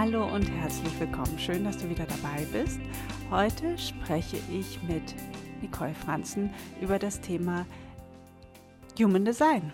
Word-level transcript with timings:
Hallo 0.00 0.32
und 0.32 0.48
herzlich 0.48 1.00
willkommen. 1.00 1.36
Schön, 1.40 1.64
dass 1.64 1.76
du 1.76 1.90
wieder 1.90 2.06
dabei 2.06 2.46
bist. 2.52 2.78
Heute 3.32 3.76
spreche 3.76 4.36
ich 4.48 4.80
mit 4.84 5.02
Nicole 5.60 5.92
Franzen 5.92 6.54
über 6.80 7.00
das 7.00 7.20
Thema 7.20 7.66
Human 8.96 9.24
Design. 9.24 9.72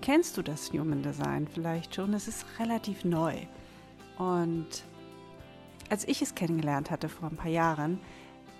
Kennst 0.00 0.36
du 0.36 0.42
das 0.42 0.72
Human 0.72 1.02
Design 1.02 1.48
vielleicht 1.52 1.96
schon? 1.96 2.14
Es 2.14 2.28
ist 2.28 2.46
relativ 2.60 3.04
neu. 3.04 3.34
Und 4.16 4.84
als 5.90 6.06
ich 6.06 6.22
es 6.22 6.36
kennengelernt 6.36 6.92
hatte 6.92 7.08
vor 7.08 7.28
ein 7.28 7.36
paar 7.36 7.50
Jahren, 7.50 7.98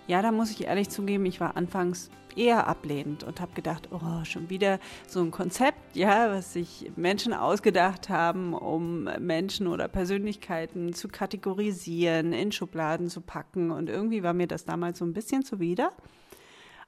ja, 0.07 0.23
da 0.23 0.33
muss 0.33 0.51
ich 0.51 0.65
ehrlich 0.65 0.89
zugeben, 0.89 1.27
ich 1.27 1.41
war 1.41 1.57
anfangs 1.57 2.11
eher 2.37 2.67
ablehnend 2.67 3.25
und 3.25 3.41
habe 3.41 3.53
gedacht, 3.55 3.89
oh, 3.91 4.25
schon 4.25 4.51
wieder 4.51 4.79
so 5.09 5.21
ein 5.21 5.31
Konzept, 5.31 5.97
ja, 5.97 6.31
was 6.31 6.53
sich 6.53 6.91
Menschen 6.97 7.33
ausgedacht 7.33 8.09
haben, 8.09 8.55
um 8.55 9.09
Menschen 9.19 9.67
oder 9.67 9.89
Persönlichkeiten 9.89 10.93
zu 10.93 11.09
kategorisieren, 11.09 12.33
in 12.33 12.53
Schubladen 12.53 13.09
zu 13.09 13.23
packen. 13.23 13.71
Und 13.71 13.89
irgendwie 13.89 14.23
war 14.23 14.35
mir 14.35 14.47
das 14.47 14.65
damals 14.65 14.99
so 14.99 15.05
ein 15.05 15.15
bisschen 15.15 15.43
zuwider. 15.43 15.93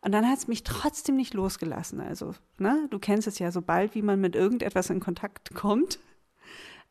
Und 0.00 0.12
dann 0.12 0.28
hat 0.28 0.38
es 0.38 0.48
mich 0.48 0.62
trotzdem 0.62 1.16
nicht 1.16 1.34
losgelassen. 1.34 2.00
Also, 2.00 2.34
ne, 2.58 2.86
du 2.90 2.98
kennst 2.98 3.26
es 3.26 3.38
ja, 3.38 3.50
sobald 3.50 3.94
wie 3.94 4.02
man 4.02 4.20
mit 4.20 4.36
irgendetwas 4.36 4.90
in 4.90 5.00
Kontakt 5.00 5.54
kommt, 5.54 5.98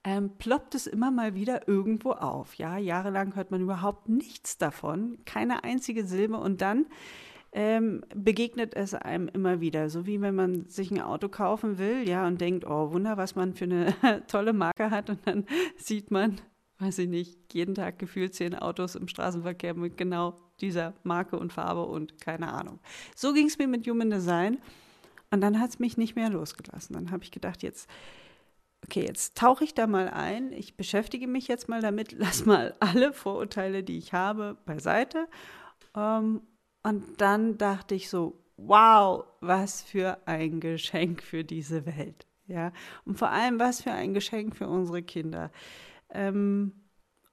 ähm, 0.04 0.38
ploppt 0.38 0.76
es 0.76 0.88
immer 0.88 1.12
mal 1.12 1.36
wieder 1.36 1.68
irgendwo 1.68 2.12
auf. 2.12 2.56
Ja, 2.56 2.78
jahrelang 2.78 3.36
hört 3.36 3.52
man 3.52 3.62
überhaupt 3.62 4.10
nichts 4.10 4.58
davon, 4.58 5.18
keine 5.26 5.64
einzige 5.64 6.06
Silbe 6.06 6.38
und 6.38 6.62
dann 6.62 6.86
ähm, 7.52 8.04
begegnet 8.16 8.76
es 8.76 8.94
einem 8.94 9.28
immer 9.28 9.60
wieder. 9.62 9.90
So 9.90 10.06
wie 10.06 10.22
wenn 10.22 10.36
man 10.36 10.68
sich 10.68 10.92
ein 10.92 11.02
Auto 11.02 11.30
kaufen 11.30 11.78
will, 11.78 12.08
ja, 12.08 12.28
und 12.28 12.40
denkt, 12.40 12.66
oh 12.66 12.92
Wunder, 12.92 13.18
was 13.18 13.36
man 13.36 13.54
für 13.54 13.66
eine 13.66 13.96
tolle 14.28 14.54
Marke 14.54 14.92
hat 14.92 15.10
und 15.10 15.20
dann 15.26 15.46
sieht 15.78 16.12
man, 16.12 16.40
weiß 16.80 17.00
ich 17.00 17.10
nicht, 17.10 17.54
jeden 17.54 17.76
Tag 17.76 18.00
gefühlt 18.00 18.36
zehn 18.36 18.56
Autos 18.56 18.96
im 18.96 19.08
Straßenverkehr 19.08 19.74
mit 19.74 19.98
genau 19.98 20.36
dieser 20.62 20.94
Marke 21.04 21.40
und 21.40 21.54
Farbe 21.54 21.86
und 21.86 22.22
keine 22.22 22.52
Ahnung. 22.54 22.80
So 23.16 23.34
ging 23.34 23.48
es 23.48 23.58
mir 23.58 23.68
mit 23.68 23.88
Human 23.88 24.10
Design 24.10 24.60
und 25.32 25.42
dann 25.42 25.60
hat 25.60 25.72
es 25.72 25.80
mich 25.80 25.98
nicht 25.98 26.16
mehr 26.16 26.30
losgelassen. 26.30 26.94
Dann 26.94 27.12
habe 27.12 27.24
ich 27.24 27.32
gedacht, 27.32 27.64
jetzt 27.64 27.90
okay, 28.88 29.06
jetzt 29.06 29.38
tauche 29.38 29.64
ich 29.64 29.74
da 29.74 29.88
mal 29.88 30.10
ein, 30.10 30.52
ich 30.54 30.78
beschäftige 30.78 31.28
mich 31.28 31.48
jetzt 31.48 31.70
mal 31.70 31.82
damit, 31.82 32.12
lass 32.18 32.46
mal 32.46 32.76
alle 32.80 33.14
Vorurteile, 33.14 33.84
die 33.84 33.98
ich 33.98 34.14
habe, 34.14 34.58
beiseite. 34.66 35.28
Ähm, 35.96 36.42
und 36.84 37.22
dann 37.22 37.58
dachte 37.58 37.96
ich 37.96 38.10
so, 38.10 38.40
wow, 38.56 39.26
was 39.42 39.82
für 39.82 40.18
ein 40.26 40.60
Geschenk 40.60 41.22
für 41.22 41.44
diese 41.44 41.86
Welt. 41.86 42.26
Ja, 42.48 42.72
und 43.04 43.20
vor 43.20 43.30
allem, 43.30 43.60
was 43.60 43.82
für 43.82 43.92
ein 43.92 44.14
Geschenk 44.14 44.56
für 44.56 44.70
unsere 44.70 45.04
Kinder. 45.04 45.52
Ähm, 46.10 46.72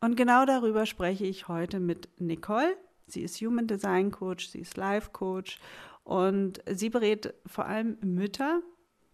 und 0.01 0.17
genau 0.17 0.45
darüber 0.45 0.87
spreche 0.87 1.25
ich 1.25 1.47
heute 1.47 1.79
mit 1.79 2.09
Nicole. 2.19 2.77
Sie 3.07 3.23
ist 3.23 3.41
Human 3.41 3.69
Design 3.69 4.11
Coach, 4.11 4.49
sie 4.49 4.59
ist 4.59 4.77
Life 4.77 5.11
Coach 5.13 5.61
und 6.03 6.61
sie 6.69 6.91
berät 6.91 7.33
vor 7.47 7.67
allem 7.67 7.97
Mütter, 8.03 8.61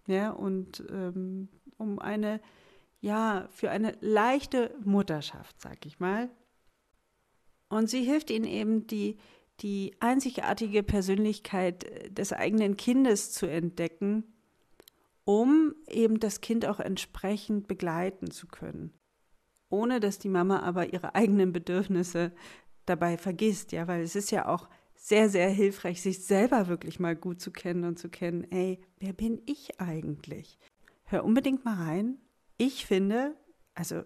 ja, 0.07 0.31
und 0.31 0.83
ähm, 0.91 1.49
um 1.81 1.99
eine, 1.99 2.41
ja, 3.01 3.49
für 3.51 3.71
eine 3.71 3.97
leichte 4.01 4.75
Mutterschaft, 4.85 5.61
sag 5.61 5.87
ich 5.87 5.99
mal. 5.99 6.31
Und 7.69 7.89
sie 7.89 8.05
hilft 8.05 8.31
ihnen 8.31 8.45
eben, 8.45 8.87
die, 8.87 9.17
die 9.61 9.97
einzigartige 10.01 10.83
Persönlichkeit 10.83 11.85
äh, 11.85 12.11
des 12.11 12.33
eigenen 12.33 12.77
Kindes 12.77 13.33
zu 13.33 13.47
entdecken, 13.47 14.25
um 15.25 15.75
eben 15.89 16.21
das 16.21 16.41
Kind 16.41 16.67
auch 16.67 16.81
entsprechend 16.81 17.69
begleiten 17.69 18.31
zu 18.31 18.47
können. 18.49 18.93
Ohne 19.69 20.01
dass 20.01 20.19
die 20.19 20.29
Mama 20.29 20.61
aber 20.61 20.93
ihre 20.93 21.15
eigenen 21.15 21.53
Bedürfnisse 21.53 22.33
dabei 22.87 23.17
vergisst, 23.17 23.73
ja, 23.73 23.87
weil 23.87 24.03
es 24.03 24.17
ist 24.17 24.33
ja 24.33 24.49
auch 24.49 24.69
sehr, 24.97 25.31
sehr 25.31 25.49
hilfreich, 25.49 26.03
sich 26.03 26.25
selber 26.25 26.67
wirklich 26.67 26.99
mal 26.99 27.17
gut 27.17 27.41
zu 27.41 27.53
kennen 27.53 27.85
und 27.85 27.99
zu 27.99 28.11
kennen, 28.11 28.45
ey, 28.51 28.81
wer 28.99 29.13
bin 29.13 29.41
ich 29.47 29.81
eigentlich? 29.81 30.59
Hör 31.11 31.25
unbedingt 31.25 31.65
mal 31.65 31.75
rein. 31.75 32.19
Ich 32.57 32.87
finde, 32.87 33.35
also 33.75 34.03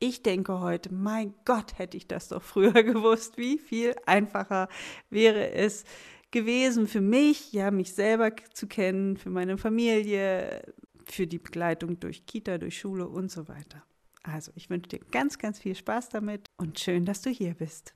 ich 0.00 0.22
denke 0.22 0.60
heute, 0.60 0.92
mein 0.92 1.34
Gott, 1.44 1.78
hätte 1.78 1.96
ich 1.96 2.06
das 2.08 2.28
doch 2.28 2.42
früher 2.42 2.72
gewusst, 2.82 3.38
wie 3.38 3.58
viel 3.58 3.94
einfacher 4.06 4.68
wäre 5.10 5.52
es 5.52 5.84
gewesen 6.30 6.86
für 6.86 7.00
mich, 7.00 7.52
ja, 7.52 7.70
mich 7.70 7.94
selber 7.94 8.32
zu 8.52 8.66
kennen, 8.66 9.16
für 9.16 9.30
meine 9.30 9.56
Familie, 9.58 10.62
für 11.06 11.26
die 11.26 11.38
Begleitung 11.38 11.98
durch 12.00 12.26
Kita, 12.26 12.58
durch 12.58 12.78
Schule 12.78 13.08
und 13.08 13.30
so 13.30 13.48
weiter. 13.48 13.82
Also, 14.22 14.52
ich 14.56 14.68
wünsche 14.68 14.88
dir 14.88 15.00
ganz, 15.10 15.38
ganz 15.38 15.58
viel 15.58 15.74
Spaß 15.74 16.10
damit 16.10 16.50
und 16.58 16.78
schön, 16.78 17.06
dass 17.06 17.22
du 17.22 17.30
hier 17.30 17.54
bist. 17.54 17.94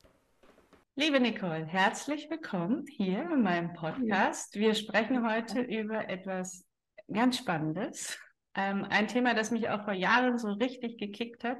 Liebe 0.94 1.20
Nicole, 1.20 1.66
herzlich 1.66 2.30
willkommen 2.30 2.86
hier 2.86 3.30
in 3.30 3.42
meinem 3.42 3.74
Podcast. 3.74 4.54
Wir 4.54 4.74
sprechen 4.74 5.28
heute 5.28 5.60
über 5.60 6.08
etwas 6.08 6.64
ganz 7.12 7.38
Spannendes. 7.38 8.18
Ähm, 8.54 8.86
ein 8.88 9.08
Thema, 9.08 9.34
das 9.34 9.50
mich 9.50 9.68
auch 9.68 9.84
vor 9.84 9.94
Jahren 9.94 10.38
so 10.38 10.52
richtig 10.52 10.98
gekickt 10.98 11.44
hat, 11.44 11.58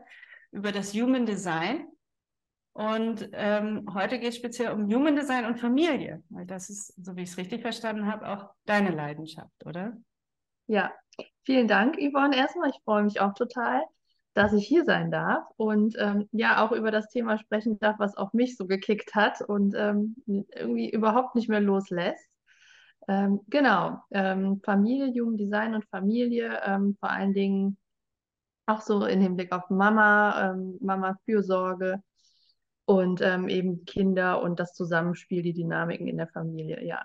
über 0.51 0.73
das 0.73 0.93
Human 0.95 1.27
Design. 1.27 1.87
Und 2.75 3.29
ähm, 3.33 3.87
heute 3.93 4.19
geht 4.19 4.31
es 4.31 4.37
speziell 4.37 4.73
um 4.73 4.93
Human 4.93 5.15
Design 5.15 5.45
und 5.45 5.61
Familie, 5.61 6.23
weil 6.31 6.47
das 6.47 6.71
ist, 6.71 6.95
so 7.05 7.17
wie 7.17 7.23
ich 7.23 7.31
es 7.31 7.37
richtig 7.37 7.61
verstanden 7.61 8.07
habe, 8.07 8.29
auch 8.29 8.51
deine 8.65 8.91
Leidenschaft, 8.91 9.67
oder? 9.67 9.97
Ja, 10.67 10.91
vielen 11.45 11.69
Dank, 11.69 11.97
Yvonne. 11.97 12.37
Erstmal, 12.37 12.71
ich 12.71 12.81
freue 12.85 13.03
mich 13.03 13.21
auch 13.21 13.35
total, 13.35 13.83
dass 14.35 14.55
ich 14.55 14.67
hier 14.67 14.85
sein 14.85 15.11
darf 15.11 15.45
und 15.57 15.97
ähm, 15.99 16.29
ja 16.33 16.65
auch 16.65 16.73
über 16.73 16.91
das 16.91 17.09
Thema 17.09 17.39
sprechen 17.39 17.79
darf, 17.79 17.99
was 17.99 18.17
auch 18.17 18.33
mich 18.33 18.57
so 18.57 18.67
gekickt 18.67 19.15
hat 19.15 19.43
und 19.43 19.75
ähm, 19.77 20.17
irgendwie 20.27 20.91
überhaupt 20.91 21.35
nicht 21.35 21.51
mehr 21.51 21.61
loslässt. 21.61 22.27
Ähm, 23.09 23.41
genau, 23.49 23.99
ähm, 24.11 24.61
Familie, 24.65 25.09
Jugenddesign 25.13 25.75
und 25.75 25.85
Familie, 25.87 26.61
ähm, 26.65 26.97
vor 27.01 27.11
allen 27.11 27.35
Dingen 27.35 27.77
auch 28.67 28.81
so 28.81 29.05
in 29.05 29.21
Hinblick 29.21 29.53
auf 29.53 29.69
Mama, 29.71 30.53
ähm, 30.53 30.79
Mama-Fürsorge 30.81 32.03
und 32.85 33.21
ähm, 33.21 33.49
eben 33.49 33.85
Kinder 33.85 34.43
und 34.43 34.61
das 34.61 34.75
Zusammenspiel, 34.75 35.43
die 35.43 35.53
Dynamiken 35.53 36.07
in 36.07 36.17
der 36.17 36.29
Familie, 36.29 36.85
ja. 36.85 37.03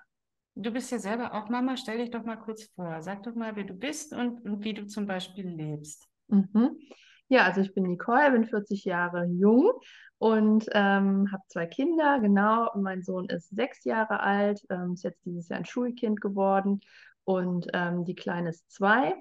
Du 0.54 0.72
bist 0.72 0.90
ja 0.90 0.98
selber 0.98 1.34
auch 1.34 1.48
Mama, 1.48 1.76
stell 1.76 1.98
dich 1.98 2.10
doch 2.10 2.24
mal 2.24 2.36
kurz 2.36 2.64
vor. 2.74 3.00
Sag 3.00 3.22
doch 3.22 3.34
mal, 3.34 3.54
wer 3.54 3.62
du 3.62 3.74
bist 3.74 4.12
und, 4.12 4.44
und 4.44 4.64
wie 4.64 4.74
du 4.74 4.86
zum 4.86 5.06
Beispiel 5.06 5.48
lebst. 5.48 6.08
Mhm. 6.26 6.76
Ja, 7.28 7.44
also 7.44 7.60
ich 7.60 7.74
bin 7.74 7.84
Nicole, 7.84 8.30
bin 8.32 8.46
40 8.46 8.84
Jahre 8.84 9.26
jung 9.26 9.72
und 10.16 10.66
ähm, 10.72 11.30
habe 11.30 11.42
zwei 11.48 11.66
Kinder, 11.66 12.20
genau. 12.20 12.70
Mein 12.74 13.02
Sohn 13.02 13.26
ist 13.26 13.50
sechs 13.50 13.84
Jahre 13.84 14.20
alt, 14.20 14.62
ähm, 14.70 14.94
ist 14.94 15.04
jetzt 15.04 15.24
dieses 15.26 15.48
Jahr 15.48 15.58
ein 15.58 15.66
Schulkind 15.66 16.20
geworden 16.22 16.80
und 17.24 17.66
ähm, 17.74 18.04
die 18.04 18.14
Kleine 18.14 18.48
ist 18.50 18.70
zwei. 18.70 19.14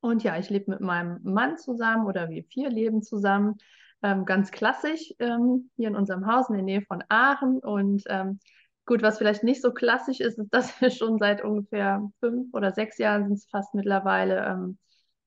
Und 0.00 0.22
ja, 0.22 0.38
ich 0.38 0.50
lebe 0.50 0.70
mit 0.70 0.80
meinem 0.80 1.20
Mann 1.24 1.58
zusammen 1.58 2.06
oder 2.06 2.28
wir 2.28 2.44
vier 2.44 2.70
leben 2.70 3.02
zusammen, 3.02 3.56
ähm, 4.02 4.24
ganz 4.24 4.52
klassisch 4.52 5.12
ähm, 5.18 5.70
hier 5.76 5.88
in 5.88 5.96
unserem 5.96 6.26
Haus 6.26 6.48
in 6.48 6.54
der 6.54 6.62
Nähe 6.64 6.82
von 6.82 7.02
Aachen. 7.08 7.58
Und 7.58 8.04
ähm, 8.06 8.38
gut, 8.86 9.02
was 9.02 9.18
vielleicht 9.18 9.42
nicht 9.42 9.62
so 9.62 9.72
klassisch 9.72 10.20
ist, 10.20 10.38
ist, 10.38 10.52
dass 10.54 10.80
wir 10.80 10.90
schon 10.90 11.18
seit 11.18 11.42
ungefähr 11.42 12.08
fünf 12.20 12.54
oder 12.54 12.72
sechs 12.72 12.98
Jahren 12.98 13.24
sind 13.24 13.38
es 13.38 13.46
fast 13.50 13.74
mittlerweile 13.74 14.44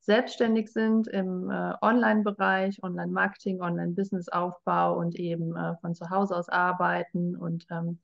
selbstständig 0.07 0.71
sind 0.71 1.09
im 1.09 1.51
äh, 1.51 1.73
Online-Bereich, 1.81 2.81
Online-Marketing, 2.81 3.61
Online-Business-Aufbau 3.61 4.97
und 4.97 5.15
eben 5.15 5.53
äh, 5.57 5.75
von 5.81 5.93
zu 5.95 6.09
Hause 6.09 6.37
aus 6.37 6.47
arbeiten. 6.47 7.35
Und 7.35 7.67
ähm, 7.69 7.99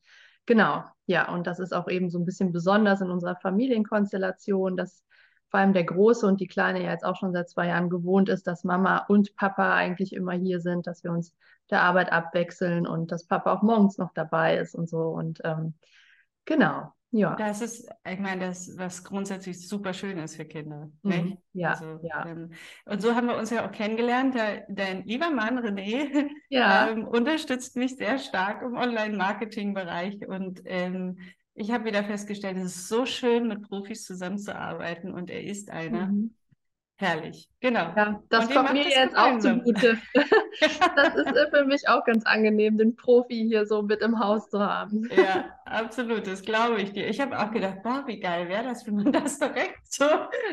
genau, 0.46 0.84
ja, 1.06 1.34
und 1.34 1.48
das 1.48 1.60
ist 1.60 1.74
auch 1.74 1.88
eben 1.88 2.10
so 2.10 2.20
ein 2.20 2.26
bisschen 2.26 2.52
besonders 2.52 3.00
in 3.00 3.10
unserer 3.10 3.38
Familienkonstellation, 3.38 4.76
dass 4.76 5.06
vor 5.50 5.62
allem 5.62 5.72
der 5.72 5.86
Große 5.86 6.28
und 6.28 6.42
die 6.42 6.48
Kleine 6.48 6.84
ja 6.84 6.92
jetzt 6.92 7.06
auch 7.06 7.16
schon 7.16 7.32
seit 7.32 7.50
zwei 7.50 7.68
Jahren 7.68 7.90
gewohnt 7.90 8.28
ist, 8.28 8.48
dass 8.48 8.66
Mama 8.66 9.06
und 9.08 9.38
Papa 9.38 9.74
eigentlich 9.74 10.12
immer 10.12 10.34
hier 10.34 10.60
sind, 10.60 10.88
dass 10.88 11.06
wir 11.06 11.12
uns 11.12 11.34
der 11.70 11.84
Arbeit 11.84 12.12
abwechseln 12.12 12.86
und 12.86 13.14
dass 13.14 13.26
Papa 13.26 13.54
auch 13.54 13.62
morgens 13.62 13.98
noch 13.98 14.12
dabei 14.14 14.58
ist 14.58 14.76
und 14.76 14.90
so. 14.90 15.04
Und 15.04 15.40
ähm, 15.46 15.74
genau, 16.44 16.92
ja. 17.14 17.36
Das 17.36 17.62
ist, 17.62 17.88
ich 18.10 18.20
meine, 18.20 18.48
das, 18.48 18.76
was 18.76 19.04
grundsätzlich 19.04 19.68
super 19.68 19.94
schön 19.94 20.18
ist 20.18 20.36
für 20.36 20.46
Kinder. 20.46 20.90
Mhm. 21.04 21.38
Ja, 21.54 21.72
also, 21.72 22.00
ja. 22.02 22.26
Ähm, 22.26 22.52
und 22.86 23.02
so 23.04 23.14
haben 23.14 23.28
wir 23.28 23.38
uns 23.38 23.52
ja 23.52 23.68
auch 23.68 23.72
kennengelernt. 23.72 24.36
Dein 24.68 25.06
lieber 25.06 25.30
Mann 25.30 25.60
René 25.60 26.28
ja. 26.50 26.90
ähm, 26.90 27.08
unterstützt 27.08 27.76
mich 27.76 27.96
sehr 27.98 28.18
stark 28.18 28.64
im 28.64 28.76
Online-Marketing-Bereich 28.76 30.28
und 30.28 30.64
ähm, 30.66 31.20
ich 31.54 31.72
habe 31.72 31.86
wieder 31.86 32.04
festgestellt, 32.04 32.58
es 32.58 32.76
ist 32.76 32.88
so 32.88 33.06
schön, 33.06 33.48
mit 33.48 33.62
Profis 33.62 34.06
zusammenzuarbeiten 34.06 35.14
und 35.14 35.30
er 35.30 35.44
ist 35.44 35.70
einer. 35.70 36.08
Mhm. 36.08 36.34
Herrlich, 36.98 37.50
genau. 37.60 37.92
Ja, 37.96 38.22
das 38.30 38.50
kommt 38.50 38.72
mir 38.74 38.88
jetzt 38.88 39.18
auch 39.18 39.40
zugute. 39.40 40.00
das 40.96 41.16
ist 41.16 41.36
äh, 41.36 41.50
für 41.50 41.66
mich 41.66 41.88
auch 41.88 42.06
ganz 42.06 42.26
angenehm, 42.26 42.78
den 42.78 42.96
Profi 42.96 43.48
hier 43.48 43.66
so 43.66 43.82
mit 43.82 44.02
im 44.02 44.20
Haus 44.20 44.48
zu 44.50 44.60
haben. 44.60 45.10
Ja, 45.16 45.50
absolut, 45.66 46.28
das 46.28 46.44
glaube 46.44 46.82
ich 46.82 46.94
dir. 46.94 47.08
Ich 47.08 47.20
habe 47.20 47.38
auch 47.40 47.52
gedacht, 47.52 47.82
boah, 47.84 48.04
wie 48.06 48.20
geil 48.20 48.48
wäre 48.48 48.66
das, 48.66 48.86
wenn 48.86 48.96
man 48.96 49.12
das 49.12 49.40
direkt 49.40 49.92
so 49.92 50.06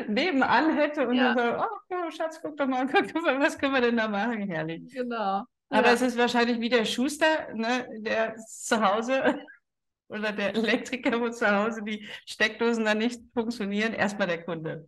nebenan 0.07 0.75
hätte 0.75 1.07
und 1.07 1.15
ja. 1.15 1.33
dann 1.35 1.59
so, 1.59 1.95
oh, 1.95 2.11
Schatz, 2.11 2.39
guck 2.41 2.57
doch 2.57 2.67
mal, 2.67 2.87
guck 2.87 3.21
mal, 3.21 3.39
was 3.39 3.57
können 3.57 3.73
wir 3.73 3.81
denn 3.81 3.97
da 3.97 4.07
machen? 4.07 4.41
Herrlich. 4.41 4.91
Genau. 4.91 5.43
Aber 5.69 5.87
ja. 5.87 5.93
es 5.93 6.01
ist 6.01 6.17
wahrscheinlich 6.17 6.59
wie 6.59 6.69
der 6.69 6.85
Schuster, 6.85 7.53
ne, 7.53 7.87
der 7.99 8.35
zu 8.37 8.81
Hause 8.81 9.39
oder 10.09 10.31
der 10.31 10.55
Elektriker, 10.55 11.21
wo 11.21 11.29
zu 11.29 11.49
Hause 11.49 11.83
die 11.83 12.05
Steckdosen 12.25 12.83
dann 12.83 12.97
nicht 12.97 13.21
funktionieren, 13.33 13.93
erstmal 13.93 14.27
der 14.27 14.43
Kunde. 14.43 14.87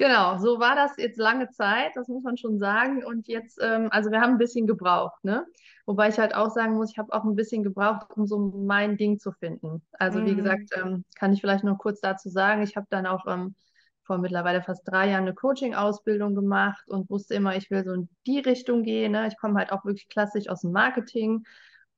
Genau, 0.00 0.38
so 0.38 0.58
war 0.58 0.76
das 0.76 0.96
jetzt 0.96 1.18
lange 1.18 1.50
Zeit, 1.50 1.92
das 1.94 2.08
muss 2.08 2.22
man 2.22 2.38
schon 2.38 2.58
sagen. 2.58 3.04
Und 3.04 3.28
jetzt, 3.28 3.58
ähm, 3.60 3.88
also 3.90 4.10
wir 4.10 4.22
haben 4.22 4.32
ein 4.32 4.38
bisschen 4.38 4.66
gebraucht, 4.66 5.22
ne? 5.24 5.44
Wobei 5.84 6.08
ich 6.08 6.18
halt 6.18 6.34
auch 6.34 6.48
sagen 6.48 6.72
muss, 6.72 6.90
ich 6.90 6.96
habe 6.96 7.12
auch 7.12 7.24
ein 7.24 7.36
bisschen 7.36 7.62
gebraucht, 7.62 8.06
um 8.16 8.26
so 8.26 8.38
mein 8.38 8.96
Ding 8.96 9.18
zu 9.18 9.30
finden. 9.30 9.82
Also 9.92 10.24
wie 10.24 10.32
mhm. 10.32 10.36
gesagt, 10.38 10.70
ähm, 10.74 11.04
kann 11.16 11.34
ich 11.34 11.42
vielleicht 11.42 11.64
noch 11.64 11.76
kurz 11.76 12.00
dazu 12.00 12.30
sagen, 12.30 12.62
ich 12.62 12.76
habe 12.76 12.86
dann 12.88 13.04
auch 13.04 13.26
ähm, 13.26 13.54
vor 14.04 14.16
mittlerweile 14.16 14.62
fast 14.62 14.88
drei 14.88 15.10
Jahren 15.10 15.24
eine 15.24 15.34
Coaching-Ausbildung 15.34 16.34
gemacht 16.34 16.88
und 16.88 17.10
wusste 17.10 17.34
immer, 17.34 17.56
ich 17.56 17.70
will 17.70 17.84
so 17.84 17.92
in 17.92 18.08
die 18.26 18.38
Richtung 18.38 18.84
gehen. 18.84 19.12
Ne? 19.12 19.28
Ich 19.28 19.36
komme 19.36 19.58
halt 19.58 19.70
auch 19.70 19.84
wirklich 19.84 20.08
klassisch 20.08 20.48
aus 20.48 20.62
dem 20.62 20.72
Marketing 20.72 21.44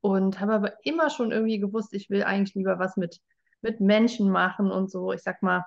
und 0.01 0.41
habe 0.41 0.55
aber 0.55 0.73
immer 0.83 1.09
schon 1.09 1.31
irgendwie 1.31 1.61
gewusst, 1.61 1.95
ich 1.95 2.11
will 2.11 2.25
eigentlich 2.25 2.57
lieber 2.57 2.81
was 2.81 2.97
mit, 2.97 3.21
mit 3.61 3.79
Menschen 3.79 4.29
machen 4.29 4.73
und 4.73 4.91
so, 4.91 5.13
ich 5.13 5.23
sag 5.23 5.41
mal, 5.41 5.65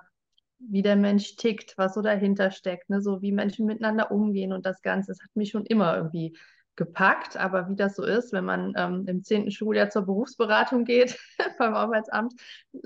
wie 0.58 0.82
der 0.82 0.96
Mensch 0.96 1.36
tickt, 1.36 1.76
was 1.76 1.94
so 1.94 2.02
dahinter 2.02 2.50
steckt, 2.50 2.90
ne? 2.90 3.00
so 3.00 3.22
wie 3.22 3.32
Menschen 3.32 3.66
miteinander 3.66 4.10
umgehen 4.10 4.52
und 4.52 4.66
das 4.66 4.82
Ganze. 4.82 5.12
Das 5.12 5.22
hat 5.22 5.34
mich 5.36 5.50
schon 5.50 5.66
immer 5.66 5.96
irgendwie 5.96 6.36
gepackt, 6.76 7.36
aber 7.36 7.68
wie 7.68 7.76
das 7.76 7.96
so 7.96 8.04
ist, 8.04 8.32
wenn 8.32 8.44
man 8.44 8.74
ähm, 8.76 9.04
im 9.06 9.24
zehnten 9.24 9.50
Schuljahr 9.50 9.88
zur 9.90 10.02
Berufsberatung 10.02 10.84
geht 10.84 11.18
beim 11.58 11.74
Arbeitsamt, 11.74 12.34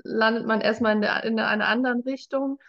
landet 0.03 0.47
man 0.47 0.61
erstmal 0.61 0.95
in, 0.95 1.01
der, 1.01 1.23
in 1.23 1.39
einer 1.39 1.67
anderen 1.67 2.01
Richtung. 2.01 2.59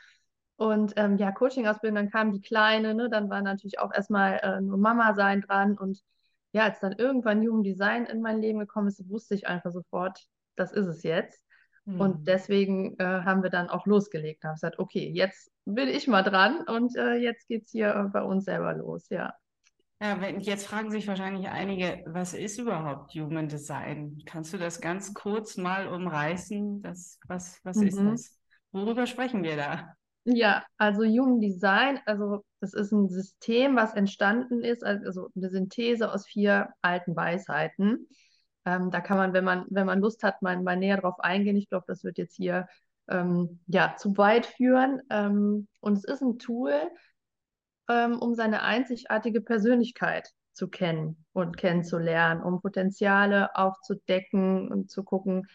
Und 0.57 0.93
ähm, 0.97 1.17
ja, 1.17 1.33
Coaching-Ausbildung, 1.33 1.97
dann 1.97 2.11
kam 2.11 2.33
die 2.33 2.41
Kleine, 2.41 2.95
ne? 2.95 3.09
dann 3.09 3.31
war 3.31 3.43
natürlich 3.43 3.79
auch 3.79 3.93
erstmal 3.93 4.39
äh, 4.43 4.61
nur 4.61 4.79
Mama 4.79 5.15
sein 5.15 5.41
dran. 5.41 5.79
Und 5.79 6.01
ja, 6.53 6.65
als 6.65 6.81
dann 6.81 6.93
irgendwann 6.93 7.41
Human 7.41 7.63
Design 7.63 8.05
in 8.05 8.21
mein 8.21 8.41
Leben 8.41 8.59
gekommen 8.59 8.89
ist, 8.89 9.09
wusste 9.09 9.35
ich 9.35 9.47
einfach 9.47 9.73
sofort, 9.73 10.21
das 10.57 10.73
ist 10.73 10.87
es 10.87 11.03
jetzt. 11.03 11.43
Und 11.85 12.21
mhm. 12.21 12.25
deswegen 12.25 12.99
äh, 12.99 13.05
haben 13.05 13.43
wir 13.43 13.51
dann 13.51 13.69
auch 13.69 13.87
losgelegt, 13.87 14.45
haben 14.45 14.55
gesagt, 14.55 14.79
okay, 14.79 15.11
jetzt 15.13 15.51
bin 15.65 15.89
ich 15.89 16.07
mal 16.07 16.23
dran 16.23 16.65
und 16.69 16.97
äh, 16.97 17.15
jetzt 17.15 17.49
geht 17.49 17.65
es 17.65 17.73
hier 17.73 17.95
äh, 17.95 18.09
bei 18.09 18.23
uns 18.23 18.45
selber 18.45 18.73
los, 18.75 19.09
ja. 19.09 19.35
Ja, 20.01 20.21
wenn, 20.21 20.41
jetzt 20.41 20.67
fragen 20.67 20.91
sich 20.91 21.07
wahrscheinlich 21.07 21.49
einige, 21.49 22.03
was 22.07 22.35
ist 22.35 22.59
überhaupt 22.59 23.15
Human 23.15 23.49
Design? 23.49 24.21
Kannst 24.27 24.53
du 24.53 24.59
das 24.59 24.81
ganz 24.81 25.15
kurz 25.15 25.57
mal 25.57 25.89
umreißen? 25.89 26.83
Das, 26.83 27.19
was 27.27 27.61
was 27.65 27.77
mhm. 27.77 27.87
ist 27.87 27.99
das? 27.99 28.39
Worüber 28.73 29.07
sprechen 29.07 29.43
wir 29.43 29.57
da? 29.57 29.95
Ja, 30.25 30.65
also 30.77 31.03
Human 31.03 31.41
Design, 31.41 31.99
also 32.07 32.45
das 32.61 32.75
ist 32.75 32.93
ein 32.93 33.09
System, 33.09 33.75
was 33.75 33.95
entstanden 33.95 34.63
ist, 34.63 34.85
also 34.85 35.29
eine 35.37 35.51
Synthese 35.51 36.13
aus 36.13 36.27
vier 36.27 36.69
alten 36.81 37.17
Weisheiten. 37.17 38.09
Ähm, 38.65 38.91
da 38.91 39.01
kann 39.01 39.17
man, 39.17 39.33
wenn 39.33 39.45
man, 39.45 39.67
wenn 39.71 39.87
man 39.87 40.01
Lust 40.01 40.23
hat, 40.23 40.43
mal, 40.43 40.61
mal 40.63 40.77
näher 40.77 40.99
drauf 41.01 41.19
eingehen. 41.21 41.57
Ich 41.57 41.69
glaube, 41.69 41.85
das 41.89 42.05
wird 42.05 42.19
jetzt 42.19 42.37
hier 42.37 42.67
ähm, 43.09 43.61
ja, 43.67 43.97
zu 43.97 44.17
weit 44.17 44.47
führen. 44.47 45.03
Ähm, 45.11 45.69
und 45.81 45.99
es 45.99 46.05
ist 46.05 46.23
ein 46.23 46.39
Tool, 46.39 46.75
ähm, 47.89 48.19
um 48.19 48.35
seine 48.35 48.63
einzigartige 48.63 49.41
Persönlichkeit 49.41 50.31
zu 50.53 50.69
kennen 50.69 51.25
und 51.33 51.57
kennenzulernen, 51.57 52.43
um 52.43 52.61
Potenziale 52.61 53.55
aufzudecken 53.57 54.71
und 54.71 54.91
zu 54.91 55.03
gucken, 55.03 55.47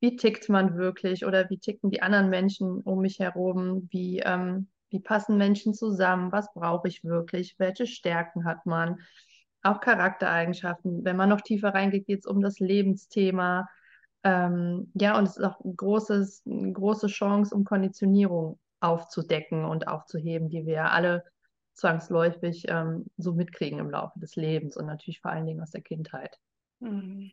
wie 0.00 0.16
tickt 0.16 0.48
man 0.48 0.76
wirklich 0.76 1.24
oder 1.24 1.48
wie 1.50 1.58
ticken 1.58 1.90
die 1.90 2.02
anderen 2.02 2.30
Menschen 2.30 2.80
um 2.80 3.00
mich 3.00 3.18
herum, 3.18 3.88
wie, 3.90 4.20
ähm, 4.20 4.68
wie 4.90 5.00
passen 5.00 5.36
Menschen 5.36 5.74
zusammen, 5.74 6.32
was 6.32 6.52
brauche 6.52 6.88
ich 6.88 7.02
wirklich, 7.02 7.56
welche 7.58 7.86
Stärken 7.86 8.44
hat 8.44 8.66
man 8.66 9.00
auch 9.62 9.80
Charaktereigenschaften. 9.80 11.04
Wenn 11.04 11.16
man 11.16 11.28
noch 11.28 11.40
tiefer 11.40 11.74
reingeht, 11.74 12.06
geht 12.06 12.20
es 12.20 12.26
um 12.26 12.40
das 12.40 12.58
Lebensthema. 12.58 13.68
Ähm, 14.22 14.90
ja, 14.94 15.18
und 15.18 15.24
es 15.24 15.36
ist 15.36 15.44
auch 15.44 15.60
ein 15.64 15.76
großes, 15.76 16.42
eine 16.46 16.72
große 16.72 17.06
Chance, 17.08 17.54
um 17.54 17.64
Konditionierung 17.64 18.58
aufzudecken 18.80 19.64
und 19.64 19.88
aufzuheben, 19.88 20.48
die 20.48 20.66
wir 20.66 20.90
alle 20.90 21.24
zwangsläufig 21.74 22.64
ähm, 22.68 23.06
so 23.16 23.34
mitkriegen 23.34 23.78
im 23.78 23.90
Laufe 23.90 24.18
des 24.18 24.36
Lebens 24.36 24.76
und 24.76 24.86
natürlich 24.86 25.20
vor 25.20 25.30
allen 25.30 25.46
Dingen 25.46 25.60
aus 25.60 25.70
der 25.70 25.82
Kindheit. 25.82 26.38
Mhm. 26.80 27.32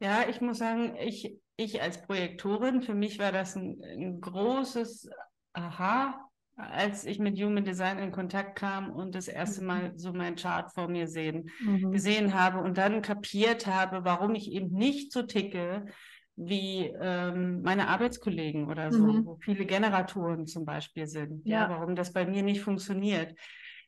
Ja, 0.00 0.28
ich 0.28 0.40
muss 0.40 0.58
sagen, 0.58 0.96
ich, 0.96 1.38
ich 1.56 1.82
als 1.82 2.02
Projektorin, 2.02 2.82
für 2.82 2.94
mich 2.94 3.18
war 3.18 3.32
das 3.32 3.56
ein, 3.56 3.82
ein 3.82 4.20
großes 4.20 5.10
Aha, 5.54 6.27
als 6.58 7.04
ich 7.04 7.20
mit 7.20 7.40
Human 7.40 7.64
Design 7.64 7.98
in 7.98 8.10
Kontakt 8.10 8.56
kam 8.56 8.90
und 8.90 9.14
das 9.14 9.28
erste 9.28 9.62
Mal 9.64 9.92
mhm. 9.92 9.98
so 9.98 10.12
mein 10.12 10.34
Chart 10.34 10.72
vor 10.72 10.88
mir 10.88 11.06
sehen, 11.06 11.50
mhm. 11.60 11.92
gesehen 11.92 12.34
habe 12.34 12.58
und 12.58 12.76
dann 12.76 13.00
kapiert 13.00 13.66
habe, 13.66 14.04
warum 14.04 14.34
ich 14.34 14.50
eben 14.50 14.70
nicht 14.70 15.12
so 15.12 15.22
ticke 15.22 15.86
wie 16.34 16.92
ähm, 17.00 17.62
meine 17.62 17.88
Arbeitskollegen 17.88 18.68
oder 18.68 18.92
so, 18.92 19.04
mhm. 19.04 19.26
wo 19.26 19.36
viele 19.36 19.66
Generatoren 19.66 20.46
zum 20.46 20.64
Beispiel 20.64 21.06
sind. 21.06 21.46
Ja. 21.46 21.62
ja. 21.62 21.70
warum 21.70 21.94
das 21.94 22.12
bei 22.12 22.26
mir 22.26 22.42
nicht 22.42 22.60
funktioniert. 22.60 23.34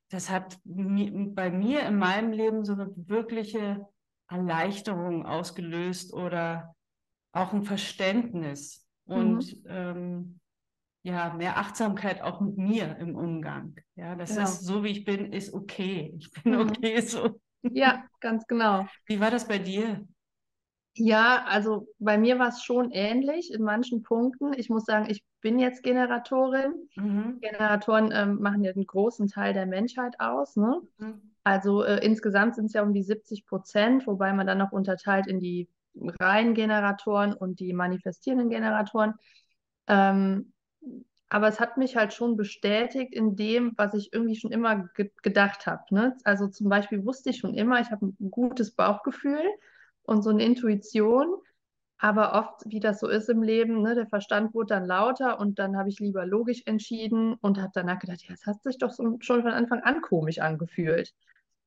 Das 0.08 0.30
hat 0.30 0.58
mi 0.64 1.10
bei 1.10 1.50
mir 1.50 1.82
in 1.82 1.96
meinem 1.96 2.32
Leben 2.32 2.64
so 2.64 2.72
eine 2.72 2.90
wirkliche 2.96 3.86
Erleichterung 4.28 5.26
ausgelöst 5.26 6.12
oder 6.12 6.74
auch 7.32 7.52
ein 7.52 7.64
Verständnis. 7.64 8.86
Und 9.04 9.64
mhm. 9.64 9.68
ähm, 9.68 10.39
ja, 11.02 11.32
mehr 11.34 11.56
Achtsamkeit 11.56 12.22
auch 12.22 12.40
mit 12.40 12.58
mir 12.58 12.96
im 12.98 13.16
Umgang. 13.16 13.76
Ja, 13.96 14.14
das 14.14 14.30
genau. 14.30 14.42
ist 14.42 14.64
so, 14.64 14.84
wie 14.84 14.90
ich 14.90 15.04
bin, 15.04 15.32
ist 15.32 15.54
okay. 15.54 16.14
Ich 16.18 16.30
bin 16.30 16.54
mhm. 16.54 16.60
okay 16.60 17.00
so. 17.00 17.40
Ja, 17.62 18.04
ganz 18.20 18.46
genau. 18.46 18.86
Wie 19.06 19.20
war 19.20 19.30
das 19.30 19.46
bei 19.46 19.58
dir? 19.58 20.06
Ja, 20.94 21.44
also 21.46 21.88
bei 21.98 22.18
mir 22.18 22.38
war 22.38 22.48
es 22.48 22.62
schon 22.62 22.90
ähnlich 22.90 23.52
in 23.52 23.62
manchen 23.62 24.02
Punkten. 24.02 24.52
Ich 24.54 24.68
muss 24.68 24.84
sagen, 24.84 25.06
ich 25.08 25.22
bin 25.40 25.58
jetzt 25.58 25.82
Generatorin. 25.82 26.74
Mhm. 26.96 27.38
Generatoren 27.40 28.10
ähm, 28.12 28.40
machen 28.40 28.64
ja 28.64 28.72
den 28.72 28.86
großen 28.86 29.28
Teil 29.28 29.54
der 29.54 29.66
Menschheit 29.66 30.18
aus. 30.18 30.56
Ne? 30.56 30.80
Mhm. 30.98 31.20
Also 31.44 31.84
äh, 31.84 32.04
insgesamt 32.04 32.56
sind 32.56 32.66
es 32.66 32.72
ja 32.72 32.82
um 32.82 32.92
die 32.92 33.02
70 33.02 33.46
Prozent, 33.46 34.06
wobei 34.06 34.32
man 34.32 34.46
dann 34.46 34.58
noch 34.58 34.72
unterteilt 34.72 35.26
in 35.26 35.40
die 35.40 35.68
reinen 35.94 36.54
Generatoren 36.54 37.32
und 37.32 37.60
die 37.60 37.72
manifestierenden 37.72 38.50
Generatoren. 38.50 39.14
Ähm, 39.86 40.52
aber 41.30 41.46
es 41.46 41.60
hat 41.60 41.76
mich 41.76 41.96
halt 41.96 42.12
schon 42.12 42.36
bestätigt 42.36 43.14
in 43.14 43.36
dem, 43.36 43.72
was 43.76 43.94
ich 43.94 44.12
irgendwie 44.12 44.34
schon 44.34 44.50
immer 44.50 44.88
ge 44.94 45.10
gedacht 45.22 45.66
habe. 45.66 45.82
Ne? 45.90 46.16
Also 46.24 46.48
zum 46.48 46.68
Beispiel 46.68 47.04
wusste 47.06 47.30
ich 47.30 47.38
schon 47.38 47.54
immer, 47.54 47.80
ich 47.80 47.90
habe 47.92 48.06
ein 48.06 48.30
gutes 48.30 48.72
Bauchgefühl 48.72 49.44
und 50.02 50.22
so 50.22 50.30
eine 50.30 50.44
Intuition. 50.44 51.36
Aber 51.98 52.32
oft, 52.32 52.62
wie 52.66 52.80
das 52.80 52.98
so 52.98 53.08
ist 53.08 53.28
im 53.28 53.42
Leben, 53.42 53.82
ne, 53.82 53.94
der 53.94 54.06
Verstand 54.06 54.54
wurde 54.54 54.68
dann 54.74 54.86
lauter 54.86 55.38
und 55.38 55.58
dann 55.58 55.76
habe 55.76 55.90
ich 55.90 56.00
lieber 56.00 56.24
logisch 56.24 56.62
entschieden 56.64 57.34
und 57.34 57.58
habe 57.58 57.72
danach 57.74 57.98
gedacht, 57.98 58.22
ja, 58.26 58.34
es 58.34 58.46
hat 58.46 58.62
sich 58.62 58.78
doch 58.78 58.90
so, 58.90 59.18
schon 59.20 59.42
von 59.42 59.52
Anfang 59.52 59.80
an 59.82 60.00
komisch 60.00 60.38
angefühlt. 60.38 61.12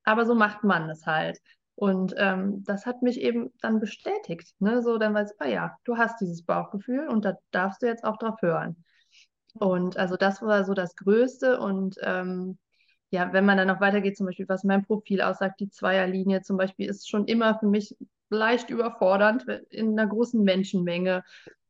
Aber 0.03 0.25
so 0.25 0.33
macht 0.35 0.63
man 0.63 0.89
es 0.89 1.05
halt. 1.05 1.39
Und 1.75 2.15
ähm, 2.17 2.63
das 2.65 2.85
hat 2.85 3.03
mich 3.03 3.21
eben 3.21 3.53
dann 3.61 3.79
bestätigt. 3.79 4.53
Ne? 4.59 4.81
So, 4.81 4.97
dann 4.97 5.13
weiß 5.13 5.33
ich, 5.33 5.41
ah 5.41 5.47
ja, 5.47 5.77
du 5.83 5.97
hast 5.97 6.19
dieses 6.19 6.43
Bauchgefühl 6.43 7.07
und 7.07 7.25
da 7.25 7.37
darfst 7.51 7.81
du 7.83 7.85
jetzt 7.85 8.03
auch 8.03 8.17
drauf 8.17 8.41
hören. 8.41 8.83
Und 9.53 9.97
also 9.97 10.15
das 10.17 10.41
war 10.41 10.63
so 10.65 10.73
das 10.73 10.95
Größte. 10.95 11.59
Und 11.59 11.95
ähm, 12.01 12.57
ja, 13.11 13.31
wenn 13.33 13.45
man 13.45 13.57
dann 13.57 13.67
noch 13.67 13.81
weitergeht, 13.81 14.17
zum 14.17 14.25
Beispiel, 14.25 14.49
was 14.49 14.63
mein 14.63 14.85
Profil 14.85 15.21
aussagt, 15.21 15.59
die 15.59 15.69
Zweierlinie 15.69 16.41
zum 16.41 16.57
Beispiel, 16.57 16.89
ist 16.89 17.09
schon 17.09 17.25
immer 17.25 17.59
für 17.59 17.67
mich 17.67 17.95
leicht 18.29 18.69
überfordernd 18.69 19.45
in 19.69 19.97
einer 19.97 20.07
großen 20.07 20.43
Menschenmenge 20.43 21.23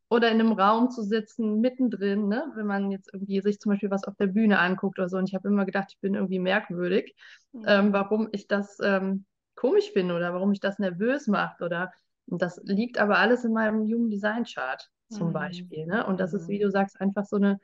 oder 0.08 0.30
in 0.30 0.40
einem 0.40 0.52
Raum 0.52 0.90
zu 0.90 1.02
sitzen, 1.02 1.60
mittendrin, 1.60 2.28
ne? 2.28 2.50
wenn 2.54 2.66
man 2.66 2.90
jetzt 2.90 3.12
irgendwie 3.12 3.40
sich 3.40 3.58
zum 3.58 3.72
Beispiel 3.72 3.90
was 3.90 4.04
auf 4.04 4.16
der 4.16 4.28
Bühne 4.28 4.58
anguckt 4.58 4.98
oder 4.98 5.08
so. 5.08 5.18
Und 5.18 5.28
ich 5.28 5.34
habe 5.34 5.48
immer 5.48 5.64
gedacht, 5.64 5.88
ich 5.90 6.00
bin 6.00 6.14
irgendwie 6.14 6.38
merkwürdig, 6.38 7.14
mhm. 7.52 7.64
ähm, 7.66 7.92
warum 7.92 8.28
ich 8.32 8.46
das 8.46 8.78
ähm, 8.82 9.24
komisch 9.54 9.90
finde 9.92 10.14
oder 10.14 10.32
warum 10.32 10.52
ich 10.52 10.60
das 10.60 10.78
nervös 10.78 11.26
macht 11.26 11.62
oder 11.62 11.92
und 12.26 12.40
das 12.40 12.60
liegt 12.64 12.98
aber 12.98 13.18
alles 13.18 13.44
in 13.44 13.52
meinem 13.52 13.82
Human 13.82 14.10
Design 14.10 14.44
Chart 14.44 14.90
zum 15.10 15.28
mhm. 15.28 15.32
Beispiel. 15.32 15.86
Ne? 15.86 16.06
Und 16.06 16.20
das 16.20 16.32
ist, 16.32 16.48
wie 16.48 16.58
mhm. 16.58 16.62
du 16.62 16.70
sagst, 16.70 17.00
einfach 17.00 17.24
so 17.26 17.36
eine 17.36 17.60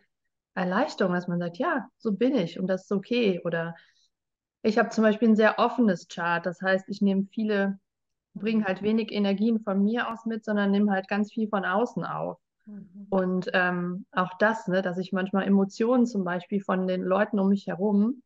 Erleichterung, 0.60 1.14
dass 1.14 1.26
man 1.26 1.38
sagt, 1.38 1.56
ja, 1.56 1.88
so 1.96 2.12
bin 2.12 2.34
ich 2.34 2.60
und 2.60 2.66
das 2.66 2.82
ist 2.82 2.92
okay. 2.92 3.40
Oder 3.44 3.74
ich 4.62 4.78
habe 4.78 4.90
zum 4.90 5.02
Beispiel 5.02 5.30
ein 5.30 5.36
sehr 5.36 5.58
offenes 5.58 6.06
Chart. 6.08 6.44
Das 6.44 6.60
heißt, 6.60 6.88
ich 6.88 7.00
nehme 7.00 7.26
viele, 7.32 7.78
bringe 8.34 8.64
halt 8.64 8.82
wenig 8.82 9.10
Energien 9.10 9.60
von 9.60 9.82
mir 9.82 10.12
aus 10.12 10.26
mit, 10.26 10.44
sondern 10.44 10.70
nehme 10.70 10.92
halt 10.92 11.08
ganz 11.08 11.32
viel 11.32 11.48
von 11.48 11.64
außen 11.64 12.04
auf. 12.04 12.38
Mhm. 12.66 13.06
Und 13.08 13.50
ähm, 13.54 14.04
auch 14.12 14.36
das, 14.38 14.68
ne, 14.68 14.82
dass 14.82 14.98
ich 14.98 15.12
manchmal 15.12 15.46
Emotionen 15.46 16.04
zum 16.04 16.24
Beispiel 16.24 16.60
von 16.60 16.86
den 16.86 17.02
Leuten 17.02 17.40
um 17.40 17.48
mich 17.48 17.66
herum 17.66 18.22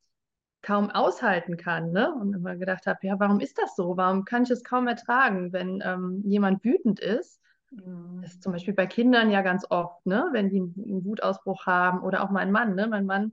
kaum 0.60 0.90
aushalten 0.90 1.56
kann, 1.56 1.92
ne? 1.92 2.12
Und 2.14 2.34
immer 2.34 2.56
gedacht 2.56 2.86
habe, 2.86 2.98
ja, 3.02 3.20
warum 3.20 3.38
ist 3.38 3.58
das 3.58 3.76
so? 3.76 3.96
Warum 3.96 4.24
kann 4.24 4.42
ich 4.42 4.50
es 4.50 4.64
kaum 4.64 4.88
ertragen, 4.88 5.52
wenn 5.52 5.82
ähm, 5.84 6.22
jemand 6.24 6.64
wütend 6.64 6.98
ist? 6.98 7.38
Mhm. 7.76 8.20
Das 8.22 8.32
ist 8.32 8.42
zum 8.42 8.52
Beispiel 8.52 8.74
bei 8.74 8.86
Kindern 8.86 9.30
ja 9.30 9.42
ganz 9.42 9.66
oft, 9.70 10.04
ne? 10.06 10.28
Wenn 10.32 10.48
die 10.50 10.60
einen, 10.60 10.74
einen 10.76 11.04
Wutausbruch 11.04 11.66
haben 11.66 12.02
oder 12.02 12.22
auch 12.22 12.30
mein 12.30 12.52
Mann, 12.52 12.74
ne? 12.74 12.86
Mein 12.86 13.06
Mann, 13.06 13.32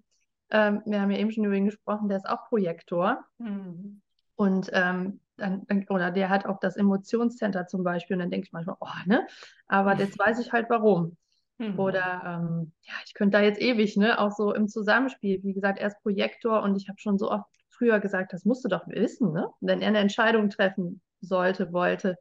ähm, 0.50 0.82
wir 0.86 1.02
haben 1.02 1.12
ja 1.12 1.18
eben 1.18 1.32
schon 1.32 1.46
über 1.46 1.56
ihn 1.56 1.66
gesprochen, 1.66 2.10
der 2.10 2.18
ist 2.18 2.28
auch 2.30 2.48
Projektor 2.50 3.24
Mhm. 3.40 4.02
und 4.36 4.70
ähm, 4.74 5.20
dann, 5.38 5.66
oder 5.90 6.12
der 6.12 6.30
hat 6.30 6.46
auch 6.46 6.60
das 6.60 6.78
Emotionscenter 6.78 7.66
zum 7.68 7.84
Beispiel 7.84 8.16
und 8.16 8.20
dann 8.20 8.30
denke 8.30 8.46
ich 8.48 8.54
manchmal, 8.54 8.76
oh, 8.80 8.88
ne? 9.06 9.26
Aber 9.68 9.98
jetzt 9.98 10.20
weiß 10.20 10.40
ich 10.40 10.52
halt 10.52 10.70
warum. 10.70 11.18
Mhm. 11.58 11.80
Oder 11.80 12.22
ähm, 12.26 12.72
ja, 12.82 12.94
ich 13.06 13.14
könnte 13.14 13.38
da 13.38 13.44
jetzt 13.44 13.62
ewig, 13.62 13.98
ne, 13.98 14.20
auch 14.20 14.32
so 14.32 14.54
im 14.54 14.68
Zusammenspiel. 14.68 15.42
Wie 15.44 15.54
gesagt, 15.54 15.80
er 15.80 15.88
ist 15.88 16.02
Projektor 16.02 16.64
und 16.64 16.76
ich 16.76 16.90
habe 16.90 17.00
schon 17.00 17.18
so 17.18 17.32
oft 17.32 17.46
früher 17.70 18.00
gesagt, 18.00 18.34
das 18.34 18.46
musst 18.46 18.64
du 18.66 18.70
doch 18.70 18.88
wissen, 18.88 19.32
ne? 19.32 19.48
Wenn 19.62 19.82
er 19.82 19.88
eine 19.88 20.00
Entscheidung 20.00 20.50
treffen 20.50 21.02
sollte, 21.22 21.72
wollte. 21.72 22.18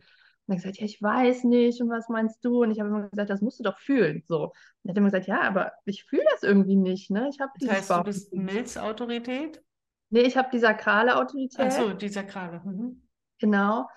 Und 0.46 0.54
er 0.54 0.56
hat 0.56 0.62
gesagt, 0.62 0.78
ja, 0.78 0.84
ich 0.86 1.00
weiß 1.02 1.44
nicht, 1.44 1.80
und 1.80 1.90
was 1.90 2.08
meinst 2.08 2.44
du? 2.44 2.62
Und 2.62 2.70
ich 2.72 2.80
habe 2.80 2.88
immer 2.88 3.08
gesagt, 3.08 3.30
das 3.30 3.40
musst 3.40 3.60
du 3.60 3.64
doch 3.64 3.78
fühlen. 3.78 4.24
So. 4.26 4.44
Und 4.46 4.52
er 4.84 4.90
hat 4.90 4.98
immer 4.98 5.06
gesagt, 5.06 5.26
ja, 5.26 5.42
aber 5.42 5.72
ich 5.84 6.04
fühle 6.04 6.24
das 6.32 6.42
irgendwie 6.42 6.76
nicht, 6.76 7.10
ne? 7.10 7.28
Ich 7.32 7.40
habe 7.40 7.52
Das 7.60 7.70
heißt, 7.70 7.90
du 7.90 8.02
bist. 8.04 8.32
Milzautorität? 8.34 9.62
Nee, 10.10 10.22
ich 10.22 10.36
habe 10.36 10.48
die 10.52 10.58
sakrale 10.58 11.16
Autorität. 11.16 11.60
Ach 11.60 11.70
so, 11.70 11.92
die 11.92 12.08
Sakrale. 12.08 12.60
Mhm. 12.64 13.02
Genau. 13.38 13.88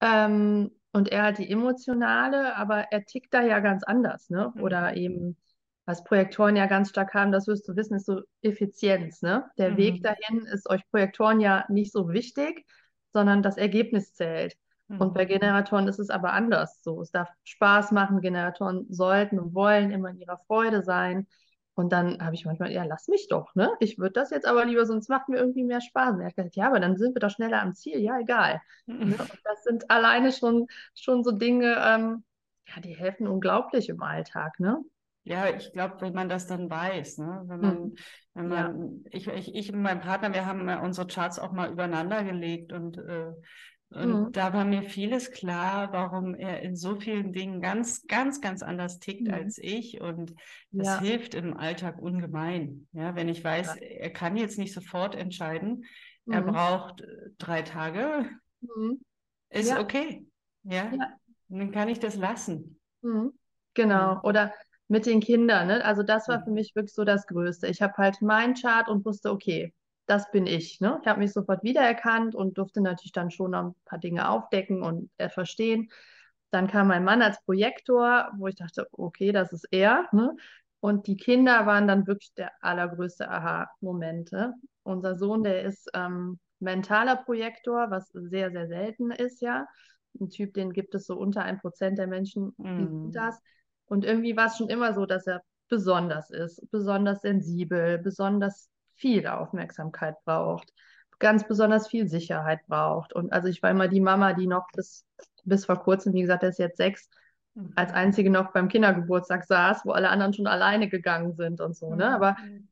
Ähm, 0.00 0.70
und 0.92 1.08
er 1.08 1.22
hat 1.24 1.38
die 1.38 1.50
emotionale, 1.50 2.54
aber 2.56 2.92
er 2.92 3.04
tickt 3.06 3.32
da 3.32 3.42
ja 3.42 3.60
ganz 3.60 3.82
anders, 3.84 4.28
ne? 4.28 4.52
Mhm. 4.54 4.62
Oder 4.62 4.94
eben, 4.96 5.36
was 5.86 6.04
Projektoren 6.04 6.56
ja 6.56 6.66
ganz 6.66 6.90
stark 6.90 7.14
haben, 7.14 7.32
das 7.32 7.46
wirst 7.46 7.66
du 7.66 7.74
wissen, 7.74 7.94
ist 7.96 8.06
so 8.06 8.20
Effizienz, 8.42 9.22
ne? 9.22 9.50
Der 9.56 9.76
Weg 9.78 10.00
Mhm. 10.00 10.02
dahin 10.02 10.46
ist 10.46 10.68
euch 10.68 10.82
Projektoren 10.90 11.40
ja 11.40 11.64
nicht 11.70 11.92
so 11.92 12.10
wichtig, 12.10 12.66
sondern 13.14 13.42
das 13.42 13.56
Ergebnis 13.56 14.12
zählt. 14.12 14.54
Und 14.98 15.14
bei 15.14 15.24
Mhm. 15.24 15.26
Generatoren 15.26 15.88
ist 15.88 15.98
es 15.98 16.10
aber 16.10 16.32
anders 16.32 16.82
so. 16.82 17.00
Es 17.00 17.10
darf 17.10 17.28
Spaß 17.44 17.92
machen. 17.92 18.20
Generatoren 18.20 18.86
sollten 18.90 19.38
und 19.38 19.54
wollen 19.54 19.90
immer 19.90 20.10
in 20.10 20.18
ihrer 20.18 20.38
Freude 20.46 20.82
sein. 20.82 21.26
Und 21.74 21.92
dann 21.92 22.22
habe 22.22 22.34
ich 22.34 22.44
manchmal, 22.44 22.70
ja, 22.72 22.84
lass 22.84 23.08
mich 23.08 23.28
doch, 23.28 23.54
ne? 23.54 23.70
Ich 23.80 23.98
würde 23.98 24.12
das 24.12 24.30
jetzt 24.30 24.46
aber 24.46 24.64
lieber, 24.66 24.84
sonst 24.86 25.08
macht 25.08 25.28
mir 25.28 25.38
irgendwie 25.38 25.64
mehr 25.64 25.80
Spaß. 25.80 26.14
Und 26.14 26.20
er 26.20 26.26
hat 26.28 26.36
gesagt, 26.36 26.56
ja, 26.56 26.66
aber 26.68 26.80
dann 26.80 26.96
sind 26.98 27.14
wir 27.16 27.20
doch 27.20 27.30
schneller 27.30 27.62
am 27.62 27.74
Ziel. 27.74 27.98
Ja, 28.00 28.18
egal. 28.20 28.60
Ne? 29.04 29.16
Und 29.18 29.40
das 29.44 29.64
sind 29.64 29.90
alleine 29.90 30.32
schon, 30.32 30.66
schon 30.94 31.24
so 31.24 31.32
Dinge, 31.32 31.76
ähm, 31.84 32.24
ja, 32.68 32.80
die 32.82 32.94
helfen 32.94 33.26
unglaublich 33.26 33.88
im 33.88 34.02
Alltag, 34.02 34.60
ne? 34.60 34.82
Ja, 35.24 35.48
ich 35.54 35.72
glaube, 35.72 36.00
wenn 36.00 36.14
man 36.14 36.28
das 36.28 36.48
dann 36.48 36.68
weiß, 36.68 37.18
ne? 37.18 37.44
Wenn 37.46 37.60
Mhm. 37.60 37.68
man, 37.78 37.94
wenn 38.34 38.48
Ja. 38.48 38.68
man, 38.72 39.04
ich, 39.10 39.28
ich, 39.28 39.54
ich 39.54 39.72
und 39.72 39.80
mein 39.80 40.00
Partner, 40.00 40.34
wir 40.34 40.46
haben 40.46 40.68
ja 40.68 40.80
unsere 40.82 41.06
Charts 41.06 41.38
auch 41.38 41.52
mal 41.52 41.70
übereinander 41.70 42.24
gelegt 42.24 42.72
und, 42.72 42.98
äh, 42.98 43.30
und 43.94 44.24
Mhm. 44.24 44.36
da 44.36 44.52
war 44.52 44.64
mir 44.64 44.82
vieles 44.82 45.30
klar, 45.30 45.92
warum 45.92 46.34
er 46.34 46.60
in 46.62 46.76
so 46.76 46.96
vielen 46.98 47.32
Dingen 47.32 47.60
ganz, 47.60 48.06
ganz, 48.06 48.40
ganz 48.40 48.62
anders 48.62 48.98
tickt 48.98 49.28
Mhm. 49.28 49.32
als 49.32 49.58
ich 49.58 50.00
und 50.00 50.34
das 50.76 50.86
Ja. 50.86 50.98
hilft 50.98 51.34
im 51.34 51.56
Alltag 51.56 52.00
ungemein. 52.00 52.88
Ja, 52.92 53.14
wenn 53.14 53.28
ich 53.28 53.42
weiß, 53.44 53.76
er 53.76 54.10
kann 54.10 54.36
jetzt 54.36 54.58
nicht 54.58 54.72
sofort 54.74 55.14
entscheiden, 55.14 55.84
er 56.28 56.40
Mhm. 56.40 56.50
braucht 56.52 57.00
äh, 57.02 57.06
drei 57.38 57.62
Tage, 57.62 58.28
Mhm. 58.62 58.98
ist 59.50 59.68
Ja. 59.68 59.80
okay. 59.80 60.26
Ja, 60.64 60.90
Ja. 60.90 61.18
dann 61.48 61.70
kann 61.72 61.88
ich 61.88 61.98
das 62.00 62.16
lassen. 62.16 62.80
Mhm. 63.02 63.32
Genau. 63.74 64.14
Mhm. 64.14 64.20
Oder 64.22 64.52
mit 64.88 65.06
den 65.06 65.20
Kindern, 65.20 65.68
ne? 65.68 65.84
Also 65.84 66.02
das 66.02 66.28
war 66.28 66.42
für 66.44 66.50
mich 66.50 66.74
wirklich 66.74 66.94
so 66.94 67.04
das 67.04 67.26
Größte. 67.26 67.66
Ich 67.68 67.80
habe 67.82 67.94
halt 67.96 68.20
meinen 68.22 68.54
Chart 68.54 68.88
und 68.88 69.04
wusste, 69.04 69.30
okay, 69.30 69.72
das 70.06 70.30
bin 70.30 70.46
ich, 70.46 70.80
ne? 70.80 70.98
Ich 71.02 71.08
habe 71.08 71.20
mich 71.20 71.32
sofort 71.32 71.62
wiedererkannt 71.62 72.34
und 72.34 72.58
durfte 72.58 72.80
natürlich 72.80 73.12
dann 73.12 73.30
schon 73.30 73.54
ein 73.54 73.74
paar 73.84 73.98
Dinge 73.98 74.28
aufdecken 74.28 74.82
und 74.82 75.10
äh, 75.18 75.28
verstehen. 75.28 75.90
Dann 76.50 76.68
kam 76.68 76.88
mein 76.88 77.04
Mann 77.04 77.22
als 77.22 77.42
Projektor, 77.44 78.30
wo 78.36 78.46
ich 78.48 78.56
dachte, 78.56 78.86
okay, 78.92 79.32
das 79.32 79.52
ist 79.52 79.66
er, 79.70 80.08
ne? 80.12 80.36
Und 80.80 81.06
die 81.06 81.16
Kinder 81.16 81.64
waren 81.66 81.86
dann 81.86 82.06
wirklich 82.08 82.34
der 82.34 82.50
allergrößte 82.60 83.30
Aha-Moment. 83.30 84.32
ne? 84.32 84.54
Unser 84.82 85.16
Sohn, 85.16 85.44
der 85.44 85.62
ist 85.62 85.88
ähm, 85.94 86.40
mentaler 86.58 87.16
Projektor, 87.16 87.90
was 87.90 88.08
sehr, 88.12 88.50
sehr 88.50 88.66
selten 88.66 89.12
ist, 89.12 89.40
ja. 89.40 89.66
Ein 90.20 90.28
Typ, 90.30 90.54
den 90.54 90.72
gibt 90.72 90.94
es 90.94 91.06
so 91.06 91.16
unter 91.16 91.42
ein 91.44 91.58
Prozent 91.60 91.98
der 91.98 92.06
Menschen, 92.08 92.54
die 92.76 92.84
Mhm. 92.84 93.00
sind 93.02 93.14
das. 93.14 93.40
Und 93.86 94.04
irgendwie 94.04 94.36
war 94.36 94.46
es 94.46 94.56
schon 94.56 94.68
immer 94.68 94.92
so, 94.92 95.06
dass 95.06 95.26
er 95.26 95.42
besonders 95.68 96.30
ist, 96.30 96.68
besonders 96.70 97.22
sensibel, 97.22 97.98
besonders 97.98 98.68
viel 98.96 99.26
Aufmerksamkeit 99.26 100.16
braucht, 100.24 100.72
ganz 101.18 101.46
besonders 101.46 101.88
viel 101.88 102.08
Sicherheit 102.08 102.60
braucht. 102.66 103.12
Und 103.12 103.32
also 103.32 103.48
ich 103.48 103.62
war 103.62 103.70
immer 103.70 103.88
die 103.88 104.00
Mama, 104.00 104.32
die 104.34 104.46
noch 104.46 104.66
bis, 104.74 105.04
bis 105.44 105.64
vor 105.66 105.76
kurzem, 105.82 106.12
wie 106.14 106.22
gesagt, 106.22 106.42
er 106.42 106.50
ist 106.50 106.58
jetzt 106.58 106.76
sechs, 106.76 107.08
Mhm. 107.54 107.72
als 107.76 107.92
einzige 107.92 108.30
noch 108.30 108.52
beim 108.52 108.68
Kindergeburtstag 108.68 109.44
saß, 109.44 109.82
wo 109.84 109.92
alle 109.92 110.10
anderen 110.10 110.34
schon 110.34 110.46
alleine 110.46 110.88
gegangen 110.88 111.34
sind 111.34 111.60
und 111.60 111.76
so, 111.76 111.94
ne? 111.94 112.14
Aber 112.14 112.36
Mhm. 112.38 112.68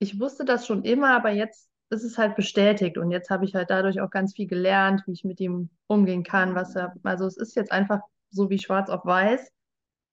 ich 0.00 0.18
wusste 0.20 0.44
das 0.44 0.66
schon 0.66 0.84
immer, 0.84 1.14
aber 1.16 1.30
jetzt 1.30 1.70
ist 1.90 2.04
es 2.04 2.18
halt 2.18 2.36
bestätigt 2.36 2.98
und 2.98 3.10
jetzt 3.10 3.30
habe 3.30 3.44
ich 3.44 3.54
halt 3.54 3.70
dadurch 3.70 4.00
auch 4.00 4.10
ganz 4.10 4.34
viel 4.34 4.46
gelernt, 4.46 5.02
wie 5.06 5.12
ich 5.12 5.24
mit 5.24 5.40
ihm 5.40 5.70
umgehen 5.86 6.22
kann, 6.22 6.54
was 6.54 6.74
er, 6.76 6.94
also 7.02 7.26
es 7.26 7.36
ist 7.36 7.56
jetzt 7.56 7.72
einfach 7.72 8.00
so 8.30 8.50
wie 8.50 8.58
schwarz 8.58 8.90
auf 8.90 9.04
weiß. 9.04 9.50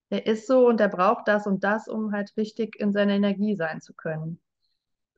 Er 0.09 0.25
ist 0.27 0.47
so 0.47 0.67
und 0.67 0.81
er 0.81 0.89
braucht 0.89 1.27
das 1.27 1.47
und 1.47 1.63
das, 1.63 1.87
um 1.87 2.11
halt 2.13 2.35
richtig 2.37 2.75
in 2.79 2.93
seiner 2.93 3.13
Energie 3.13 3.55
sein 3.55 3.81
zu 3.81 3.93
können. 3.93 4.39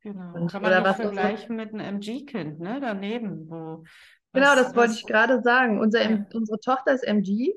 Genau. 0.01 0.33
Und- 0.35 0.51
Kann 0.51 0.61
man 0.61 0.71
oder 0.71 0.83
was 0.83 0.95
vergleichen 0.97 1.55
mit 1.55 1.73
einem 1.73 1.99
MG-Kind, 1.99 2.59
ne? 2.59 2.79
Daneben, 2.81 3.49
wo 3.49 3.83
Genau, 4.33 4.47
was- 4.47 4.55
das 4.55 4.75
wollte 4.75 4.93
ich 4.93 5.05
gerade 5.05 5.41
sagen. 5.41 5.79
Unser, 5.79 6.09
Ja. 6.09 6.25
Unsere 6.33 6.59
Tochter 6.59 6.93
ist 6.93 7.03
MG 7.03 7.53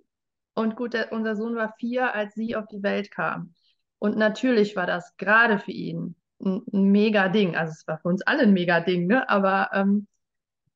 und 0.55 0.77
gut, 0.77 0.95
der, 0.95 1.13
unser 1.13 1.37
Sohn 1.37 1.55
war 1.57 1.75
vier, 1.79 2.15
als 2.15 2.35
sie 2.35 2.57
auf 2.57 2.67
die 2.69 2.83
Welt 2.83 3.11
kam. 3.11 3.55
Und 3.99 4.17
natürlich 4.17 4.77
war 4.77 4.87
das 4.87 5.17
gerade 5.17 5.59
für 5.59 5.73
ihn 5.73 6.15
ein, 6.43 6.63
ein 6.73 6.85
mega 6.91 7.29
Ding. 7.29 7.55
Also 7.57 7.73
es 7.73 7.87
war 7.87 7.99
für 7.99 8.09
uns 8.09 8.23
alle 8.23 8.43
ein 8.45 8.53
mega 8.55 8.81
Ding, 8.81 9.07
ne? 9.07 9.29
Aber 9.29 9.71
ähm, 9.75 10.07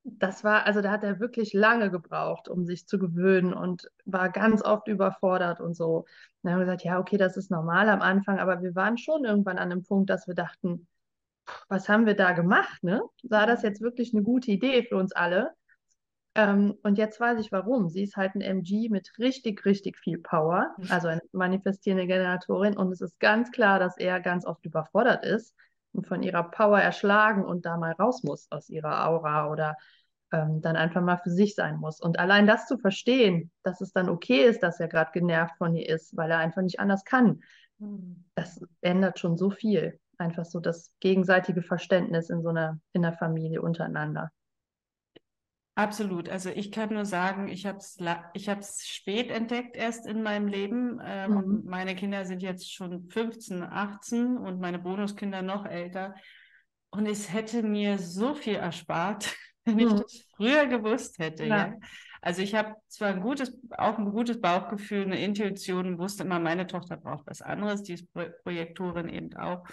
das 0.02 0.44
war, 0.44 0.66
also 0.66 0.82
da 0.82 0.90
hat 0.90 1.02
er 1.02 1.18
wirklich 1.18 1.54
lange 1.54 1.90
gebraucht, 1.90 2.48
um 2.48 2.66
sich 2.66 2.86
zu 2.86 2.98
gewöhnen 2.98 3.54
und 3.54 3.90
war 4.04 4.28
ganz 4.28 4.62
oft 4.62 4.86
überfordert 4.88 5.60
und 5.62 5.74
so. 5.74 6.04
Dann 6.42 6.52
haben 6.52 6.58
wir 6.60 6.66
gesagt, 6.66 6.84
ja, 6.84 6.98
okay, 6.98 7.16
das 7.16 7.38
ist 7.38 7.50
normal 7.50 7.88
am 7.88 8.02
Anfang, 8.02 8.38
aber 8.38 8.60
wir 8.60 8.74
waren 8.74 8.98
schon 8.98 9.24
irgendwann 9.24 9.56
an 9.56 9.72
einem 9.72 9.82
Punkt, 9.82 10.10
dass 10.10 10.26
wir 10.26 10.34
dachten, 10.34 10.86
was 11.68 11.88
haben 11.88 12.06
wir 12.06 12.14
da 12.14 12.32
gemacht, 12.32 12.82
ne? 12.82 13.02
War 13.24 13.46
das 13.46 13.62
jetzt 13.62 13.80
wirklich 13.80 14.14
eine 14.14 14.22
gute 14.22 14.50
Idee 14.50 14.84
für 14.84 14.96
uns 14.96 15.12
alle? 15.12 15.52
Ähm, 16.34 16.74
und 16.82 16.98
jetzt 16.98 17.20
weiß 17.20 17.38
ich 17.40 17.52
warum. 17.52 17.88
Sie 17.88 18.02
ist 18.02 18.16
halt 18.16 18.34
ein 18.34 18.40
MG 18.40 18.88
mit 18.88 19.12
richtig, 19.18 19.64
richtig 19.64 19.98
viel 19.98 20.18
Power, 20.18 20.74
also 20.88 21.08
eine 21.08 21.20
manifestierende 21.32 22.06
Generatorin. 22.06 22.76
Und 22.76 22.90
es 22.92 23.00
ist 23.00 23.20
ganz 23.20 23.52
klar, 23.52 23.78
dass 23.78 23.96
er 23.98 24.20
ganz 24.20 24.44
oft 24.44 24.64
überfordert 24.64 25.24
ist 25.24 25.54
und 25.92 26.06
von 26.08 26.22
ihrer 26.22 26.44
Power 26.50 26.80
erschlagen 26.80 27.44
und 27.44 27.66
da 27.66 27.76
mal 27.76 27.92
raus 27.92 28.24
muss 28.24 28.48
aus 28.50 28.68
ihrer 28.68 29.06
Aura 29.08 29.48
oder 29.50 29.76
ähm, 30.32 30.60
dann 30.60 30.76
einfach 30.76 31.02
mal 31.02 31.18
für 31.18 31.30
sich 31.30 31.54
sein 31.54 31.76
muss. 31.76 32.00
Und 32.00 32.18
allein 32.18 32.46
das 32.48 32.66
zu 32.66 32.78
verstehen, 32.78 33.52
dass 33.62 33.80
es 33.80 33.92
dann 33.92 34.08
okay 34.08 34.44
ist, 34.44 34.62
dass 34.62 34.80
er 34.80 34.88
gerade 34.88 35.12
genervt 35.12 35.56
von 35.58 35.76
ihr 35.76 35.88
ist, 35.88 36.16
weil 36.16 36.30
er 36.32 36.38
einfach 36.38 36.62
nicht 36.62 36.80
anders 36.80 37.04
kann, 37.04 37.40
Mhm. 37.80 38.24
das 38.36 38.60
ändert 38.80 39.18
schon 39.18 39.36
so 39.36 39.50
viel. 39.50 39.98
Einfach 40.18 40.44
so 40.44 40.60
das 40.60 40.92
gegenseitige 41.00 41.62
Verständnis 41.62 42.30
in 42.30 42.42
so 42.42 42.50
einer, 42.50 42.78
in 42.92 43.02
der 43.02 43.12
Familie 43.12 43.62
untereinander. 43.62 44.30
Absolut. 45.76 46.28
Also 46.28 46.50
ich 46.50 46.70
kann 46.70 46.94
nur 46.94 47.04
sagen, 47.04 47.48
ich 47.48 47.66
habe 47.66 47.78
es 47.78 47.98
ich 48.32 48.48
hab's 48.48 48.86
spät 48.86 49.30
entdeckt 49.30 49.74
erst 49.76 50.06
in 50.06 50.22
meinem 50.22 50.46
Leben. 50.46 51.00
Ähm, 51.04 51.34
Mhm. 51.34 51.62
Meine 51.64 51.96
Kinder 51.96 52.24
sind 52.24 52.42
jetzt 52.42 52.72
schon 52.72 53.08
15, 53.10 53.62
18 53.64 54.36
und 54.36 54.60
meine 54.60 54.78
Bonuskinder 54.78 55.42
noch 55.42 55.66
älter. 55.66 56.14
Und 56.90 57.06
es 57.06 57.32
hätte 57.32 57.64
mir 57.64 57.98
so 57.98 58.34
viel 58.34 58.54
erspart, 58.54 59.34
wenn 59.64 59.80
ich 59.80 59.92
Mhm. 59.92 59.98
das 59.98 60.24
früher 60.36 60.66
gewusst 60.66 61.18
hätte. 61.18 61.44
Ja. 61.44 61.56
Ja. 61.56 61.74
Also 62.22 62.40
ich 62.40 62.54
habe 62.54 62.76
zwar 62.88 63.08
ein 63.08 63.20
gutes, 63.20 63.52
auch 63.76 63.98
ein 63.98 64.10
gutes 64.12 64.40
Bauchgefühl, 64.40 65.02
eine 65.02 65.20
Intuition, 65.20 65.98
wusste 65.98 66.22
immer, 66.22 66.38
meine 66.38 66.66
Tochter 66.68 66.96
braucht 66.96 67.26
was 67.26 67.42
anderes, 67.42 67.82
die 67.82 67.94
ist 67.94 68.10
Pro 68.12 68.26
Projektorin 68.44 69.08
eben 69.08 69.34
auch. 69.36 69.66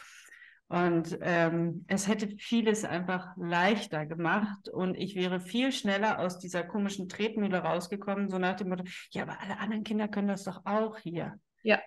Und 0.71 1.17
ähm, 1.19 1.83
es 1.89 2.07
hätte 2.07 2.29
vieles 2.37 2.85
einfach 2.85 3.35
leichter 3.35 4.05
gemacht 4.05 4.69
und 4.69 4.95
ich 4.95 5.15
wäre 5.15 5.41
viel 5.41 5.73
schneller 5.73 6.19
aus 6.19 6.39
dieser 6.39 6.63
komischen 6.63 7.09
Tretmühle 7.09 7.57
rausgekommen, 7.57 8.29
so 8.29 8.37
nach 8.37 8.55
dem 8.55 8.69
Motto, 8.69 8.85
ja, 9.09 9.23
aber 9.23 9.41
alle 9.41 9.59
anderen 9.59 9.83
Kinder 9.83 10.07
können 10.07 10.29
das 10.29 10.45
doch 10.45 10.61
auch 10.65 10.97
hier. 10.97 11.37
Ja. 11.63 11.81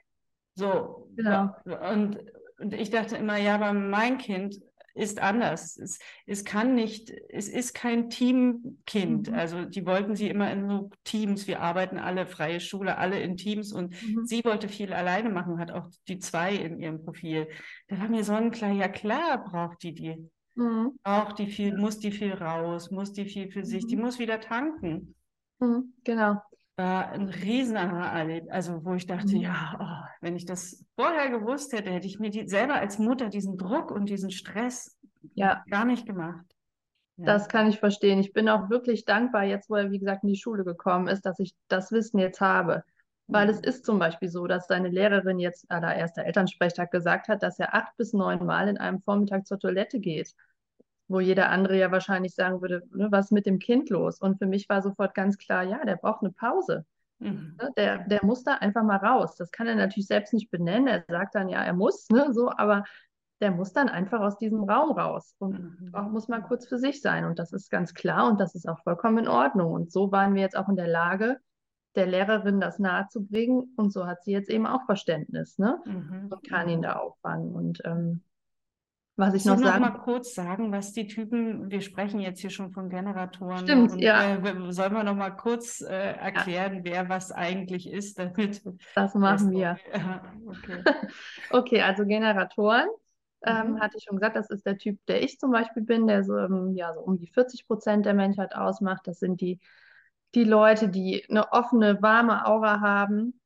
So. 0.54 1.08
Genau. 1.16 1.56
Und, 1.64 2.18
und 2.58 2.74
ich 2.74 2.90
dachte 2.90 3.16
immer, 3.16 3.38
ja, 3.38 3.54
aber 3.54 3.72
mein 3.72 4.18
Kind 4.18 4.60
ist 4.94 5.20
anders. 5.20 5.76
Es, 5.76 5.98
es 6.26 6.44
kann 6.44 6.74
nicht, 6.74 7.10
es 7.28 7.48
ist 7.48 7.74
kein 7.74 8.10
Teamkind. 8.10 9.28
Mhm. 9.30 9.34
Also 9.34 9.64
die 9.64 9.84
wollten 9.86 10.16
sie 10.16 10.28
immer 10.28 10.50
in 10.52 10.68
so 10.68 10.90
Teams, 11.04 11.46
wir 11.46 11.60
arbeiten 11.60 11.98
alle, 11.98 12.26
freie 12.26 12.60
Schule, 12.60 12.96
alle 12.96 13.20
in 13.20 13.36
Teams 13.36 13.72
und 13.72 13.94
Mhm. 14.02 14.24
sie 14.24 14.44
wollte 14.44 14.68
viel 14.68 14.92
alleine 14.92 15.30
machen, 15.30 15.58
hat 15.58 15.72
auch 15.72 15.88
die 16.08 16.18
zwei 16.18 16.54
in 16.54 16.78
ihrem 16.78 17.04
Profil. 17.04 17.48
Da 17.88 17.98
war 17.98 18.08
mir 18.08 18.24
sonnenklar, 18.24 18.72
ja 18.72 18.88
klar 18.88 19.44
braucht 19.44 19.82
die 19.82 19.94
die 19.94 20.30
Mhm. 20.56 20.98
Auch 21.02 21.32
die 21.32 21.48
viel, 21.48 21.76
muss 21.76 21.98
die 21.98 22.12
viel 22.12 22.32
raus, 22.32 22.90
muss 22.90 23.12
die 23.12 23.24
viel 23.24 23.50
für 23.50 23.64
sich, 23.64 23.86
die 23.86 23.96
mhm. 23.96 24.02
muss 24.02 24.18
wieder 24.18 24.40
tanken. 24.40 25.14
Mhm. 25.58 25.94
Genau. 26.04 26.40
War 26.76 27.12
ein 27.12 27.28
Riesenerlebnis, 27.28 28.50
also 28.50 28.84
wo 28.84 28.94
ich 28.94 29.06
dachte, 29.06 29.36
mhm. 29.36 29.42
ja, 29.42 29.76
oh, 29.78 30.08
wenn 30.20 30.34
ich 30.34 30.44
das 30.44 30.84
vorher 30.96 31.30
gewusst 31.30 31.72
hätte, 31.72 31.90
hätte 31.90 32.08
ich 32.08 32.18
mir 32.18 32.30
die, 32.30 32.48
selber 32.48 32.74
als 32.74 32.98
Mutter 32.98 33.28
diesen 33.28 33.56
Druck 33.56 33.90
und 33.90 34.08
diesen 34.08 34.32
Stress 34.32 34.98
ja. 35.34 35.62
gar 35.70 35.84
nicht 35.84 36.06
gemacht. 36.06 36.44
Ja. 37.16 37.26
Das 37.26 37.48
kann 37.48 37.68
ich 37.68 37.78
verstehen. 37.78 38.18
Ich 38.18 38.32
bin 38.32 38.48
auch 38.48 38.70
wirklich 38.70 39.04
dankbar, 39.04 39.44
jetzt 39.44 39.70
wo 39.70 39.76
er, 39.76 39.92
wie 39.92 40.00
gesagt, 40.00 40.24
in 40.24 40.30
die 40.30 40.40
Schule 40.40 40.64
gekommen 40.64 41.06
ist, 41.06 41.24
dass 41.24 41.38
ich 41.38 41.54
das 41.68 41.92
Wissen 41.92 42.18
jetzt 42.18 42.40
habe. 42.40 42.82
Weil 43.26 43.48
es 43.48 43.60
ist 43.60 43.86
zum 43.86 43.98
Beispiel 43.98 44.28
so, 44.28 44.46
dass 44.46 44.66
deine 44.66 44.88
Lehrerin 44.88 45.38
jetzt 45.38 45.70
allererster 45.70 46.24
Elternsprechtag 46.24 46.90
gesagt 46.90 47.28
hat, 47.28 47.42
dass 47.42 47.58
er 47.58 47.74
acht 47.74 47.96
bis 47.96 48.12
neun 48.12 48.44
Mal 48.44 48.68
in 48.68 48.76
einem 48.76 49.00
Vormittag 49.00 49.46
zur 49.46 49.58
Toilette 49.58 49.98
geht. 49.98 50.34
Wo 51.08 51.20
jeder 51.20 51.50
andere 51.50 51.78
ja 51.78 51.90
wahrscheinlich 51.92 52.34
sagen 52.34 52.62
würde, 52.62 52.82
ne, 52.92 53.08
was 53.10 53.26
ist 53.26 53.32
mit 53.32 53.46
dem 53.46 53.58
Kind 53.58 53.90
los? 53.90 54.20
Und 54.20 54.38
für 54.38 54.46
mich 54.46 54.68
war 54.68 54.82
sofort 54.82 55.14
ganz 55.14 55.36
klar, 55.36 55.62
ja, 55.62 55.84
der 55.84 55.96
braucht 55.96 56.22
eine 56.22 56.32
Pause. 56.32 56.86
Mhm. 57.18 57.56
Ne, 57.60 57.70
der, 57.76 57.98
der 58.08 58.24
muss 58.24 58.42
da 58.42 58.54
einfach 58.54 58.82
mal 58.82 58.96
raus. 58.96 59.36
Das 59.36 59.50
kann 59.50 59.66
er 59.66 59.74
natürlich 59.74 60.06
selbst 60.06 60.32
nicht 60.32 60.50
benennen. 60.50 60.86
Er 60.86 61.04
sagt 61.08 61.34
dann, 61.34 61.48
ja, 61.48 61.62
er 61.62 61.74
muss, 61.74 62.08
ne, 62.10 62.32
so, 62.32 62.50
aber 62.50 62.84
der 63.40 63.50
muss 63.50 63.72
dann 63.72 63.88
einfach 63.88 64.20
aus 64.20 64.38
diesem 64.38 64.64
Raum 64.64 64.92
raus 64.92 65.34
und 65.38 65.58
mhm. 65.58 65.94
auch 65.94 66.08
muss 66.08 66.28
mal 66.28 66.40
kurz 66.40 66.66
für 66.66 66.78
sich 66.78 67.02
sein. 67.02 67.24
Und 67.24 67.38
das 67.38 67.52
ist 67.52 67.70
ganz 67.70 67.92
klar 67.92 68.28
und 68.30 68.40
das 68.40 68.54
ist 68.54 68.68
auch 68.68 68.78
vollkommen 68.82 69.18
in 69.18 69.28
Ordnung. 69.28 69.72
Und 69.72 69.92
so 69.92 70.12
waren 70.12 70.34
wir 70.34 70.42
jetzt 70.42 70.56
auch 70.56 70.68
in 70.68 70.76
der 70.76 70.88
Lage, 70.88 71.38
der 71.94 72.06
Lehrerin 72.06 72.60
das 72.60 72.78
nahezubringen. 72.78 73.74
Und 73.76 73.92
so 73.92 74.06
hat 74.06 74.22
sie 74.22 74.32
jetzt 74.32 74.50
eben 74.50 74.66
auch 74.66 74.84
Verständnis 74.86 75.58
ne? 75.58 75.80
Mhm. 75.84 76.28
und 76.30 76.48
kann 76.48 76.68
ihn 76.68 76.82
da 76.82 76.94
auffangen. 76.94 77.52
Und 77.52 77.82
ähm, 77.84 78.22
was 79.16 79.34
ich 79.34 79.44
noch 79.44 79.58
sagen. 79.58 79.82
noch 79.82 79.92
mal 79.92 79.98
kurz 79.98 80.34
sagen, 80.34 80.72
was 80.72 80.92
die 80.92 81.06
Typen, 81.06 81.70
wir 81.70 81.80
sprechen 81.80 82.20
jetzt 82.20 82.40
hier 82.40 82.50
schon 82.50 82.72
von 82.72 82.88
Generatoren. 82.88 83.58
Stimmt, 83.58 83.92
und, 83.92 83.98
ja. 84.00 84.36
Äh, 84.36 84.72
sollen 84.72 84.92
wir 84.92 85.04
noch 85.04 85.14
mal 85.14 85.30
kurz 85.30 85.80
äh, 85.80 86.14
erklären, 86.14 86.76
ja. 86.76 86.80
wer 86.84 87.08
was 87.08 87.30
eigentlich 87.32 87.90
ist, 87.90 88.18
damit. 88.18 88.62
Das 88.94 89.14
machen 89.14 89.50
das 89.50 89.50
wir. 89.50 89.78
Okay. 90.46 90.82
okay, 91.50 91.80
also 91.82 92.04
Generatoren. 92.04 92.88
Ähm, 93.46 93.72
mhm. 93.72 93.80
hatte 93.80 93.98
ich 93.98 94.04
schon 94.04 94.16
gesagt, 94.16 94.36
das 94.36 94.48
ist 94.48 94.64
der 94.64 94.78
Typ, 94.78 94.98
der 95.06 95.22
ich 95.22 95.38
zum 95.38 95.50
Beispiel 95.50 95.82
bin, 95.82 96.06
der 96.06 96.24
so, 96.24 96.34
ähm, 96.38 96.72
ja, 96.74 96.94
so 96.94 97.00
um 97.00 97.18
die 97.18 97.26
40 97.26 97.66
Prozent 97.66 98.06
der 98.06 98.14
Menschheit 98.14 98.54
ausmacht. 98.54 99.02
Das 99.06 99.18
sind 99.18 99.42
die 99.42 99.60
die 100.34 100.44
Leute, 100.44 100.88
die 100.88 101.24
eine 101.28 101.52
offene, 101.52 102.02
warme 102.02 102.46
Aura 102.46 102.80
haben. 102.80 103.40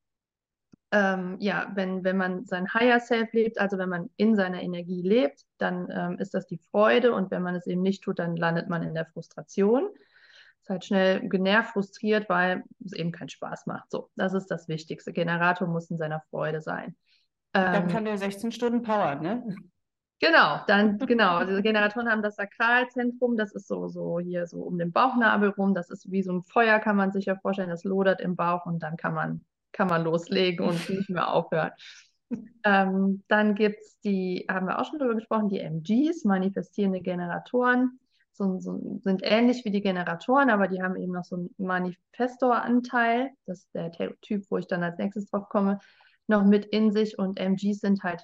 Ähm, 0.90 1.37
ja, 1.38 1.71
wenn, 1.75 2.02
wenn 2.02 2.16
man 2.16 2.47
sein 2.47 2.73
Higher 2.73 3.00
Self 3.00 3.33
lebt, 3.33 3.59
also 3.59 3.76
wenn 3.76 3.90
man 3.90 4.09
in 4.16 4.37
seiner 4.37 4.62
Energie 4.62 5.02
lebt, 5.02 5.45
dann 5.59 5.88
ähm, 5.90 6.18
ist 6.18 6.33
das 6.33 6.47
die 6.47 6.61
Freude 6.71 7.12
und 7.12 7.30
wenn 7.30 7.42
man 7.42 7.54
es 7.54 7.66
eben 7.66 7.83
nicht 7.83 8.02
tut, 8.02 8.18
dann 8.18 8.37
landet 8.37 8.68
man 8.68 8.83
in 8.83 8.95
der 8.95 9.04
Frustration. 9.04 9.90
Ist 10.62 10.71
halt 10.71 10.85
schnell 10.85 11.28
genervt, 11.28 11.73
frustriert, 11.73 12.28
weil 12.28 12.64
es 12.85 12.92
eben 12.92 13.12
keinen 13.12 13.28
Spaß 13.28 13.66
macht. 13.66 13.90
So, 13.90 14.11
das 14.16 14.33
ist 14.33 14.47
das 14.47 14.68
Wichtigste. 14.68 15.12
Generator 15.12 15.68
muss 15.68 15.90
in 15.90 15.99
seiner 15.99 16.23
Freude 16.30 16.62
sein. 16.62 16.97
Dann 17.52 17.83
ähm, 17.85 17.88
kann 17.88 18.04
der 18.04 18.18
16 18.18 18.52
Stunden 18.52 18.83
Power, 18.83 19.16
ne? 19.16 19.45
Genau, 20.21 20.61
dann, 20.66 20.99
genau. 21.07 21.37
Also 21.37 21.50
diese 21.50 21.62
Generatoren 21.62 22.11
haben 22.11 22.23
das 22.23 22.37
Sakralzentrum, 22.37 23.37
das 23.37 23.52
ist 23.52 23.68
so, 23.68 23.88
so 23.88 24.18
hier 24.18 24.47
so 24.47 24.62
um 24.62 24.78
den 24.78 24.92
Bauchnabel 24.92 25.50
rum. 25.50 25.75
Das 25.75 25.90
ist 25.90 26.11
wie 26.11 26.23
so 26.23 26.33
ein 26.33 26.42
Feuer, 26.42 26.78
kann 26.78 26.97
man 26.97 27.12
sich 27.12 27.26
ja 27.26 27.37
vorstellen, 27.37 27.71
das 27.71 27.85
lodert 27.85 28.21
im 28.21 28.37
Bauch 28.37 28.66
und 28.66 28.83
dann 28.83 28.97
kann 28.97 29.14
man, 29.14 29.45
kann 29.73 29.89
man 29.89 30.05
loslegen 30.05 30.67
und 30.67 30.89
nicht 30.89 31.11
mehr 31.11 31.33
aufhören. 31.33 31.73
ähm, 32.65 33.23
dann 33.29 33.55
gibt 33.55 33.81
es 33.81 33.99
die, 34.01 34.47
haben 34.51 34.67
wir 34.67 34.79
auch 34.79 34.85
schon 34.85 34.99
drüber 34.99 35.15
gesprochen, 35.15 35.49
die 35.49 35.61
MGs, 35.61 36.25
manifestierende 36.25 37.01
Generatoren. 37.01 37.99
So, 38.33 38.61
so, 38.61 39.01
sind 39.03 39.23
ähnlich 39.25 39.65
wie 39.65 39.73
die 39.73 39.81
Generatoren, 39.81 40.51
aber 40.51 40.69
die 40.69 40.81
haben 40.81 40.95
eben 40.95 41.13
noch 41.13 41.25
so 41.25 41.37
einen 41.37 41.55
Manifestor-Anteil. 41.59 43.31
Das 43.47 43.61
ist 43.61 43.75
der 43.75 43.91
Typ, 44.21 44.45
wo 44.49 44.59
ich 44.59 44.69
dann 44.69 44.85
als 44.85 44.99
nächstes 44.99 45.29
drauf 45.29 45.49
komme, 45.49 45.81
noch 46.29 46.45
mit 46.45 46.67
in 46.67 46.93
sich. 46.93 47.19
Und 47.19 47.41
MGs 47.41 47.81
sind 47.81 48.05
halt 48.05 48.23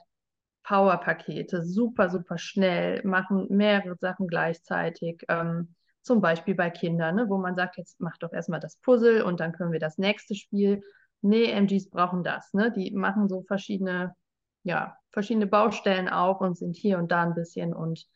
Powerpakete, 0.63 1.65
super, 1.65 2.11
super 2.11 2.39
schnell, 2.39 3.03
machen 3.05 3.47
mehrere 3.51 3.97
Sachen 3.97 4.29
gleichzeitig. 4.29 5.25
Ähm, 5.29 5.75
zum 6.03 6.21
Beispiel 6.21 6.55
bei 6.55 6.71
Kindern, 6.71 7.17
ne, 7.17 7.29
wo 7.29 7.39
man 7.39 7.57
sagt, 7.57 7.79
jetzt 7.79 7.99
mach 8.01 8.17
doch 8.19 8.33
erstmal 8.33 8.61
das 8.61 8.77
Puzzle 8.77 9.23
und 9.23 9.41
dann 9.41 9.53
können 9.53 9.73
wir 9.73 9.81
das 9.81 9.99
nächste 9.99 10.35
Spiel. 10.35 10.83
Nee, 11.25 11.51
MGs 11.51 11.91
brauchen 11.91 12.23
das. 12.23 12.53
Ne? 12.53 12.71
Die 12.73 12.91
machen 12.91 13.29
so 13.29 13.43
verschiedene, 13.43 14.15
ja, 14.63 14.97
verschiedene 15.11 15.47
Baustellen 15.47 16.09
auf 16.09 16.41
und 16.41 16.57
sind 16.57 16.77
hier 16.77 16.99
und 16.99 17.11
da 17.11 17.23
ein 17.23 17.35
bisschen 17.35 17.75
und 17.75 18.07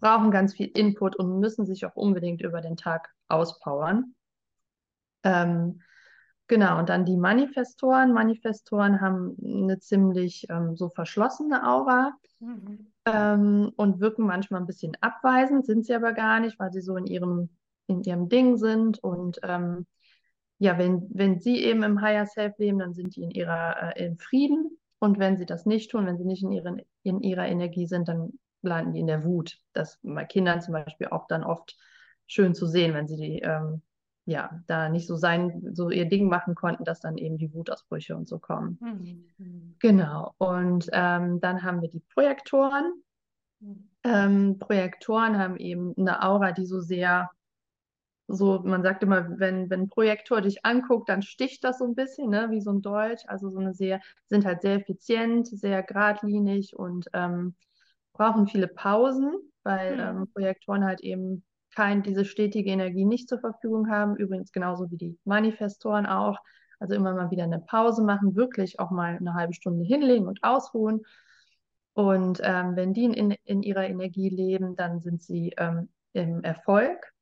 brauchen 0.00 0.30
ganz 0.30 0.54
viel 0.54 0.68
Input 0.68 1.16
und 1.16 1.40
müssen 1.40 1.66
sich 1.66 1.86
auch 1.86 1.94
unbedingt 1.94 2.42
über 2.42 2.60
den 2.60 2.76
Tag 2.76 3.10
auspowern. 3.28 4.14
Ähm, 5.22 5.80
Genau, 6.46 6.78
und 6.78 6.90
dann 6.90 7.06
die 7.06 7.16
Manifestoren. 7.16 8.12
Manifestoren 8.12 9.00
haben 9.00 9.36
eine 9.42 9.78
ziemlich 9.78 10.46
ähm, 10.50 10.76
so 10.76 10.90
verschlossene 10.90 11.66
Aura 11.66 12.12
mhm. 12.38 12.92
ähm, 13.06 13.72
und 13.76 14.00
wirken 14.00 14.26
manchmal 14.26 14.60
ein 14.60 14.66
bisschen 14.66 14.94
abweisend, 15.00 15.64
sind 15.64 15.86
sie 15.86 15.94
aber 15.94 16.12
gar 16.12 16.40
nicht, 16.40 16.58
weil 16.58 16.70
sie 16.70 16.82
so 16.82 16.96
in 16.96 17.06
ihrem, 17.06 17.48
in 17.86 18.02
ihrem 18.02 18.28
Ding 18.28 18.58
sind. 18.58 19.02
Und 19.02 19.40
ähm, 19.42 19.86
ja, 20.64 20.78
wenn, 20.78 21.06
wenn 21.10 21.40
sie 21.40 21.62
eben 21.62 21.82
im 21.82 22.00
Higher 22.00 22.24
Self 22.24 22.58
leben, 22.58 22.78
dann 22.78 22.94
sind 22.94 23.16
die 23.16 23.22
in 23.22 23.30
ihrer 23.30 23.94
äh, 23.96 24.06
in 24.06 24.16
Frieden. 24.16 24.78
Und 24.98 25.18
wenn 25.18 25.36
sie 25.36 25.44
das 25.44 25.66
nicht 25.66 25.90
tun, 25.90 26.06
wenn 26.06 26.16
sie 26.16 26.24
nicht 26.24 26.42
in, 26.42 26.52
ihren, 26.52 26.80
in 27.02 27.20
ihrer 27.20 27.46
Energie 27.46 27.86
sind, 27.86 28.08
dann 28.08 28.38
landen 28.62 28.94
die 28.94 29.00
in 29.00 29.06
der 29.06 29.24
Wut. 29.24 29.58
Das 29.74 29.98
bei 30.02 30.24
Kindern 30.24 30.62
zum 30.62 30.72
Beispiel 30.72 31.08
auch 31.08 31.26
dann 31.26 31.44
oft 31.44 31.76
schön 32.26 32.54
zu 32.54 32.66
sehen, 32.66 32.94
wenn 32.94 33.06
sie 33.06 33.16
die 33.16 33.40
ähm, 33.40 33.82
ja, 34.24 34.62
da 34.66 34.88
nicht 34.88 35.06
so 35.06 35.16
sein, 35.16 35.62
so 35.74 35.90
ihr 35.90 36.06
Ding 36.06 36.28
machen 36.28 36.54
konnten, 36.54 36.84
dass 36.84 37.00
dann 37.00 37.18
eben 37.18 37.36
die 37.36 37.52
Wutausbrüche 37.52 38.16
und 38.16 38.26
so 38.26 38.38
kommen. 38.38 38.78
Mhm. 39.36 39.74
Genau. 39.80 40.32
Und 40.38 40.88
ähm, 40.92 41.40
dann 41.42 41.62
haben 41.62 41.82
wir 41.82 41.90
die 41.90 42.00
Projektoren. 42.14 43.02
Mhm. 43.60 43.90
Ähm, 44.02 44.58
Projektoren 44.58 45.38
haben 45.38 45.58
eben 45.58 45.94
eine 45.98 46.22
Aura, 46.22 46.52
die 46.52 46.64
so 46.64 46.80
sehr, 46.80 47.30
so, 48.26 48.60
man 48.64 48.82
sagt 48.82 49.02
immer, 49.02 49.38
wenn, 49.38 49.68
wenn 49.68 49.82
ein 49.82 49.88
Projektor 49.88 50.40
dich 50.40 50.64
anguckt, 50.64 51.08
dann 51.08 51.22
sticht 51.22 51.62
das 51.62 51.78
so 51.78 51.84
ein 51.84 51.94
bisschen, 51.94 52.30
ne, 52.30 52.48
wie 52.50 52.60
so 52.60 52.70
ein 52.72 52.80
Dolch. 52.80 53.28
Also 53.28 53.50
so 53.50 53.58
eine 53.58 53.74
sehr, 53.74 54.00
sind 54.28 54.46
halt 54.46 54.62
sehr 54.62 54.76
effizient, 54.76 55.46
sehr 55.46 55.82
geradlinig 55.82 56.74
und 56.74 57.06
ähm, 57.12 57.54
brauchen 58.14 58.46
viele 58.46 58.68
Pausen, 58.68 59.34
weil 59.62 59.94
mhm. 59.94 60.00
ähm, 60.00 60.28
Projektoren 60.32 60.84
halt 60.84 61.00
eben 61.00 61.44
kein, 61.74 62.02
diese 62.02 62.24
stetige 62.24 62.70
Energie 62.70 63.04
nicht 63.04 63.28
zur 63.28 63.40
Verfügung 63.40 63.90
haben. 63.90 64.16
Übrigens 64.16 64.52
genauso 64.52 64.90
wie 64.90 64.96
die 64.96 65.18
Manifestoren 65.24 66.06
auch. 66.06 66.38
Also 66.80 66.94
immer 66.94 67.14
mal 67.14 67.30
wieder 67.30 67.44
eine 67.44 67.60
Pause 67.60 68.02
machen, 68.02 68.36
wirklich 68.36 68.80
auch 68.80 68.90
mal 68.90 69.16
eine 69.16 69.34
halbe 69.34 69.54
Stunde 69.54 69.84
hinlegen 69.84 70.26
und 70.26 70.42
ausruhen. 70.42 71.02
Und 71.92 72.40
ähm, 72.42 72.74
wenn 72.74 72.92
die 72.92 73.04
in, 73.04 73.36
in 73.44 73.62
ihrer 73.62 73.86
Energie 73.86 74.28
leben, 74.28 74.76
dann 74.76 75.00
sind 75.00 75.22
sie 75.22 75.54
ähm, 75.56 75.88
im 76.12 76.42
Erfolg. 76.42 77.13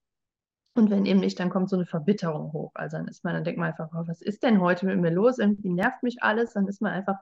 Und 0.74 0.90
wenn 0.90 1.04
eben 1.04 1.20
nicht, 1.20 1.38
dann 1.38 1.50
kommt 1.50 1.68
so 1.68 1.76
eine 1.76 1.86
Verbitterung 1.86 2.52
hoch. 2.52 2.72
Also 2.74 2.96
dann 2.96 3.08
ist 3.08 3.24
man, 3.24 3.34
dann 3.34 3.44
denkt 3.44 3.58
man 3.58 3.70
einfach, 3.70 3.90
oh, 3.92 4.04
was 4.06 4.22
ist 4.22 4.42
denn 4.42 4.60
heute 4.60 4.86
mit 4.86 4.98
mir 4.98 5.10
los? 5.10 5.38
Irgendwie 5.38 5.68
nervt 5.68 6.02
mich 6.02 6.22
alles. 6.22 6.54
Dann 6.54 6.66
ist 6.66 6.80
man 6.80 6.92
einfach 6.92 7.16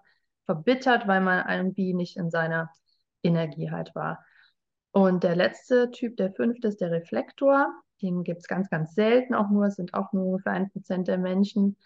verbittert, 0.46 1.08
weil 1.08 1.20
man 1.20 1.48
irgendwie 1.48 1.92
nicht 1.94 2.16
in 2.16 2.30
seiner 2.30 2.70
Energie 3.22 3.70
halt 3.70 3.94
war. 3.94 4.24
Und 4.92 5.24
der 5.24 5.36
letzte 5.36 5.90
Typ, 5.90 6.16
der 6.16 6.32
fünfte, 6.32 6.68
ist 6.68 6.80
der 6.80 6.90
Reflektor. 6.90 7.72
Den 8.02 8.24
gibt 8.24 8.40
es 8.40 8.48
ganz, 8.48 8.70
ganz 8.70 8.94
selten 8.94 9.34
auch 9.34 9.50
nur. 9.50 9.66
Es 9.66 9.76
sind 9.76 9.94
auch 9.94 10.12
nur 10.12 10.26
ungefähr 10.26 10.52
ein 10.52 10.70
Prozent 10.70 11.08
der 11.08 11.18
Menschen. 11.18 11.76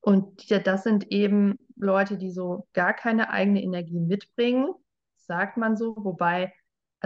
Und 0.00 0.50
das 0.66 0.84
sind 0.84 1.10
eben 1.10 1.58
Leute, 1.76 2.16
die 2.18 2.30
so 2.30 2.66
gar 2.72 2.94
keine 2.94 3.30
eigene 3.30 3.62
Energie 3.62 3.98
mitbringen, 3.98 4.68
sagt 5.16 5.56
man 5.56 5.76
so. 5.76 5.96
Wobei, 5.96 6.52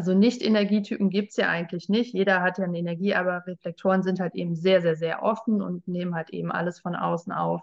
also 0.00 0.14
Nicht-Energietypen 0.14 1.10
gibt 1.10 1.32
es 1.32 1.36
ja 1.36 1.50
eigentlich 1.50 1.90
nicht. 1.90 2.14
Jeder 2.14 2.40
hat 2.40 2.56
ja 2.56 2.64
eine 2.64 2.78
Energie, 2.78 3.14
aber 3.14 3.46
Reflektoren 3.46 4.02
sind 4.02 4.18
halt 4.18 4.34
eben 4.34 4.56
sehr, 4.56 4.80
sehr, 4.80 4.96
sehr 4.96 5.22
offen 5.22 5.60
und 5.60 5.86
nehmen 5.86 6.14
halt 6.14 6.30
eben 6.30 6.50
alles 6.50 6.80
von 6.80 6.96
außen 6.96 7.34
auf 7.34 7.60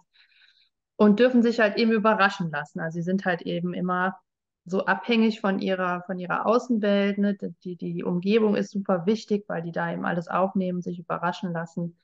und 0.98 1.20
dürfen 1.20 1.42
sich 1.42 1.60
halt 1.60 1.78
eben 1.78 1.92
überraschen 1.92 2.52
lassen. 2.52 2.80
Also 2.80 2.98
sie 2.98 3.02
sind 3.02 3.26
halt 3.26 3.42
eben 3.42 3.74
immer 3.74 4.20
so 4.66 4.86
abhängig 4.86 5.42
von 5.42 5.58
ihrer, 5.58 6.04
von 6.04 6.20
ihrer 6.20 6.46
Außenwelt. 6.46 7.18
Ne? 7.18 7.36
Die, 7.64 7.76
die 7.76 8.04
Umgebung 8.04 8.56
ist 8.56 8.70
super 8.70 9.08
wichtig, 9.08 9.46
weil 9.48 9.64
die 9.64 9.72
da 9.72 9.92
eben 9.92 10.06
alles 10.06 10.28
aufnehmen, 10.28 10.84
sich 10.84 11.00
überraschen 11.00 11.54
lassen. 11.54 11.98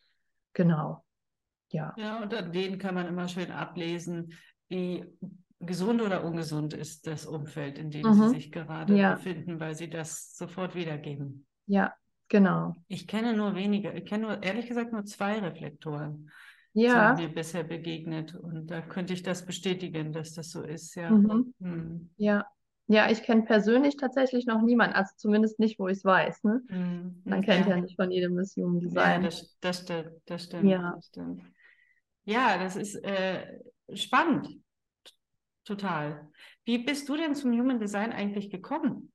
Genau. 0.54 1.04
Ja. 1.69 1.93
Ja, 1.96 2.24
und 2.24 2.34
an 2.34 2.52
denen 2.52 2.80
kann 2.80 2.96
man 2.96 3.08
immer 3.08 3.28
schön 3.28 3.52
ablesen, 3.52 4.34
wie 4.67 5.06
gesund 5.65 6.02
oder 6.02 6.23
ungesund 6.23 6.73
ist 6.73 7.08
das 7.08 7.26
Umfeld, 7.26 7.78
in 7.78 7.91
dem 7.91 8.08
mhm. 8.08 8.13
sie 8.13 8.30
sich 8.30 8.52
gerade 8.52 8.95
ja. 8.95 9.15
befinden, 9.15 9.60
weil 9.60 9.76
sie 9.76 9.89
das 9.89 10.36
sofort 10.36 10.76
wiedergeben. 10.76 11.45
Ja, 11.65 11.93
genau. 12.30 12.76
Ich 12.88 13.08
kenne 13.08 13.36
nur 13.36 13.56
wenige, 13.56 13.91
ich 13.93 14.06
kenne 14.06 14.23
nur, 14.28 14.43
ehrlich 14.43 14.67
gesagt, 14.67 14.91
nur 14.91 15.06
zwei 15.06 15.39
Reflektoren. 15.39 16.30
Ja. 16.73 17.15
Sind 17.15 17.28
mir 17.28 17.34
bisher 17.34 17.63
begegnet. 17.63 18.36
Und 18.36 18.67
da 18.67 18.82
könnte 18.82 19.13
ich 19.13 19.23
das 19.23 19.45
bestätigen, 19.45 20.12
dass 20.12 20.34
das 20.34 20.49
so 20.49 20.63
ist, 20.63 20.95
ja. 20.95 21.12
Mhm. 21.12 21.54
Mhm. 21.60 22.10
Ja. 22.17 22.45
Ja, 22.88 23.10
ich 23.10 23.23
kenne 23.23 23.43
persönlich 23.43 23.95
tatsächlich 23.95 24.45
noch 24.45 24.62
niemanden, 24.62 24.95
also 24.95 25.12
zumindest 25.15 25.58
nicht, 25.58 25.80
wo 25.80 25.88
ich 25.88 25.99
es 25.99 26.06
weiß. 26.06 26.43
Ne? 26.43 26.62
Mhm. 26.67 27.21
Man 27.23 27.41
kennt 27.41 27.65
ja 27.67 27.76
Ja, 27.76 27.82
nicht 27.82 27.95
von 27.95 28.12
jedem 28.12 28.36
das 28.36 28.56
Human 28.58 28.82
ja, 28.82 28.88
Design. 28.88 29.23
das, 29.23 29.58
das 29.62 29.80
stimmt, 29.80 30.12
das 30.26 30.43
stimmt, 30.43 30.69
Ja. 30.69 30.91
das 30.95 31.08
stimmt. 31.08 31.41
Ja, 32.26 32.58
das 32.58 32.76
ist 32.76 32.95
äh, 33.04 33.60
spannend, 33.93 34.49
total. 35.65 36.30
Wie 36.65 36.78
bist 36.80 37.08
du 37.10 37.17
denn 37.17 37.36
zum 37.36 37.52
Human 37.52 37.80
Design 37.80 38.12
eigentlich 38.12 38.49
gekommen? 38.49 39.12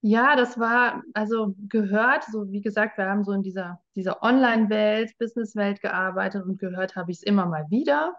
Ja, 0.00 0.36
das 0.36 0.58
war 0.60 1.02
also 1.14 1.54
gehört, 1.68 2.24
so 2.24 2.50
wie 2.52 2.60
gesagt, 2.60 2.98
wir 2.98 3.06
haben 3.06 3.24
so 3.24 3.32
in 3.32 3.42
dieser, 3.42 3.80
dieser 3.96 4.22
Online-Welt, 4.22 5.12
Business-Welt 5.18 5.80
gearbeitet 5.80 6.44
und 6.44 6.58
gehört 6.60 6.94
habe 6.94 7.10
ich 7.10 7.18
es 7.18 7.22
immer 7.24 7.46
mal 7.46 7.66
wieder 7.68 8.14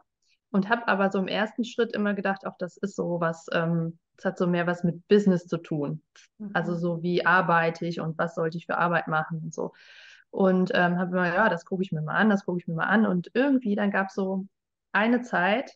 und 0.51 0.67
habe 0.67 0.87
aber 0.89 1.09
so 1.09 1.19
im 1.19 1.27
ersten 1.29 1.63
Schritt 1.63 1.93
immer 1.93 2.13
gedacht, 2.13 2.45
auch 2.45 2.57
das 2.59 2.75
ist 2.77 2.95
so 2.97 3.21
was, 3.21 3.45
ähm, 3.53 3.97
es 4.17 4.25
hat 4.25 4.37
so 4.37 4.45
mehr 4.47 4.67
was 4.67 4.83
mit 4.83 5.07
Business 5.07 5.45
zu 5.47 5.57
tun. 5.57 6.03
Also 6.51 6.75
Mhm. 6.75 6.77
so 6.77 7.01
wie 7.01 7.25
arbeite 7.25 7.85
ich 7.85 8.01
und 8.01 8.17
was 8.17 8.35
sollte 8.35 8.57
ich 8.57 8.65
für 8.65 8.77
Arbeit 8.77 9.07
machen 9.07 9.39
und 9.43 9.53
so. 9.53 9.71
Und 10.31 10.71
ähm, 10.73 10.97
habe 10.99 11.11
immer, 11.17 11.33
ja, 11.33 11.49
das 11.49 11.65
gucke 11.65 11.83
ich 11.83 11.91
mir 11.91 12.01
mal 12.01 12.15
an, 12.15 12.29
das 12.29 12.45
gucke 12.45 12.59
ich 12.59 12.67
mir 12.67 12.75
mal 12.75 12.85
an. 12.87 13.05
Und 13.05 13.31
irgendwie 13.33 13.75
dann 13.75 13.91
gab 13.91 14.07
es 14.09 14.15
so 14.15 14.47
eine 14.91 15.21
Zeit, 15.21 15.71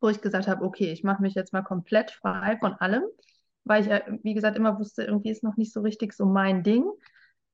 wo 0.00 0.08
ich 0.08 0.20
gesagt 0.20 0.48
habe, 0.48 0.64
okay, 0.64 0.92
ich 0.92 1.04
mache 1.04 1.22
mich 1.22 1.34
jetzt 1.34 1.52
mal 1.52 1.62
komplett 1.62 2.10
frei 2.10 2.56
von 2.58 2.72
allem, 2.74 3.02
weil 3.64 3.82
ich, 3.82 3.88
ja, 3.88 4.00
wie 4.22 4.34
gesagt, 4.34 4.56
immer 4.56 4.78
wusste, 4.78 5.04
irgendwie 5.04 5.30
ist 5.30 5.44
noch 5.44 5.56
nicht 5.56 5.72
so 5.72 5.80
richtig 5.80 6.12
so 6.12 6.26
mein 6.26 6.62
Ding. 6.62 6.84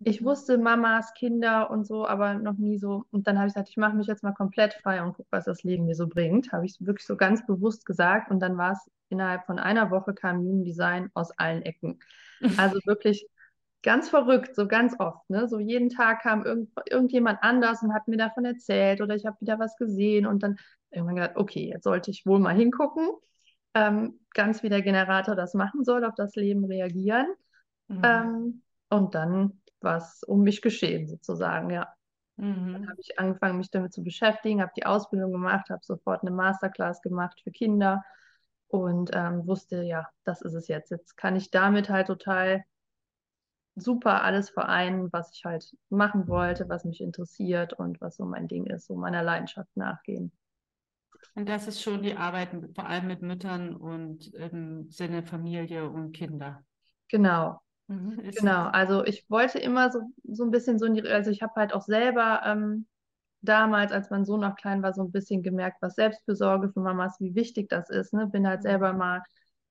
Ich 0.01 0.23
wusste 0.23 0.59
Mamas, 0.59 1.15
Kinder 1.15 1.71
und 1.71 1.87
so, 1.87 2.07
aber 2.07 2.35
noch 2.35 2.59
nie 2.59 2.79
so. 2.79 3.05
Und 3.11 3.27
dann 3.27 3.39
habe 3.39 3.49
ich 3.49 3.55
gesagt, 3.55 3.71
ich 3.71 3.79
mache 3.79 3.97
mich 3.97 4.07
jetzt 4.07 4.23
mal 4.23 4.35
komplett 4.35 4.75
frei 4.75 5.03
und 5.03 5.15
gucke, 5.15 5.29
was 5.31 5.47
das 5.47 5.63
Leben 5.63 5.87
mir 5.87 5.95
so 5.95 6.07
bringt. 6.07 6.53
Habe 6.53 6.67
ich 6.67 6.77
wirklich 6.81 7.07
so 7.07 7.17
ganz 7.17 7.47
bewusst 7.47 7.87
gesagt. 7.87 8.31
Und 8.31 8.41
dann 8.41 8.59
war 8.59 8.73
es 8.73 8.91
innerhalb 9.09 9.47
von 9.47 9.59
einer 9.59 9.91
Woche 9.91 10.13
kam 10.13 10.39
Human 10.41 10.65
Design 10.65 11.11
aus 11.15 11.31
allen 11.39 11.63
Ecken. 11.63 11.99
Also 12.59 12.79
wirklich 12.85 13.27
ganz 13.83 14.11
verrückt, 14.11 14.55
so 14.55 14.67
ganz 14.67 14.95
oft. 14.99 15.31
Ne? 15.31 15.49
So 15.49 15.59
jeden 15.59 15.89
Tag 15.89 16.21
kam 16.23 16.45
irgend, 16.45 16.71
irgendjemand 16.91 17.39
anders 17.41 17.83
und 17.83 17.95
hat 17.95 18.09
mir 18.09 18.19
davon 18.19 18.45
erzählt 18.45 19.01
oder 19.01 19.15
ich 19.15 19.25
habe 19.25 19.41
wieder 19.41 19.59
was 19.59 19.77
gesehen 19.77 20.27
und 20.27 20.43
dann 20.43 20.59
irgendwann 20.91 21.17
gedacht, 21.17 21.37
okay, 21.37 21.71
jetzt 21.73 21.85
sollte 21.85 22.11
ich 22.11 22.27
wohl 22.27 22.39
mal 22.41 22.55
hingucken. 22.57 23.09
Ähm, 23.75 24.21
ganz 24.35 24.63
wie 24.63 24.69
der 24.71 24.83
Generator 24.83 25.37
das 25.37 25.55
machen 25.55 25.85
soll, 25.85 26.05
auf 26.05 26.15
das 26.17 26.35
Leben 26.37 26.65
reagieren. 26.65 27.27
Mhm. 27.89 28.37
Ähm, 28.37 28.63
und 28.91 29.15
dann 29.15 29.61
war 29.81 29.99
es 29.99 30.23
um 30.25 30.43
mich 30.43 30.63
geschehen, 30.63 31.09
sozusagen, 31.09 31.71
ja. 31.71 31.93
Dann 32.73 32.83
Mhm. 32.83 32.91
habe 32.91 33.01
ich 33.01 33.19
angefangen, 33.19 33.59
mich 33.59 33.71
damit 33.71 33.93
zu 33.93 34.03
beschäftigen, 34.05 34.63
habe 34.63 34.73
die 34.77 34.87
Ausbildung 34.87 35.33
gemacht, 35.33 35.71
habe 35.71 35.85
sofort 35.85 36.23
eine 36.23 36.31
Masterclass 36.31 37.03
gemacht 37.03 37.41
für 37.43 37.51
Kinder 37.51 38.05
und 38.69 39.11
ähm, 39.15 39.47
wusste, 39.47 39.83
ja, 39.83 40.09
das 40.25 40.43
ist 40.43 40.55
es 40.55 40.69
jetzt. 40.69 40.91
Jetzt 40.91 41.17
kann 41.17 41.37
ich 41.37 41.51
damit 41.51 41.91
halt 41.91 42.09
total 42.09 42.65
super 43.75 44.23
alles 44.23 44.51
vereinen, 44.51 45.11
was 45.15 45.33
ich 45.33 45.45
halt 45.47 45.75
machen 45.89 46.29
wollte, 46.29 46.69
was 46.69 46.85
mich 46.85 47.01
interessiert 47.01 47.73
und 47.73 48.01
was 48.03 48.17
so 48.17 48.25
mein 48.27 48.49
Ding 48.49 48.67
ist, 48.67 48.87
so 48.87 48.97
meiner 48.97 49.23
Leidenschaft 49.23 49.75
nachgehen. 49.77 50.31
Und 51.35 51.49
das 51.49 51.69
ist 51.69 51.83
schon 51.83 52.03
die 52.03 52.17
Arbeit 52.17 52.51
vor 52.75 52.87
allem 52.87 53.07
mit 53.09 53.23
Müttern 53.23 53.75
und 53.77 54.33
im 54.35 54.91
Sinne 54.91 55.23
Familie 55.23 55.89
und 55.89 56.13
Kinder. 56.13 56.65
Genau, 57.09 57.61
Mhm. 57.89 58.21
Genau. 58.35 58.67
Also 58.69 59.05
ich 59.05 59.29
wollte 59.31 59.59
immer 59.59 59.91
so, 59.93 60.01
so 60.25 60.45
ein 60.45 60.51
bisschen 60.53 60.79
so 60.79 60.87
in 60.87 60.95
die, 60.95 61.03
also 61.09 61.31
ich 61.31 61.43
habe 61.43 61.55
halt 61.57 61.73
auch 61.75 61.83
selber 61.83 62.43
ähm, 62.45 62.87
damals, 63.43 63.93
als 63.93 64.11
mein 64.11 64.25
Sohn 64.27 64.41
noch 64.41 64.57
klein 64.57 64.83
war, 64.83 64.95
so 64.95 65.03
ein 65.05 65.13
bisschen 65.13 65.43
gemerkt, 65.43 65.79
was 65.83 65.97
Selbstfürsorge 65.97 66.71
für 66.73 66.81
Mamas, 66.81 67.17
wie 67.21 67.35
wichtig 67.37 67.69
das 67.71 67.91
ist. 67.91 68.13
Ne? 68.15 68.27
Bin 68.29 68.49
halt 68.49 68.63
Mhm. 68.63 68.63
selber 68.63 68.93
mal 68.95 69.23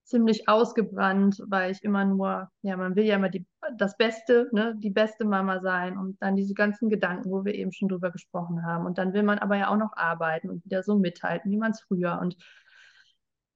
ziemlich 0.05 0.47
ausgebrannt, 0.47 1.41
weil 1.47 1.71
ich 1.71 1.83
immer 1.83 2.05
nur, 2.05 2.49
ja, 2.61 2.77
man 2.77 2.95
will 2.95 3.05
ja 3.05 3.15
immer 3.15 3.29
die, 3.29 3.45
das 3.77 3.97
Beste, 3.97 4.47
ne, 4.53 4.75
die 4.77 4.91
beste 4.91 5.25
Mama 5.25 5.59
sein 5.61 5.97
und 5.97 6.21
dann 6.21 6.35
diese 6.35 6.53
ganzen 6.53 6.89
Gedanken, 6.89 7.31
wo 7.31 7.43
wir 7.43 7.55
eben 7.55 7.73
schon 7.73 7.89
drüber 7.89 8.11
gesprochen 8.11 8.63
haben. 8.65 8.85
Und 8.85 8.97
dann 8.99 9.13
will 9.13 9.23
man 9.23 9.39
aber 9.39 9.57
ja 9.57 9.69
auch 9.69 9.77
noch 9.77 9.93
arbeiten 9.97 10.49
und 10.49 10.63
wieder 10.63 10.83
so 10.83 10.97
mithalten, 10.97 11.51
wie 11.51 11.57
man 11.57 11.71
es 11.71 11.81
früher 11.81 12.19
und 12.21 12.37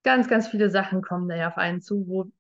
ganz, 0.04 0.28
ganz 0.28 0.48
viele 0.48 0.70
Sachen 0.70 1.02
kommen 1.02 1.30
da 1.30 1.36
ja 1.36 1.50
auf 1.50 1.58
einen 1.58 1.82
zu, 1.82 2.08
wo, 2.08 2.32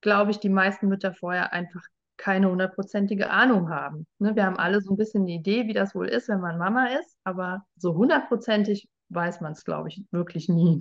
glaube 0.00 0.30
ich, 0.30 0.38
die 0.38 0.48
meisten 0.48 0.88
Mütter 0.88 1.12
vorher 1.12 1.52
einfach 1.52 1.82
keine 2.16 2.48
hundertprozentige 2.50 3.30
Ahnung 3.30 3.70
haben. 3.70 4.06
Ne, 4.18 4.36
wir 4.36 4.46
haben 4.46 4.56
alle 4.56 4.80
so 4.80 4.92
ein 4.92 4.96
bisschen 4.96 5.22
eine 5.22 5.32
Idee, 5.32 5.66
wie 5.66 5.74
das 5.74 5.94
wohl 5.94 6.08
ist, 6.08 6.28
wenn 6.28 6.40
man 6.40 6.58
Mama 6.58 6.86
ist, 6.86 7.16
aber 7.24 7.66
so 7.76 7.94
hundertprozentig 7.94 8.88
weiß 9.08 9.40
man 9.40 9.52
es, 9.52 9.64
glaube 9.64 9.88
ich, 9.88 10.04
wirklich 10.12 10.48
nie. 10.48 10.80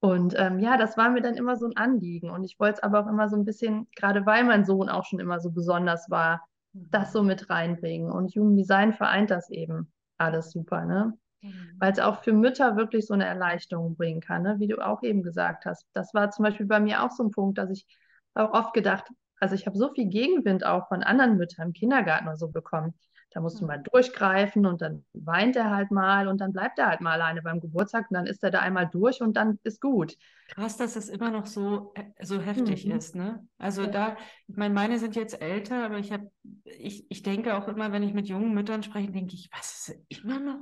Und 0.00 0.34
ähm, 0.36 0.60
ja, 0.60 0.76
das 0.76 0.96
war 0.96 1.10
mir 1.10 1.22
dann 1.22 1.34
immer 1.34 1.56
so 1.56 1.66
ein 1.66 1.76
Anliegen. 1.76 2.30
Und 2.30 2.44
ich 2.44 2.58
wollte 2.60 2.74
es 2.74 2.82
aber 2.82 3.00
auch 3.00 3.08
immer 3.08 3.28
so 3.28 3.36
ein 3.36 3.44
bisschen, 3.44 3.88
gerade 3.96 4.26
weil 4.26 4.44
mein 4.44 4.64
Sohn 4.64 4.88
auch 4.88 5.04
schon 5.04 5.18
immer 5.18 5.40
so 5.40 5.50
besonders 5.50 6.08
war, 6.08 6.46
das 6.72 7.12
so 7.12 7.22
mit 7.22 7.50
reinbringen. 7.50 8.10
Und 8.10 8.34
Human 8.36 8.56
Design 8.56 8.92
vereint 8.92 9.30
das 9.30 9.50
eben 9.50 9.92
alles 10.16 10.50
super, 10.50 10.84
ne? 10.84 11.14
Mhm. 11.40 11.76
Weil 11.78 11.92
es 11.92 11.98
auch 11.98 12.22
für 12.22 12.32
Mütter 12.32 12.76
wirklich 12.76 13.06
so 13.06 13.14
eine 13.14 13.26
Erleichterung 13.26 13.96
bringen 13.96 14.20
kann, 14.20 14.42
ne? 14.42 14.56
Wie 14.58 14.68
du 14.68 14.78
auch 14.78 15.02
eben 15.02 15.22
gesagt 15.22 15.64
hast. 15.64 15.86
Das 15.94 16.14
war 16.14 16.30
zum 16.30 16.44
Beispiel 16.44 16.66
bei 16.66 16.80
mir 16.80 17.02
auch 17.02 17.10
so 17.10 17.24
ein 17.24 17.30
Punkt, 17.30 17.58
dass 17.58 17.70
ich 17.70 17.86
auch 18.34 18.52
oft 18.52 18.74
gedacht, 18.74 19.10
also 19.40 19.54
ich 19.54 19.66
habe 19.66 19.76
so 19.76 19.92
viel 19.92 20.06
Gegenwind 20.08 20.64
auch 20.64 20.88
von 20.88 21.02
anderen 21.02 21.36
Müttern 21.36 21.68
im 21.68 21.72
Kindergarten 21.72 22.26
oder 22.26 22.36
so 22.36 22.48
bekommen. 22.48 22.94
Da 23.30 23.40
musst 23.42 23.60
du 23.60 23.66
mal 23.66 23.76
durchgreifen 23.76 24.64
und 24.64 24.80
dann 24.80 25.04
weint 25.12 25.54
er 25.54 25.70
halt 25.70 25.90
mal 25.90 26.28
und 26.28 26.40
dann 26.40 26.52
bleibt 26.52 26.78
er 26.78 26.86
halt 26.86 27.02
mal 27.02 27.12
alleine 27.12 27.42
beim 27.42 27.60
Geburtstag 27.60 28.10
und 28.10 28.14
dann 28.14 28.26
ist 28.26 28.42
er 28.42 28.50
da 28.50 28.60
einmal 28.60 28.88
durch 28.88 29.20
und 29.20 29.36
dann 29.36 29.58
ist 29.64 29.82
gut. 29.82 30.16
Krass, 30.48 30.78
dass 30.78 30.96
es 30.96 31.10
immer 31.10 31.30
noch 31.30 31.44
so, 31.46 31.92
äh, 31.94 32.04
so 32.24 32.40
heftig 32.40 32.86
Mhm. 32.86 32.92
ist, 32.92 33.14
ne? 33.14 33.46
Also 33.58 33.82
Ja. 33.82 33.88
da, 33.88 34.16
ich 34.46 34.56
meine, 34.56 34.72
meine 34.72 34.98
sind 34.98 35.14
jetzt 35.14 35.42
älter, 35.42 35.84
aber 35.84 35.98
ich 35.98 36.10
habe, 36.10 36.30
ich, 36.64 37.04
ich 37.10 37.22
denke 37.22 37.54
auch 37.56 37.68
immer, 37.68 37.92
wenn 37.92 38.02
ich 38.02 38.14
mit 38.14 38.28
jungen 38.28 38.54
Müttern 38.54 38.82
spreche, 38.82 39.12
denke 39.12 39.34
ich, 39.34 39.50
was 39.52 39.88
ist 39.88 39.98
immer 40.08 40.38
noch? 40.40 40.60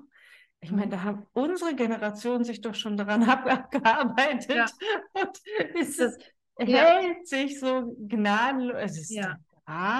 Ich 0.60 0.72
meine, 0.72 0.88
da 0.88 1.04
haben 1.04 1.24
unsere 1.34 1.76
Generation 1.76 2.42
sich 2.42 2.62
doch 2.62 2.74
schon 2.74 2.96
daran 2.96 3.22
abgearbeitet 3.28 4.56
Ja. 4.56 4.66
und 5.12 5.30
es 5.78 5.96
Das- 5.98 6.16
ist, 6.16 6.32
ja. 6.58 6.78
hält 6.78 7.28
sich 7.28 7.60
so 7.60 7.94
gnadenlos. 8.08 8.76
Es 8.80 8.98
ist 8.98 9.10
Ja. 9.10 9.36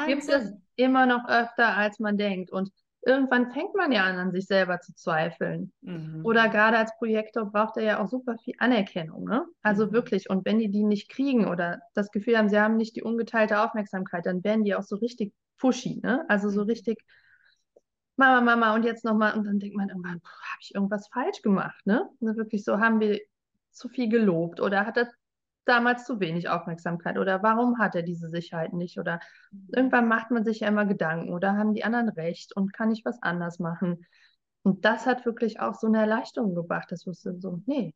Gibt 0.06 0.28
es. 0.28 0.52
Immer 0.76 1.06
noch 1.06 1.28
öfter, 1.28 1.76
als 1.76 1.98
man 1.98 2.16
denkt. 2.18 2.50
Und 2.50 2.70
irgendwann 3.02 3.52
fängt 3.52 3.74
man 3.74 3.92
ja 3.92 4.04
an, 4.04 4.16
an 4.18 4.32
sich 4.32 4.46
selber 4.46 4.80
zu 4.80 4.94
zweifeln. 4.94 5.72
Mhm. 5.82 6.22
Oder 6.22 6.48
gerade 6.48 6.76
als 6.78 6.96
Projektor 6.98 7.46
braucht 7.46 7.76
er 7.76 7.84
ja 7.84 8.02
auch 8.02 8.08
super 8.08 8.36
viel 8.38 8.54
Anerkennung, 8.58 9.24
ne? 9.24 9.46
Also 9.62 9.86
Mhm. 9.86 9.92
wirklich. 9.92 10.28
Und 10.28 10.44
wenn 10.44 10.58
die 10.58 10.70
die 10.70 10.82
nicht 10.82 11.08
kriegen 11.08 11.46
oder 11.46 11.80
das 11.94 12.10
Gefühl 12.10 12.36
haben, 12.36 12.48
sie 12.48 12.58
haben 12.58 12.76
nicht 12.76 12.96
die 12.96 13.02
ungeteilte 13.02 13.60
Aufmerksamkeit, 13.60 14.26
dann 14.26 14.42
werden 14.42 14.64
die 14.64 14.74
auch 14.74 14.82
so 14.82 14.96
richtig 14.96 15.32
pushy, 15.58 16.00
ne? 16.02 16.24
Also 16.28 16.50
so 16.50 16.62
Mhm. 16.62 16.68
richtig 16.68 16.98
Mama, 18.16 18.40
Mama 18.40 18.74
und 18.74 18.84
jetzt 18.84 19.04
nochmal. 19.04 19.36
Und 19.36 19.44
dann 19.46 19.58
denkt 19.58 19.76
man 19.76 19.88
irgendwann, 19.88 20.20
habe 20.24 20.58
ich 20.60 20.74
irgendwas 20.74 21.08
falsch 21.08 21.42
gemacht, 21.42 21.86
ne? 21.86 22.08
Also 22.20 22.36
wirklich 22.36 22.64
so, 22.64 22.78
haben 22.78 23.00
wir 23.00 23.20
zu 23.72 23.88
viel 23.88 24.08
gelobt 24.08 24.60
oder 24.60 24.86
hat 24.86 24.96
er 24.96 25.10
damals 25.66 26.04
zu 26.04 26.20
wenig 26.20 26.48
Aufmerksamkeit 26.48 27.18
oder 27.18 27.42
warum 27.42 27.78
hat 27.78 27.94
er 27.94 28.02
diese 28.02 28.28
Sicherheit 28.28 28.72
nicht 28.72 28.98
oder 28.98 29.20
irgendwann 29.74 30.08
macht 30.08 30.30
man 30.30 30.44
sich 30.44 30.60
ja 30.60 30.68
immer 30.68 30.86
Gedanken 30.86 31.32
oder 31.32 31.56
haben 31.56 31.74
die 31.74 31.84
anderen 31.84 32.08
recht 32.08 32.56
und 32.56 32.72
kann 32.72 32.90
ich 32.90 33.04
was 33.04 33.22
anders 33.22 33.58
machen? 33.58 34.06
Und 34.62 34.84
das 34.84 35.06
hat 35.06 35.26
wirklich 35.26 35.60
auch 35.60 35.74
so 35.74 35.86
eine 35.86 35.98
Erleichterung 35.98 36.54
gebracht, 36.54 36.90
dass 36.90 37.06
wusste 37.06 37.38
so, 37.38 37.60
nee. 37.66 37.94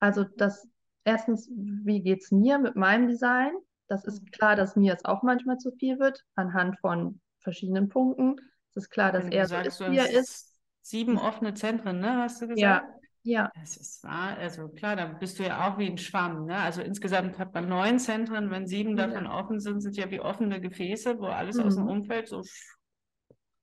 Also 0.00 0.24
das 0.24 0.68
erstens, 1.04 1.50
wie 1.54 2.02
geht's 2.02 2.30
mir 2.30 2.58
mit 2.58 2.76
meinem 2.76 3.08
Design? 3.08 3.52
Das 3.88 4.04
ist 4.04 4.32
klar, 4.32 4.56
dass 4.56 4.76
mir 4.76 4.94
es 4.94 5.04
auch 5.04 5.22
manchmal 5.22 5.58
zu 5.58 5.70
viel 5.72 5.98
wird, 5.98 6.24
anhand 6.34 6.78
von 6.80 7.20
verschiedenen 7.40 7.88
Punkten. 7.88 8.36
Es 8.70 8.76
ist 8.84 8.90
klar, 8.90 9.12
dass 9.12 9.28
er 9.28 9.46
so 9.46 9.56
ist, 9.56 9.80
wie 9.80 9.98
er 9.98 10.10
ist. 10.10 10.56
sieben 10.80 11.18
offene 11.18 11.54
Zentren, 11.54 12.00
ne? 12.00 12.22
Hast 12.22 12.40
du 12.40 12.48
gesagt? 12.48 12.60
Ja, 12.60 12.82
ja, 13.24 13.52
Das 13.54 13.76
ist 13.76 14.02
wahr, 14.04 14.36
also 14.38 14.68
klar, 14.68 14.96
da 14.96 15.06
bist 15.06 15.38
du 15.38 15.44
ja 15.44 15.68
auch 15.68 15.78
wie 15.78 15.86
ein 15.86 15.96
Schwamm, 15.98 16.46
ne? 16.46 16.56
Also 16.58 16.82
insgesamt 16.82 17.38
hat 17.38 17.54
man 17.54 17.68
neun 17.68 17.98
Zentren, 18.00 18.50
wenn 18.50 18.66
sieben 18.66 18.96
Ja. 18.96 18.96
davon 18.96 19.26
offen 19.26 19.60
sind, 19.60 19.80
sind 19.80 19.96
ja 19.96 20.10
wie 20.10 20.20
offene 20.20 20.60
Gefäße, 20.60 21.18
wo 21.20 21.26
alles 21.26 21.60
aus 21.60 21.76
dem 21.76 21.84
Mhm. 21.84 21.88
Umfeld 21.88 22.28
so 22.28 22.42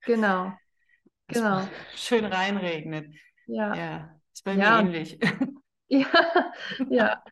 genau, 0.04 0.58
genau, 1.30 1.68
schön 1.94 2.24
reinregnet. 2.24 3.14
ja. 3.46 3.72
Ja, 3.72 4.20
ist 4.32 4.44
bei 4.44 4.56
Ja, 4.56 4.68
mir 4.70 4.70
ähnlich. 4.70 5.18
Ja, 5.88 6.06
ja, 6.88 7.22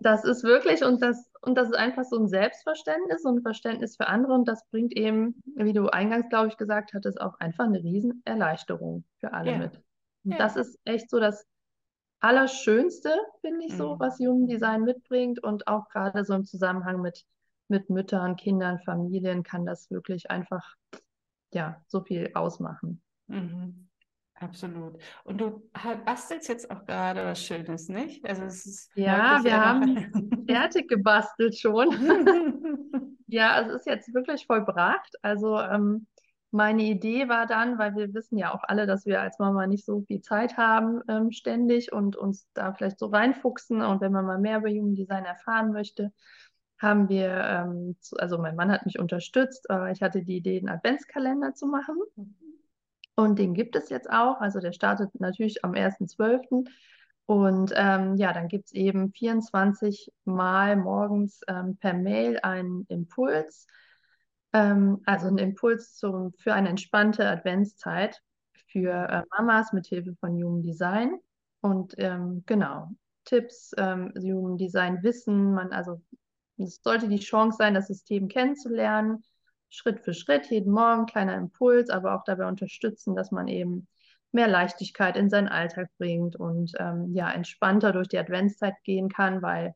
das 0.00 0.24
ist 0.24 0.44
wirklich 0.44 0.84
und 0.84 1.02
das 1.02 1.30
und 1.42 1.56
das 1.56 1.68
ist 1.70 1.76
einfach 1.76 2.04
so 2.04 2.18
ein 2.18 2.28
Selbstverständnis 2.28 3.24
und 3.24 3.38
ein 3.38 3.42
Verständnis 3.42 3.96
für 3.96 4.08
andere 4.08 4.34
und 4.34 4.48
das 4.48 4.66
bringt 4.70 4.94
eben, 4.96 5.42
wie 5.56 5.72
du 5.72 5.88
eingangs, 5.88 6.28
glaube 6.30 6.48
ich, 6.48 6.56
gesagt 6.56 6.94
hattest, 6.94 7.20
auch 7.20 7.38
einfach 7.40 7.64
eine 7.66 7.82
riesen 7.82 8.22
Erleichterung 8.24 9.04
für 9.20 9.32
alle 9.34 9.52
Ja, 9.52 9.54
mit. 9.54 9.82
Ja. 10.24 10.38
das 10.38 10.56
ist 10.56 10.78
echt 10.84 11.10
so 11.10 11.20
das 11.20 11.46
Allerschönste, 12.20 13.10
finde 13.40 13.66
ich 13.66 13.76
so, 13.76 13.94
Mhm. 13.94 14.00
was 14.00 14.18
Human 14.18 14.46
Design 14.46 14.82
mitbringt 14.84 15.42
und 15.42 15.66
auch 15.66 15.88
gerade 15.88 16.24
so 16.24 16.34
im 16.34 16.44
Zusammenhang 16.44 17.00
mit 17.00 17.24
mit 17.68 17.88
Müttern, 17.88 18.34
Kindern, 18.36 18.80
Familien 18.80 19.44
kann 19.44 19.64
das 19.64 19.90
wirklich 19.90 20.30
einfach 20.30 20.74
ja 21.52 21.80
so 21.86 22.02
viel 22.02 22.30
ausmachen. 22.34 23.00
Mhm. 23.28 23.88
Absolut. 24.34 24.98
Und 25.24 25.38
du 25.38 25.70
bastelst 26.04 26.48
jetzt 26.48 26.70
auch 26.70 26.84
gerade 26.86 27.24
was 27.26 27.44
Schönes, 27.44 27.88
nicht? 27.88 28.24
Also 28.26 28.44
es 28.44 28.64
ist 28.66 28.90
ja, 28.96 29.40
wir 29.44 29.60
haben 29.60 30.10
fertig 30.48 30.88
gebastelt 30.88 31.58
schon. 31.58 31.90
ja, 33.28 33.60
es 33.60 33.68
ist 33.74 33.86
jetzt 33.86 34.12
wirklich 34.14 34.46
vollbracht. 34.46 35.14
Also 35.22 35.58
ähm, 35.60 36.06
meine 36.50 36.82
Idee 36.82 37.28
war 37.28 37.46
dann, 37.46 37.78
weil 37.78 37.94
wir 37.94 38.12
wissen 38.12 38.36
ja 38.36 38.52
auch 38.52 38.64
alle, 38.64 38.86
dass 38.86 39.06
wir 39.06 39.20
als 39.20 39.38
Mama 39.38 39.66
nicht 39.66 39.84
so 39.84 40.02
viel 40.02 40.20
Zeit 40.20 40.56
haben 40.56 41.00
ähm, 41.08 41.30
ständig 41.30 41.92
und 41.92 42.16
uns 42.16 42.48
da 42.54 42.72
vielleicht 42.72 42.98
so 42.98 43.06
reinfuchsen. 43.06 43.82
Und 43.82 44.00
wenn 44.00 44.12
man 44.12 44.26
mal 44.26 44.38
mehr 44.38 44.58
über 44.58 44.68
Human 44.68 44.94
Design 44.94 45.24
erfahren 45.24 45.72
möchte, 45.72 46.12
haben 46.78 47.08
wir, 47.08 47.28
ähm, 47.28 47.96
also 48.18 48.38
mein 48.38 48.56
Mann 48.56 48.72
hat 48.72 48.86
mich 48.86 48.98
unterstützt, 48.98 49.70
aber 49.70 49.90
ich 49.90 50.02
hatte 50.02 50.22
die 50.22 50.38
Idee, 50.38 50.58
einen 50.58 50.70
Adventskalender 50.70 51.54
zu 51.54 51.66
machen. 51.66 51.96
Und 53.14 53.38
den 53.38 53.54
gibt 53.54 53.76
es 53.76 53.90
jetzt 53.90 54.10
auch. 54.10 54.40
Also 54.40 54.60
der 54.60 54.72
startet 54.72 55.10
natürlich 55.20 55.64
am 55.64 55.72
1.12. 55.72 56.66
Und 57.26 57.72
ähm, 57.76 58.16
ja, 58.16 58.32
dann 58.32 58.48
gibt 58.48 58.66
es 58.66 58.72
eben 58.72 59.12
24 59.12 60.12
Mal 60.24 60.76
morgens 60.76 61.42
ähm, 61.46 61.76
per 61.76 61.94
Mail 61.94 62.40
einen 62.42 62.86
Impuls. 62.88 63.66
Ähm, 64.52 65.02
also 65.06 65.28
einen 65.28 65.38
Impuls 65.38 65.94
zum, 65.94 66.32
für 66.38 66.54
eine 66.54 66.68
entspannte 66.68 67.26
Adventszeit 67.28 68.20
für 68.68 68.90
äh, 69.08 69.22
Mamas 69.36 69.72
mit 69.72 69.86
Hilfe 69.86 70.14
von 70.20 70.32
Human 70.32 70.62
Design. 70.62 71.18
Und 71.60 71.94
ähm, 71.98 72.42
genau, 72.46 72.88
Tipps, 73.24 73.72
ähm, 73.76 74.12
Human 74.16 74.56
Design 74.56 75.02
Wissen, 75.02 75.52
man, 75.52 75.72
also 75.72 76.00
es 76.56 76.80
sollte 76.82 77.08
die 77.08 77.18
Chance 77.18 77.58
sein, 77.58 77.74
das 77.74 77.88
System 77.88 78.28
kennenzulernen 78.28 79.22
Schritt 79.70 80.00
für 80.00 80.14
Schritt, 80.14 80.50
jeden 80.50 80.72
Morgen 80.72 81.06
kleiner 81.06 81.36
Impuls, 81.36 81.90
aber 81.90 82.14
auch 82.16 82.24
dabei 82.24 82.46
unterstützen, 82.46 83.14
dass 83.14 83.30
man 83.30 83.46
eben 83.46 83.86
mehr 84.32 84.48
Leichtigkeit 84.48 85.16
in 85.16 85.30
seinen 85.30 85.48
Alltag 85.48 85.88
bringt 85.96 86.36
und 86.36 86.72
ähm, 86.78 87.14
ja, 87.14 87.30
entspannter 87.30 87.92
durch 87.92 88.08
die 88.08 88.18
Adventszeit 88.18 88.74
gehen 88.82 89.08
kann, 89.08 89.42
weil 89.42 89.74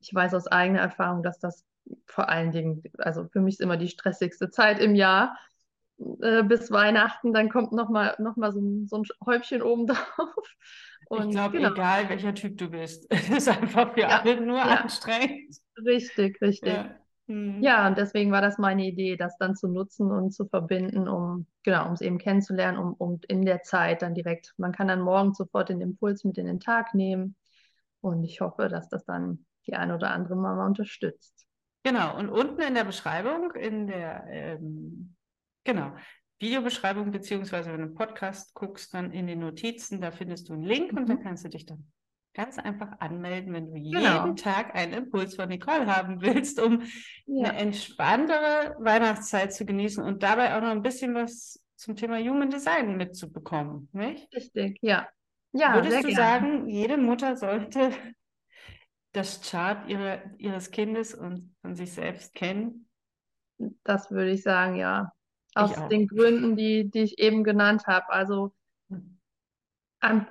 ich 0.00 0.14
weiß 0.14 0.34
aus 0.34 0.46
eigener 0.46 0.80
Erfahrung, 0.80 1.22
dass 1.22 1.38
das 1.38 1.64
vor 2.06 2.28
allen 2.28 2.52
Dingen, 2.52 2.82
also 2.98 3.26
für 3.28 3.40
mich 3.40 3.54
ist 3.54 3.60
immer 3.60 3.76
die 3.76 3.88
stressigste 3.88 4.50
Zeit 4.50 4.78
im 4.80 4.94
Jahr 4.94 5.36
äh, 6.20 6.42
bis 6.42 6.70
Weihnachten, 6.70 7.32
dann 7.32 7.48
kommt 7.48 7.72
nochmal 7.72 8.16
noch 8.18 8.36
mal 8.36 8.52
so, 8.52 8.60
ein, 8.60 8.86
so 8.86 8.96
ein 8.96 9.04
Häubchen 9.24 9.62
oben 9.62 9.86
drauf. 9.86 9.98
Und, 11.08 11.26
ich 11.26 11.30
glaube, 11.32 11.58
genau. 11.58 11.72
egal 11.72 12.08
welcher 12.08 12.34
Typ 12.34 12.56
du 12.56 12.70
bist, 12.70 13.06
es 13.10 13.28
ist 13.28 13.48
einfach 13.48 13.92
für 13.92 14.00
ja, 14.00 14.20
alle 14.20 14.40
nur 14.40 14.58
ja. 14.58 14.76
anstrengend. 14.76 15.56
Richtig, 15.84 16.40
richtig. 16.40 16.72
Ja. 16.72 16.96
Mhm. 17.26 17.62
Ja, 17.62 17.86
und 17.86 17.98
deswegen 17.98 18.32
war 18.32 18.40
das 18.40 18.58
meine 18.58 18.86
Idee, 18.86 19.16
das 19.16 19.36
dann 19.38 19.54
zu 19.54 19.68
nutzen 19.68 20.10
und 20.10 20.32
zu 20.32 20.46
verbinden, 20.46 21.08
um, 21.08 21.46
genau, 21.62 21.86
um 21.86 21.92
es 21.92 22.00
eben 22.00 22.18
kennenzulernen, 22.18 22.78
um, 22.78 22.94
um 22.94 23.20
in 23.28 23.44
der 23.44 23.62
Zeit 23.62 24.02
dann 24.02 24.14
direkt, 24.14 24.54
man 24.56 24.72
kann 24.72 24.88
dann 24.88 25.00
morgen 25.00 25.34
sofort 25.34 25.68
den 25.68 25.80
Impuls 25.80 26.24
mit 26.24 26.38
in 26.38 26.46
den 26.46 26.60
Tag 26.60 26.94
nehmen. 26.94 27.36
Und 28.00 28.24
ich 28.24 28.40
hoffe, 28.40 28.68
dass 28.68 28.88
das 28.88 29.04
dann 29.04 29.44
die 29.66 29.74
eine 29.74 29.94
oder 29.94 30.10
andere 30.10 30.34
Mama 30.34 30.66
unterstützt. 30.66 31.46
Genau, 31.84 32.16
und 32.16 32.28
unten 32.28 32.60
in 32.62 32.74
der 32.74 32.84
Beschreibung, 32.84 33.52
in 33.52 33.86
der, 33.86 34.24
ähm, 34.28 35.16
genau, 35.64 35.92
Videobeschreibung, 36.38 37.10
beziehungsweise 37.10 37.70
wenn 37.70 37.78
du 37.78 37.86
einen 37.86 37.94
Podcast 37.94 38.54
guckst, 38.54 38.94
dann 38.94 39.12
in 39.12 39.26
den 39.26 39.40
Notizen, 39.40 40.00
da 40.00 40.10
findest 40.10 40.48
du 40.48 40.54
einen 40.54 40.64
Link 40.64 40.92
mhm. 40.92 40.98
und 40.98 41.08
da 41.08 41.14
mhm. 41.14 41.22
kannst 41.22 41.44
du 41.44 41.48
dich 41.48 41.66
dann 41.66 41.86
ganz 42.34 42.58
einfach 42.58 42.98
anmelden, 43.00 43.52
wenn 43.52 43.66
du 43.66 43.74
genau. 43.74 44.24
jeden 44.24 44.36
Tag 44.36 44.74
einen 44.74 44.92
Impuls 44.92 45.36
von 45.36 45.48
Nicole 45.48 45.86
haben 45.86 46.20
willst, 46.22 46.60
um 46.60 46.82
ja. 47.26 47.50
eine 47.50 47.58
entspanntere 47.58 48.76
Weihnachtszeit 48.78 49.52
zu 49.52 49.66
genießen 49.66 50.02
und 50.02 50.22
dabei 50.22 50.56
auch 50.56 50.62
noch 50.62 50.70
ein 50.70 50.82
bisschen 50.82 51.14
was 51.14 51.62
zum 51.76 51.96
Thema 51.96 52.18
Human 52.18 52.50
Design 52.50 52.96
mitzubekommen, 52.96 53.88
nicht? 53.92 54.32
Richtig, 54.34 54.78
ja. 54.82 55.08
ja 55.52 55.74
Würdest 55.74 55.98
du 55.98 56.08
gerne. 56.08 56.16
sagen, 56.16 56.68
jede 56.68 56.96
Mutter 56.96 57.36
sollte 57.36 57.92
das 59.12 59.40
Chart 59.48 59.88
ihre, 59.88 60.22
ihres 60.38 60.70
Kindes 60.70 61.14
und 61.14 61.54
von 61.62 61.74
sich 61.74 61.92
selbst 61.92 62.34
kennen? 62.34 62.88
Das 63.84 64.10
würde 64.10 64.30
ich 64.30 64.42
sagen, 64.42 64.76
ja. 64.76 65.12
Aus 65.54 65.74
den 65.88 66.08
Gründen, 66.08 66.56
die, 66.56 66.90
die 66.90 67.00
ich 67.00 67.18
eben 67.18 67.44
genannt 67.44 67.86
habe. 67.86 68.08
Also 68.08 68.54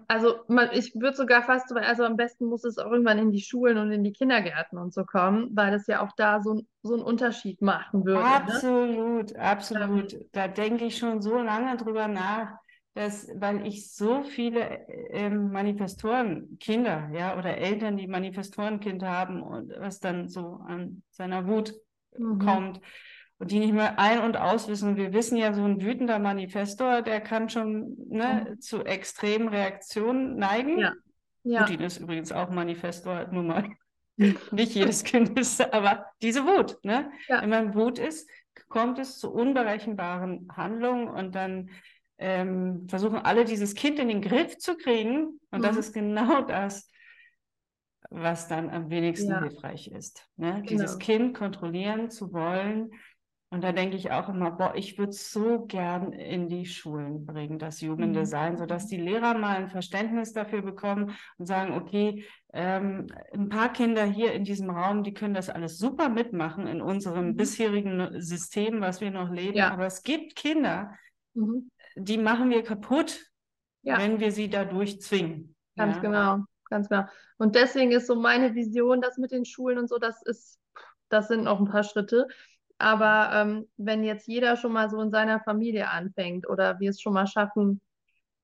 also 0.07 0.35
man, 0.49 0.69
ich 0.73 0.93
würde 0.95 1.15
sogar 1.15 1.43
fast, 1.43 1.71
also 1.71 2.03
am 2.03 2.17
besten 2.17 2.45
muss 2.45 2.65
es 2.65 2.77
auch 2.77 2.91
irgendwann 2.91 3.19
in 3.19 3.31
die 3.31 3.41
Schulen 3.41 3.77
und 3.77 3.91
in 3.91 4.03
die 4.03 4.11
Kindergärten 4.11 4.77
und 4.77 4.93
so 4.93 5.05
kommen, 5.05 5.49
weil 5.53 5.71
das 5.71 5.87
ja 5.87 6.01
auch 6.01 6.11
da 6.17 6.41
so, 6.41 6.61
so 6.83 6.95
einen 6.95 7.03
Unterschied 7.03 7.61
machen 7.61 8.05
würde. 8.05 8.25
Absolut, 8.25 9.31
ne? 9.31 9.39
absolut. 9.39 10.13
Ähm, 10.13 10.25
da 10.33 10.49
denke 10.49 10.85
ich 10.85 10.97
schon 10.97 11.21
so 11.21 11.37
lange 11.37 11.77
drüber 11.77 12.09
nach, 12.09 12.57
dass, 12.93 13.27
weil 13.35 13.65
ich 13.65 13.93
so 13.93 14.23
viele 14.23 14.87
ähm, 15.11 15.51
Manifestorenkinder, 15.51 17.09
ja, 17.13 17.37
oder 17.37 17.57
Eltern, 17.57 17.97
die 17.97 18.07
Manifestorenkinder 18.07 19.09
haben 19.09 19.41
und 19.41 19.73
was 19.79 19.99
dann 19.99 20.27
so 20.27 20.59
an 20.67 21.03
seiner 21.09 21.47
Wut 21.47 21.73
mhm. 22.17 22.39
kommt, 22.39 22.81
und 23.41 23.49
die 23.49 23.57
nicht 23.57 23.73
mehr 23.73 23.97
ein- 23.97 24.19
und 24.19 24.37
auswissen. 24.37 24.97
Wir 24.97 25.13
wissen 25.13 25.35
ja, 25.35 25.51
so 25.51 25.63
ein 25.63 25.81
wütender 25.81 26.19
Manifestor, 26.19 27.01
der 27.01 27.21
kann 27.21 27.49
schon 27.49 27.97
ne, 28.07 28.45
ja. 28.47 28.59
zu 28.59 28.83
extremen 28.85 29.47
Reaktionen 29.47 30.35
neigen. 30.35 30.77
Ja. 30.77 30.93
ja. 31.43 31.63
Putin 31.63 31.81
ist 31.81 31.97
übrigens 31.97 32.31
auch 32.31 32.51
Manifestor, 32.51 33.29
nur 33.31 33.41
mal. 33.41 33.67
nicht 34.51 34.75
jedes 34.75 35.03
Kind 35.03 35.39
ist, 35.39 35.73
aber 35.73 36.05
diese 36.21 36.45
Wut, 36.45 36.77
ne? 36.83 37.11
Ja. 37.27 37.41
Wenn 37.41 37.49
man 37.49 37.73
Wut 37.73 37.97
ist, 37.97 38.29
kommt 38.69 38.99
es 38.99 39.17
zu 39.17 39.33
unberechenbaren 39.33 40.47
Handlungen 40.55 41.07
und 41.07 41.33
dann 41.33 41.71
ähm, 42.21 42.87
versuchen 42.87 43.17
alle 43.17 43.45
dieses 43.45 43.75
Kind 43.75 43.99
in 43.99 44.07
den 44.07 44.21
Griff 44.21 44.57
zu 44.57 44.77
kriegen. 44.77 45.39
Und 45.49 45.59
mhm. 45.59 45.63
das 45.63 45.75
ist 45.75 45.93
genau 45.93 46.41
das, 46.41 46.89
was 48.09 48.47
dann 48.47 48.69
am 48.69 48.89
wenigsten 48.89 49.31
ja. 49.31 49.41
hilfreich 49.41 49.87
ist. 49.87 50.29
Ne? 50.37 50.53
Genau. 50.53 50.65
Dieses 50.67 50.99
Kind 50.99 51.35
kontrollieren 51.35 52.09
zu 52.09 52.31
wollen, 52.31 52.91
und 53.53 53.65
da 53.65 53.73
denke 53.73 53.97
ich 53.97 54.11
auch 54.11 54.29
immer, 54.29 54.51
boah, 54.51 54.75
ich 54.75 54.97
würde 54.97 55.09
es 55.09 55.29
so 55.29 55.65
gern 55.65 56.13
in 56.13 56.47
die 56.47 56.65
Schulen 56.65 57.25
bringen, 57.25 57.59
das 57.59 57.81
Jugenddesign, 57.81 58.53
mhm. 58.53 58.57
sodass 58.59 58.87
die 58.87 58.95
Lehrer 58.95 59.37
mal 59.37 59.57
ein 59.57 59.67
Verständnis 59.67 60.31
dafür 60.31 60.61
bekommen 60.61 61.17
und 61.37 61.47
sagen, 61.47 61.73
okay, 61.73 62.25
ähm, 62.53 63.07
ein 63.33 63.49
paar 63.49 63.73
Kinder 63.73 64.05
hier 64.05 64.31
in 64.31 64.45
diesem 64.45 64.69
Raum, 64.69 65.03
die 65.03 65.13
können 65.13 65.33
das 65.33 65.49
alles 65.49 65.77
super 65.77 66.07
mitmachen 66.07 66.65
in 66.65 66.81
unserem 66.81 67.27
mhm. 67.27 67.35
bisherigen 67.35 68.21
System, 68.21 68.79
was 68.79 69.01
wir 69.01 69.11
noch 69.11 69.29
leben. 69.29 69.57
Ja. 69.57 69.71
Aber 69.71 69.85
es 69.85 70.01
gibt 70.03 70.37
Kinder, 70.37 70.95
mhm. 71.33 71.69
Die 71.95 72.17
machen 72.17 72.49
wir 72.49 72.63
kaputt, 72.63 73.19
ja. 73.81 73.97
wenn 73.97 74.19
wir 74.19 74.31
sie 74.31 74.49
dadurch 74.49 75.01
zwingen. 75.01 75.55
Ganz 75.75 75.95
ja? 75.97 76.01
genau, 76.01 76.39
ganz 76.69 76.89
genau. 76.89 77.05
Und 77.37 77.55
deswegen 77.55 77.91
ist 77.91 78.07
so 78.07 78.15
meine 78.15 78.55
Vision, 78.55 79.01
das 79.01 79.17
mit 79.17 79.31
den 79.31 79.45
Schulen 79.45 79.77
und 79.77 79.89
so, 79.89 79.97
das 79.97 80.21
ist, 80.23 80.59
das 81.09 81.27
sind 81.27 81.43
noch 81.43 81.59
ein 81.59 81.69
paar 81.69 81.83
Schritte 81.83 82.27
aber 82.81 83.29
ähm, 83.33 83.67
wenn 83.77 84.03
jetzt 84.03 84.27
jeder 84.27 84.57
schon 84.57 84.73
mal 84.73 84.89
so 84.89 84.99
in 85.01 85.11
seiner 85.11 85.39
Familie 85.39 85.89
anfängt 85.89 86.49
oder 86.49 86.79
wir 86.79 86.89
es 86.89 86.99
schon 86.99 87.13
mal 87.13 87.27
schaffen, 87.27 87.79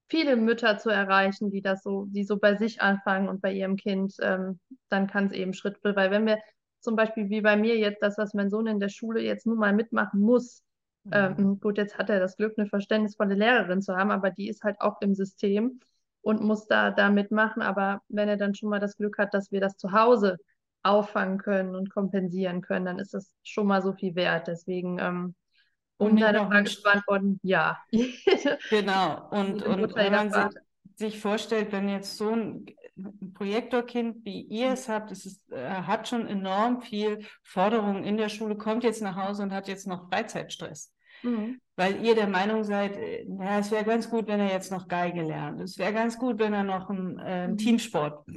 viele 0.09 0.35
Mütter 0.37 0.77
zu 0.77 0.89
erreichen, 0.89 1.49
die 1.49 1.61
das 1.61 1.83
so, 1.83 2.05
die 2.05 2.23
so 2.23 2.37
bei 2.37 2.55
sich 2.55 2.81
anfangen 2.81 3.29
und 3.29 3.41
bei 3.41 3.51
ihrem 3.51 3.75
Kind, 3.75 4.15
ähm, 4.21 4.59
dann 4.89 5.07
kann 5.07 5.25
es 5.25 5.33
eben 5.33 5.53
Schritt 5.53 5.79
für, 5.79 5.95
weil 5.95 6.11
wenn 6.11 6.25
wir 6.27 6.39
zum 6.79 6.95
Beispiel 6.95 7.29
wie 7.29 7.41
bei 7.41 7.57
mir 7.57 7.77
jetzt 7.77 8.01
das, 8.01 8.17
was 8.17 8.33
mein 8.33 8.49
Sohn 8.49 8.67
in 8.67 8.79
der 8.79 8.89
Schule 8.89 9.21
jetzt 9.21 9.47
nun 9.47 9.57
mal 9.57 9.73
mitmachen 9.73 10.21
muss. 10.21 10.63
Ähm, 11.11 11.59
gut, 11.59 11.77
jetzt 11.77 11.97
hat 11.97 12.09
er 12.09 12.19
das 12.19 12.37
Glück, 12.37 12.55
eine 12.57 12.67
verständnisvolle 12.67 13.35
Lehrerin 13.35 13.81
zu 13.81 13.95
haben, 13.95 14.11
aber 14.11 14.31
die 14.31 14.49
ist 14.49 14.63
halt 14.63 14.79
auch 14.81 15.01
im 15.01 15.15
System 15.15 15.79
und 16.21 16.41
muss 16.41 16.67
da, 16.67 16.91
da 16.91 17.09
mitmachen. 17.09 17.61
Aber 17.61 18.01
wenn 18.09 18.27
er 18.27 18.37
dann 18.37 18.55
schon 18.55 18.69
mal 18.69 18.79
das 18.79 18.97
Glück 18.97 19.17
hat, 19.17 19.33
dass 19.33 19.51
wir 19.51 19.61
das 19.61 19.77
zu 19.77 19.91
Hause 19.91 20.37
auffangen 20.83 21.37
können 21.37 21.75
und 21.75 21.89
kompensieren 21.89 22.61
können, 22.61 22.85
dann 22.85 22.99
ist 22.99 23.13
das 23.13 23.31
schon 23.43 23.67
mal 23.67 23.81
so 23.81 23.93
viel 23.93 24.15
wert. 24.15 24.47
Deswegen, 24.47 24.99
ähm, 24.99 25.35
um 25.97 26.15
deine 26.17 26.45
Frage 26.45 26.69
zu 26.69 26.81
beantworten, 26.81 27.39
ja. 27.43 27.77
genau. 28.69 29.29
Und, 29.31 29.63
und 29.63 29.95
wenn 29.95 30.11
man 30.11 30.31
sich, 30.31 30.61
sich, 30.95 31.19
vorstellt, 31.19 31.71
wenn 31.71 31.89
jetzt 31.89 32.17
so 32.17 32.29
ein 32.29 32.65
Projektorkind 33.33 34.25
wie 34.25 34.41
ihr 34.41 34.71
es 34.71 34.89
habt, 34.89 35.11
es 35.11 35.25
ist, 35.25 35.51
äh, 35.51 35.65
hat 35.65 36.07
schon 36.07 36.27
enorm 36.27 36.81
viel 36.81 37.25
Forderungen 37.43 38.03
in 38.03 38.17
der 38.17 38.29
Schule, 38.29 38.57
kommt 38.57 38.83
jetzt 38.83 39.01
nach 39.01 39.15
Hause 39.15 39.43
und 39.43 39.53
hat 39.53 39.67
jetzt 39.67 39.87
noch 39.87 40.09
Freizeitstress. 40.09 40.93
Mhm. 41.23 41.59
Weil 41.75 42.03
ihr 42.03 42.15
der 42.15 42.27
Meinung 42.27 42.63
seid, 42.63 42.97
äh, 42.97 43.25
ja, 43.27 43.59
es 43.59 43.71
wäre 43.71 43.83
ganz 43.83 44.09
gut, 44.09 44.27
wenn 44.27 44.39
er 44.39 44.51
jetzt 44.51 44.71
noch 44.71 44.87
Geige 44.87 45.21
lernt. 45.21 45.61
Es 45.61 45.77
wäre 45.77 45.93
ganz 45.93 46.17
gut, 46.17 46.39
wenn 46.39 46.53
er 46.53 46.63
noch 46.63 46.89
einen 46.89 47.19
äh, 47.19 47.47
mhm. 47.47 47.57
Teamsport 47.57 48.27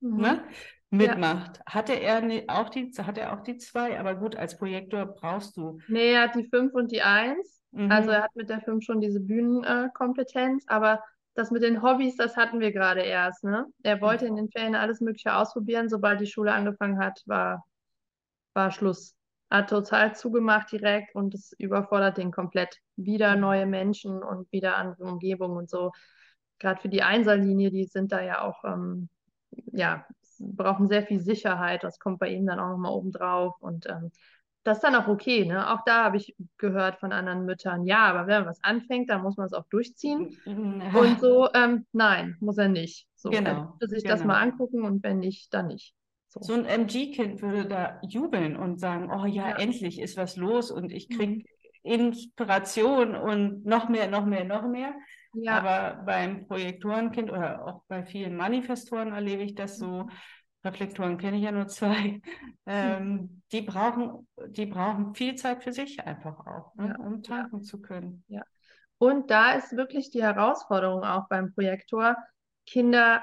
mhm. 0.00 0.20
ne? 0.20 0.44
mitmacht. 0.90 1.58
Ja. 1.58 1.74
Hatte 1.74 1.92
er 1.94 2.22
auch 2.48 2.68
die, 2.68 2.92
hat 2.98 3.18
er 3.18 3.32
auch 3.32 3.42
die 3.42 3.56
zwei, 3.56 3.98
aber 3.98 4.14
gut, 4.14 4.36
als 4.36 4.58
Projektor 4.58 5.06
brauchst 5.06 5.56
du. 5.56 5.78
Nee, 5.88 6.12
er 6.12 6.22
hat 6.22 6.34
die 6.34 6.48
fünf 6.48 6.74
und 6.74 6.92
die 6.92 7.02
eins. 7.02 7.62
Mhm. 7.70 7.90
Also 7.90 8.10
er 8.10 8.22
hat 8.22 8.36
mit 8.36 8.50
der 8.50 8.60
fünf 8.60 8.84
schon 8.84 9.00
diese 9.00 9.20
Bühnenkompetenz, 9.20 10.64
äh, 10.64 10.72
aber 10.72 11.02
das 11.34 11.50
mit 11.50 11.62
den 11.62 11.82
Hobbys, 11.82 12.16
das 12.16 12.36
hatten 12.36 12.60
wir 12.60 12.72
gerade 12.72 13.00
erst, 13.00 13.42
ne? 13.42 13.66
Er 13.82 14.00
wollte 14.02 14.26
in 14.26 14.36
den 14.36 14.50
Ferien 14.50 14.74
alles 14.74 15.00
Mögliche 15.00 15.34
ausprobieren. 15.34 15.88
Sobald 15.88 16.20
die 16.20 16.26
Schule 16.26 16.52
angefangen 16.52 16.98
hat, 16.98 17.22
war, 17.24 17.64
war 18.52 18.70
Schluss. 18.70 19.16
Hat 19.52 19.70
total 19.70 20.14
zugemacht 20.14 20.72
direkt 20.72 21.14
und 21.14 21.34
es 21.34 21.52
überfordert 21.58 22.16
den 22.18 22.30
komplett. 22.32 22.78
Wieder 22.96 23.36
neue 23.36 23.66
Menschen 23.66 24.22
und 24.22 24.50
wieder 24.52 24.76
andere 24.76 25.04
Umgebung 25.04 25.56
und 25.56 25.70
so. 25.70 25.92
gerade 26.58 26.80
für 26.80 26.88
die 26.88 27.02
Einserlinie, 27.02 27.70
die 27.70 27.84
sind 27.84 28.12
da 28.12 28.22
ja 28.22 28.42
auch, 28.42 28.64
ähm, 28.64 29.08
ja, 29.72 30.06
brauchen 30.38 30.88
sehr 30.88 31.02
viel 31.04 31.20
Sicherheit. 31.20 31.84
Das 31.84 31.98
kommt 31.98 32.18
bei 32.20 32.28
ihnen 32.30 32.46
dann 32.46 32.60
auch 32.60 32.70
nochmal 32.70 32.92
oben 32.92 33.12
drauf. 33.12 33.54
Und 33.60 33.86
ähm, 33.88 34.10
das 34.64 34.78
ist 34.78 34.84
dann 34.84 34.94
auch 34.94 35.08
okay. 35.08 35.44
Ne? 35.44 35.70
Auch 35.72 35.80
da 35.86 36.04
habe 36.04 36.16
ich 36.16 36.36
gehört 36.58 36.98
von 37.00 37.12
anderen 37.12 37.44
Müttern, 37.44 37.84
ja, 37.86 38.06
aber 38.06 38.26
wenn 38.28 38.40
man 38.42 38.50
was 38.50 38.62
anfängt, 38.64 39.10
dann 39.10 39.22
muss 39.22 39.36
man 39.36 39.46
es 39.46 39.52
auch 39.54 39.66
durchziehen. 39.70 40.36
Und 40.94 41.20
so, 41.20 41.48
ähm, 41.54 41.86
nein, 41.92 42.36
muss 42.40 42.58
er 42.58 42.68
nicht. 42.68 43.08
So, 43.16 43.30
Genau, 43.30 43.50
er 43.50 43.54
dürfte 43.80 43.88
sich 43.88 44.04
genau. 44.04 44.14
das 44.14 44.24
mal 44.24 44.40
angucken 44.40 44.82
und 44.84 45.02
wenn 45.02 45.18
nicht, 45.18 45.52
dann 45.54 45.66
nicht. 45.68 45.94
So. 46.32 46.40
So 46.40 46.54
ein 46.54 46.64
MG-Kind 46.64 47.42
würde 47.42 47.66
da 47.66 48.00
jubeln 48.02 48.56
und 48.56 48.80
sagen, 48.80 49.10
oh 49.12 49.26
ja, 49.26 49.50
Ja. 49.50 49.56
endlich 49.58 50.00
ist 50.00 50.16
was 50.16 50.36
los 50.36 50.70
und 50.70 50.90
ich 50.90 51.10
Mhm. 51.10 51.18
kriege 51.18 51.44
Inspiration 51.82 53.14
und 53.16 53.66
noch 53.66 53.88
mehr, 53.88 54.08
noch 54.08 54.24
mehr, 54.24 54.44
noch 54.44 54.66
mehr. 54.66 54.94
Ja, 55.34 55.58
Aber 55.58 56.02
beim 56.04 56.46
Projektorenkind 56.46 57.30
oder 57.30 57.66
auch 57.66 57.82
bei 57.88 58.04
vielen 58.04 58.36
Manifestoren 58.36 59.12
erlebe 59.12 59.42
ich 59.42 59.54
das 59.54 59.78
Mhm. 59.78 59.84
so. 59.86 60.08
Reflektoren 60.64 61.18
kenne 61.18 61.36
ich 61.38 61.42
ja 61.42 61.52
nur 61.52 61.68
zwei. 61.68 62.20
Ähm, 62.64 63.42
die 63.50 63.62
brauchen, 63.62 64.28
die 64.46 64.66
brauchen 64.66 65.16
viel 65.16 65.34
Zeit 65.34 65.64
für 65.64 65.72
sich 65.72 65.98
einfach 66.06 66.38
auch, 66.46 66.72
ne, 66.76 66.90
Ja, 66.90 66.96
um 67.04 67.14
ja. 67.14 67.20
tanken 67.24 67.62
zu 67.64 67.82
können. 67.82 68.24
Und 68.98 69.32
da 69.32 69.54
ist 69.54 69.76
wirklich 69.76 70.10
die 70.10 70.22
Herausforderung 70.22 71.02
auch 71.02 71.26
beim 71.28 71.52
Projektor. 71.54 72.16
Kinder 72.66 73.20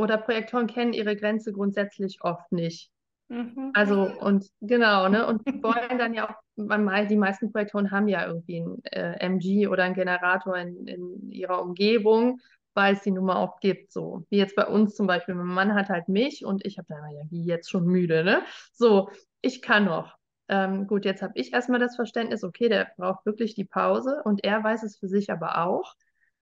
oder 0.00 0.18
Projektoren 0.18 0.66
kennen 0.66 0.92
ihre 0.92 1.16
Grenze 1.16 1.52
grundsätzlich 1.52 2.18
oft 2.22 2.50
nicht. 2.52 2.90
Mhm. 3.28 3.70
Also 3.74 4.10
und 4.20 4.48
genau, 4.60 5.08
ne? 5.08 5.26
Und 5.26 5.46
die 5.46 5.62
wollen 5.62 5.98
dann 5.98 6.14
ja 6.14 6.28
auch, 6.28 6.34
man 6.56 7.06
die 7.06 7.16
meisten 7.16 7.52
Projektoren 7.52 7.92
haben 7.92 8.08
ja 8.08 8.26
irgendwie 8.26 8.60
ein 8.60 8.82
äh, 8.84 9.20
MG 9.20 9.68
oder 9.68 9.84
einen 9.84 9.94
Generator 9.94 10.56
in, 10.56 10.86
in 10.88 11.30
ihrer 11.30 11.62
Umgebung, 11.62 12.40
weil 12.74 12.94
es 12.94 13.02
die 13.02 13.12
Nummer 13.12 13.38
auch 13.38 13.60
gibt. 13.60 13.92
So 13.92 14.26
wie 14.30 14.38
jetzt 14.38 14.56
bei 14.56 14.66
uns 14.66 14.96
zum 14.96 15.06
Beispiel. 15.06 15.36
Mein 15.36 15.46
Mann 15.46 15.74
hat 15.74 15.88
halt 15.88 16.08
mich 16.08 16.44
und 16.44 16.66
ich 16.66 16.78
habe 16.78 16.86
dann 16.88 16.98
immer, 16.98 17.12
ja, 17.12 17.22
wie 17.30 17.44
jetzt 17.44 17.70
schon 17.70 17.84
müde, 17.84 18.24
ne? 18.24 18.42
So, 18.72 19.10
ich 19.42 19.62
kann 19.62 19.84
noch. 19.84 20.16
Ähm, 20.48 20.88
gut, 20.88 21.04
jetzt 21.04 21.22
habe 21.22 21.34
ich 21.36 21.52
erstmal 21.52 21.78
das 21.78 21.94
Verständnis, 21.94 22.42
okay, 22.42 22.68
der 22.68 22.90
braucht 22.96 23.24
wirklich 23.24 23.54
die 23.54 23.64
Pause 23.64 24.22
und 24.24 24.42
er 24.42 24.64
weiß 24.64 24.82
es 24.82 24.98
für 24.98 25.06
sich 25.06 25.30
aber 25.30 25.64
auch. 25.64 25.94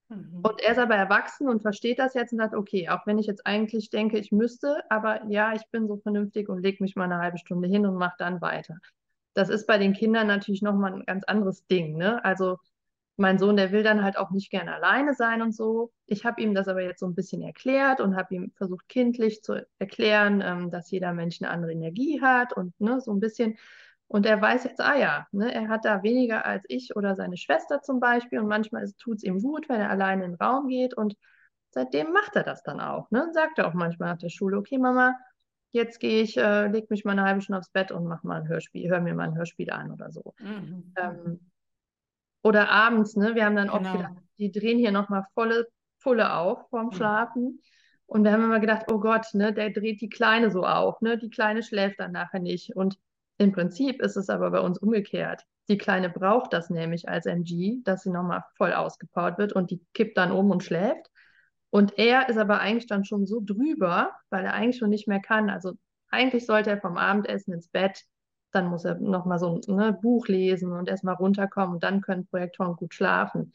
Mhm. 0.08 0.40
Und 0.42 0.60
er 0.62 0.72
ist 0.72 0.78
aber 0.78 0.94
erwachsen 0.94 1.48
und 1.48 1.62
versteht 1.62 1.98
das 1.98 2.14
jetzt 2.14 2.32
und 2.32 2.38
sagt, 2.38 2.54
okay, 2.54 2.88
auch 2.88 3.06
wenn 3.06 3.18
ich 3.18 3.26
jetzt 3.26 3.46
eigentlich 3.46 3.90
denke, 3.90 4.18
ich 4.18 4.32
müsste, 4.32 4.82
aber 4.90 5.24
ja, 5.28 5.54
ich 5.54 5.62
bin 5.70 5.86
so 5.86 5.98
vernünftig 5.98 6.48
und 6.48 6.62
leg 6.62 6.80
mich 6.80 6.96
mal 6.96 7.04
eine 7.04 7.18
halbe 7.18 7.38
Stunde 7.38 7.68
hin 7.68 7.86
und 7.86 7.96
mache 7.96 8.16
dann 8.18 8.40
weiter. 8.40 8.76
Das 9.34 9.48
ist 9.50 9.66
bei 9.66 9.78
den 9.78 9.92
Kindern 9.92 10.26
natürlich 10.26 10.62
nochmal 10.62 10.94
ein 10.94 11.04
ganz 11.04 11.24
anderes 11.24 11.66
Ding, 11.66 11.96
ne? 11.96 12.24
Also 12.24 12.58
mein 13.16 13.38
Sohn, 13.38 13.56
der 13.56 13.72
will 13.72 13.82
dann 13.82 14.04
halt 14.04 14.16
auch 14.16 14.30
nicht 14.30 14.50
gerne 14.50 14.74
alleine 14.74 15.12
sein 15.14 15.42
und 15.42 15.52
so. 15.52 15.92
Ich 16.06 16.24
habe 16.24 16.40
ihm 16.40 16.54
das 16.54 16.68
aber 16.68 16.82
jetzt 16.82 17.00
so 17.00 17.06
ein 17.06 17.16
bisschen 17.16 17.42
erklärt 17.42 18.00
und 18.00 18.16
habe 18.16 18.34
ihm 18.34 18.52
versucht, 18.56 18.88
kindlich 18.88 19.42
zu 19.42 19.66
erklären, 19.78 20.40
ähm, 20.44 20.70
dass 20.70 20.90
jeder 20.90 21.12
Mensch 21.12 21.42
eine 21.42 21.50
andere 21.50 21.72
Energie 21.72 22.20
hat 22.22 22.52
und 22.52 22.80
ne, 22.80 23.00
so 23.00 23.12
ein 23.12 23.20
bisschen. 23.20 23.58
Und 24.08 24.26
er 24.26 24.40
weiß 24.40 24.64
jetzt, 24.64 24.80
ah 24.80 24.96
ja, 24.96 25.26
ne, 25.32 25.52
er 25.54 25.68
hat 25.68 25.84
da 25.84 26.02
weniger 26.02 26.44
als 26.46 26.64
ich 26.68 26.96
oder 26.96 27.14
seine 27.14 27.36
Schwester 27.36 27.82
zum 27.82 28.00
Beispiel. 28.00 28.38
Und 28.40 28.48
manchmal 28.48 28.90
tut 28.98 29.18
es 29.18 29.22
ihm 29.22 29.40
gut, 29.40 29.68
wenn 29.68 29.80
er 29.80 29.90
alleine 29.90 30.24
in 30.24 30.32
den 30.32 30.40
Raum 30.40 30.68
geht. 30.68 30.94
Und 30.94 31.14
seitdem 31.70 32.12
macht 32.12 32.34
er 32.36 32.42
das 32.44 32.62
dann 32.62 32.80
auch. 32.80 33.10
Ne? 33.10 33.24
Und 33.24 33.34
sagt 33.34 33.58
er 33.58 33.68
auch 33.68 33.74
manchmal 33.74 34.10
nach 34.12 34.18
der 34.18 34.30
Schule, 34.30 34.56
okay, 34.58 34.78
Mama, 34.78 35.14
jetzt 35.72 36.00
gehe 36.00 36.22
ich, 36.22 36.38
äh, 36.38 36.68
leg 36.68 36.88
mich 36.90 37.04
mal 37.04 37.12
eine 37.12 37.24
halbe 37.24 37.42
Stunde 37.42 37.58
aufs 37.58 37.68
Bett 37.70 37.92
und 37.92 38.06
mach 38.06 38.22
mal 38.22 38.40
ein 38.40 38.48
Hörspiel, 38.48 38.88
hör 38.90 39.00
mir 39.00 39.14
mal 39.14 39.28
ein 39.28 39.36
Hörspiel 39.36 39.70
an 39.70 39.92
oder 39.92 40.10
so. 40.10 40.34
Mhm. 40.38 40.92
Ähm, 40.96 41.40
oder 42.42 42.70
abends, 42.70 43.16
ne? 43.16 43.34
Wir 43.34 43.44
haben 43.44 43.56
dann 43.56 43.68
oft 43.68 43.82
Genau. 43.84 43.92
gedacht, 43.92 44.12
die 44.38 44.50
drehen 44.52 44.78
hier 44.78 44.92
nochmal 44.92 45.26
volle 45.34 45.68
Pulle 46.02 46.32
auf 46.32 46.68
vorm 46.70 46.86
Mhm. 46.86 46.92
Schlafen. 46.92 47.62
Und 48.06 48.24
wir 48.24 48.32
haben 48.32 48.44
immer 48.44 48.60
gedacht, 48.60 48.86
oh 48.90 49.00
Gott, 49.00 49.26
ne, 49.34 49.52
der 49.52 49.68
dreht 49.70 50.00
die 50.00 50.08
Kleine 50.08 50.50
so 50.50 50.64
auf, 50.64 51.00
ne? 51.02 51.18
Die 51.18 51.28
Kleine 51.28 51.62
schläft 51.62 52.00
dann 52.00 52.12
nachher 52.12 52.40
nicht. 52.40 52.74
Und 52.74 52.98
im 53.38 53.52
Prinzip 53.52 54.02
ist 54.02 54.16
es 54.16 54.28
aber 54.28 54.50
bei 54.50 54.60
uns 54.60 54.78
umgekehrt. 54.78 55.44
Die 55.68 55.78
Kleine 55.78 56.10
braucht 56.10 56.52
das 56.52 56.70
nämlich 56.70 57.08
als 57.08 57.26
MG, 57.26 57.80
dass 57.84 58.02
sie 58.02 58.10
nochmal 58.10 58.42
voll 58.56 58.72
ausgepowert 58.72 59.38
wird 59.38 59.52
und 59.52 59.70
die 59.70 59.80
kippt 59.94 60.18
dann 60.18 60.32
um 60.32 60.50
und 60.50 60.64
schläft. 60.64 61.10
Und 61.70 61.98
er 61.98 62.28
ist 62.28 62.38
aber 62.38 62.60
eigentlich 62.60 62.86
dann 62.86 63.04
schon 63.04 63.26
so 63.26 63.40
drüber, 63.44 64.12
weil 64.30 64.44
er 64.44 64.54
eigentlich 64.54 64.78
schon 64.78 64.90
nicht 64.90 65.06
mehr 65.06 65.20
kann. 65.20 65.50
Also 65.50 65.74
eigentlich 66.10 66.46
sollte 66.46 66.70
er 66.70 66.80
vom 66.80 66.96
Abendessen 66.96 67.52
ins 67.52 67.68
Bett, 67.68 68.04
dann 68.50 68.68
muss 68.68 68.84
er 68.84 68.94
nochmal 68.96 69.38
so 69.38 69.60
ein 69.68 69.76
ne, 69.76 69.92
Buch 69.92 70.26
lesen 70.26 70.72
und 70.72 70.88
erstmal 70.88 71.16
runterkommen 71.16 71.74
und 71.74 71.84
dann 71.84 72.00
können 72.00 72.26
Projektoren 72.26 72.76
gut 72.76 72.94
schlafen. 72.94 73.52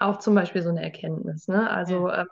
Auch 0.00 0.18
zum 0.18 0.34
Beispiel 0.34 0.62
so 0.62 0.70
eine 0.70 0.82
Erkenntnis. 0.82 1.46
Ne? 1.46 1.70
Also 1.70 2.10
ähm, 2.10 2.26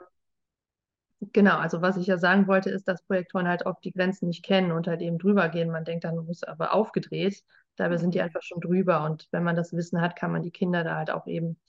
genau, 1.33 1.57
also 1.57 1.81
was 1.81 1.97
ich 1.97 2.07
ja 2.07 2.17
sagen 2.17 2.47
wollte, 2.47 2.69
ist, 2.69 2.87
dass 2.87 3.03
Projektoren 3.03 3.47
halt 3.47 3.65
oft 3.65 3.83
die 3.83 3.91
Grenzen 3.91 4.27
nicht 4.27 4.43
kennen, 4.43 4.71
unter 4.71 4.97
dem 4.97 5.17
drüber 5.17 5.49
gehen. 5.49 5.69
Man 5.71 5.85
denkt 5.85 6.03
dann, 6.03 6.15
muss 6.25 6.43
aber 6.43 6.73
aufgedreht. 6.73 7.43
Dabei 7.75 7.97
sind 7.97 8.13
die 8.13 8.21
Mhm. 8.21 8.21
einfach 8.21 8.41
schon 8.43 8.61
drüber. 8.61 9.03
Und 9.03 9.27
wenn 9.31 9.43
man 9.43 9.55
das 9.55 9.73
Wissen 9.73 10.01
hat, 10.01 10.15
kann 10.15 10.31
man 10.31 10.41
die 10.43 10.51
Kinder 10.51 10.83
da 10.83 10.95
halt 10.97 11.11
auch 11.11 11.27
eben 11.27 11.59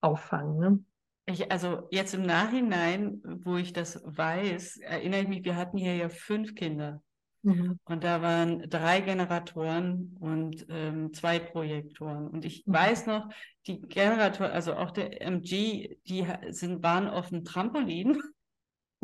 auffangen. 0.00 0.58
Ne? 0.58 0.84
Ich, 1.26 1.50
also 1.50 1.88
jetzt 1.90 2.14
im 2.14 2.22
Nachhinein, 2.26 3.22
wo 3.24 3.56
ich 3.56 3.72
das 3.72 4.00
weiß, 4.04 4.78
erinnere 4.78 5.22
ich 5.22 5.28
mich, 5.28 5.44
wir 5.44 5.56
hatten 5.56 5.78
hier 5.78 5.96
ja 5.96 6.08
fünf 6.10 6.54
Kinder. 6.54 7.02
Mhm. 7.44 7.78
Und 7.84 8.04
da 8.04 8.22
waren 8.22 8.68
drei 8.70 9.00
Generatoren 9.00 10.16
und 10.20 10.66
ähm, 10.70 11.12
zwei 11.14 11.38
Projektoren. 11.38 12.28
Und 12.28 12.44
ich 12.44 12.64
Mhm. 12.66 12.72
weiß 12.72 13.06
noch, 13.06 13.28
die 13.66 13.80
Generatoren, 13.82 14.52
also 14.52 14.74
auch 14.74 14.90
der 14.92 15.22
MG, 15.22 15.98
die 16.08 16.26
sind, 16.50 16.82
waren 16.82 17.08
auf 17.08 17.30
dem 17.30 17.44
Trampolin 17.44 18.20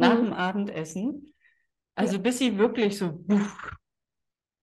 nach 0.00 0.20
Mhm. 0.20 0.24
dem 0.24 0.32
Abendessen. 0.32 1.32
Also 1.94 2.18
bis 2.20 2.38
sie 2.38 2.58
wirklich 2.58 2.98
so. 2.98 3.24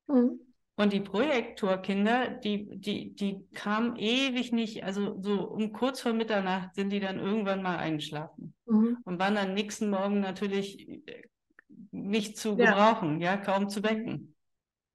Mhm. 0.08 0.40
Und 0.76 0.94
die 0.94 1.00
Projektorkinder, 1.00 2.30
die, 2.30 2.70
die, 2.80 3.16
die 3.16 3.48
kamen 3.54 3.96
ewig 3.96 4.52
nicht, 4.52 4.84
also 4.84 5.20
so 5.22 5.42
um 5.50 5.74
kurz 5.74 6.02
vor 6.02 6.14
Mitternacht 6.14 6.76
sind 6.76 6.92
die 6.92 7.00
dann 7.00 7.20
irgendwann 7.20 7.64
mal 7.64 7.78
eingeschlafen 7.78 8.54
Mhm. 8.68 9.04
und 9.04 9.18
waren 9.20 9.34
dann 9.34 9.56
nächsten 9.56 9.90
Morgen 9.90 10.20
natürlich 10.20 10.88
äh, 11.08 11.24
nicht 11.92 12.38
zu 12.38 12.58
Ja. 12.58 12.66
gebrauchen, 12.66 13.22
ja, 13.22 13.38
kaum 13.38 13.70
zu 13.70 13.82
wecken. 13.84 14.36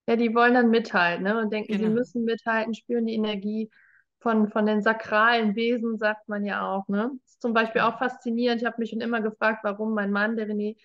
Ja, 0.09 0.17
die 0.17 0.35
wollen 0.35 0.55
dann 0.55 0.71
mithalten, 0.71 1.25
ne? 1.25 1.39
Und 1.41 1.53
denken, 1.53 1.77
sie 1.77 1.87
Genau. 1.87 1.89
müssen 1.89 2.25
mithalten, 2.25 2.75
spüren 2.75 3.07
die 3.07 3.15
Energie 3.15 3.71
von, 4.23 4.49
von 4.49 4.67
den 4.67 4.83
sakralen 4.83 5.55
Wesen, 5.57 5.99
sagt 5.99 6.29
man 6.29 6.45
ja 6.45 6.67
auch, 6.67 6.89
ne? 6.89 7.11
Das 7.23 7.33
ist 7.33 7.43
zum 7.43 7.55
Beispiel 7.55 7.83
auch 7.83 7.99
faszinierend. 7.99 8.61
Ich 8.63 8.67
habe 8.67 8.77
mich 8.79 8.91
schon 8.91 9.01
immer 9.01 9.21
gefragt, 9.21 9.61
warum 9.65 9.95
mein 9.95 10.13
Mann, 10.13 10.37
der 10.37 10.49
René, 10.49 10.77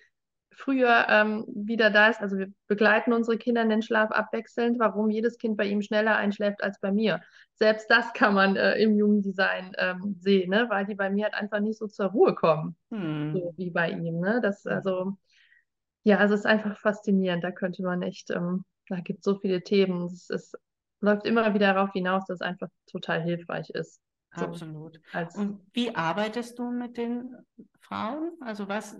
früher 0.50 1.06
ähm, 1.08 1.44
wieder 1.48 1.90
da 1.90 2.08
ist. 2.08 2.20
Also 2.20 2.36
wir 2.36 2.48
begleiten 2.66 3.12
unsere 3.12 3.38
Kinder 3.38 3.62
in 3.62 3.68
den 3.70 3.82
Schlaf 3.82 4.10
abwechselnd, 4.10 4.78
warum 4.80 5.08
jedes 5.08 5.38
Kind 5.38 5.56
bei 5.56 5.66
ihm 5.66 5.82
schneller 5.82 6.16
einschläft 6.16 6.64
als 6.64 6.80
bei 6.80 6.90
mir. 6.90 7.20
Selbst 7.54 7.88
das 7.90 8.12
kann 8.12 8.34
man 8.34 8.56
äh, 8.56 8.74
im 8.78 8.96
Jugenddesign 8.96 9.72
ähm, 9.78 10.16
sehen, 10.20 10.50
ne? 10.50 10.66
Weil 10.68 10.84
die 10.86 10.96
bei 10.96 11.10
mir 11.10 11.24
halt 11.26 11.34
einfach 11.34 11.60
nicht 11.60 11.78
so 11.78 11.86
zur 11.86 12.06
Ruhe 12.06 12.34
kommen, 12.34 12.76
Hm. 12.90 13.32
so 13.34 13.54
wie 13.56 13.70
bei 13.70 13.90
ihm, 13.90 14.18
ne? 14.20 14.40
Das 14.42 14.66
also 14.66 15.16
ja, 16.02 16.22
es 16.24 16.30
ist 16.30 16.46
einfach 16.46 16.78
faszinierend. 16.78 17.44
Da 17.44 17.50
könnte 17.50 17.82
man 17.82 18.02
echt, 18.02 18.30
ähm, 18.30 18.64
da 18.88 18.96
gibt 19.00 19.20
es 19.20 19.24
so 19.24 19.38
viele 19.38 19.62
Themen. 19.62 20.06
Es, 20.06 20.30
es 20.30 20.52
läuft 21.00 21.26
immer 21.26 21.54
wieder 21.54 21.72
darauf 21.74 21.92
hinaus, 21.92 22.24
dass 22.26 22.36
es 22.36 22.42
einfach 22.42 22.68
total 22.90 23.22
hilfreich 23.22 23.70
ist. 23.70 24.00
So, 24.34 24.44
Absolut. 24.44 25.00
Und 25.32 25.60
wie 25.74 25.94
arbeitest 25.94 26.58
du 26.58 26.70
mit 26.70 26.96
den 26.96 27.36
Frauen? 27.80 28.32
Also 28.40 28.68
was, 28.68 28.96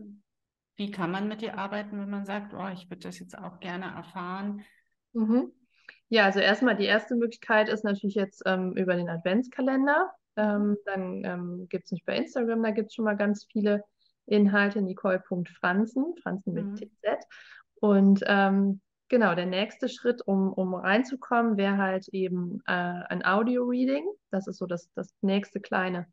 wie 0.76 0.90
kann 0.90 1.10
man 1.10 1.28
mit 1.28 1.42
dir 1.42 1.58
arbeiten, 1.58 2.00
wenn 2.00 2.10
man 2.10 2.24
sagt, 2.26 2.54
oh, 2.54 2.68
ich 2.68 2.90
würde 2.90 3.02
das 3.08 3.18
jetzt 3.18 3.38
auch 3.38 3.60
gerne 3.60 3.86
erfahren? 3.86 4.64
mhm. 5.12 5.52
Ja, 6.10 6.24
also 6.24 6.40
erstmal 6.40 6.76
die 6.76 6.86
erste 6.86 7.16
Möglichkeit 7.16 7.68
ist 7.68 7.84
natürlich 7.84 8.16
jetzt 8.16 8.42
ähm, 8.46 8.72
über 8.76 8.96
den 8.96 9.08
Adventskalender. 9.10 10.10
Ähm, 10.36 10.76
dann 10.86 11.24
ähm, 11.24 11.66
gibt 11.68 11.86
es 11.86 11.92
nicht 11.92 12.06
bei 12.06 12.16
Instagram, 12.16 12.62
da 12.62 12.70
gibt 12.70 12.88
es 12.88 12.94
schon 12.94 13.04
mal 13.04 13.16
ganz 13.16 13.46
viele 13.52 13.84
Inhalte, 14.26 14.82
nicole.franzen, 14.82 16.14
Franzen 16.22 16.54
mit 16.54 16.66
Mhm. 16.66 16.76
TZ. 16.76 17.26
Und 17.80 18.22
ähm, 18.26 18.80
genau, 19.08 19.34
der 19.34 19.46
nächste 19.46 19.88
Schritt, 19.88 20.22
um, 20.26 20.52
um 20.52 20.74
reinzukommen, 20.74 21.56
wäre 21.56 21.78
halt 21.78 22.08
eben 22.08 22.60
äh, 22.66 22.72
ein 22.72 23.24
Audio-Reading. 23.24 24.06
Das 24.30 24.46
ist 24.46 24.58
so 24.58 24.66
das, 24.66 24.90
das 24.94 25.14
nächste 25.20 25.60
kleine 25.60 26.06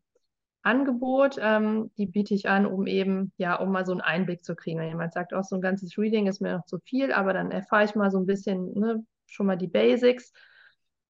Angebot. 0.62 1.36
Ähm, 1.40 1.90
die 1.96 2.06
biete 2.06 2.34
ich 2.34 2.48
an, 2.48 2.66
um 2.66 2.86
eben, 2.86 3.32
ja, 3.36 3.56
um 3.56 3.72
mal 3.72 3.86
so 3.86 3.92
einen 3.92 4.00
Einblick 4.00 4.44
zu 4.44 4.56
kriegen. 4.56 4.80
Wenn 4.80 4.88
jemand 4.88 5.12
sagt, 5.12 5.34
auch 5.34 5.44
so 5.44 5.56
ein 5.56 5.62
ganzes 5.62 5.96
Reading 5.98 6.26
ist 6.26 6.40
mir 6.40 6.56
noch 6.56 6.64
zu 6.66 6.78
viel, 6.80 7.12
aber 7.12 7.32
dann 7.32 7.50
erfahre 7.50 7.84
ich 7.84 7.94
mal 7.94 8.10
so 8.10 8.18
ein 8.18 8.26
bisschen, 8.26 8.72
ne, 8.74 9.04
schon 9.26 9.46
mal 9.46 9.56
die 9.56 9.68
Basics. 9.68 10.32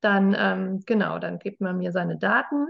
Dann, 0.01 0.37
ähm, 0.39 0.83
genau, 0.87 1.19
dann 1.19 1.39
gibt 1.39 1.61
man 1.61 1.79
mir 1.79 1.93
seine 1.93 2.19
Daten. 2.19 2.67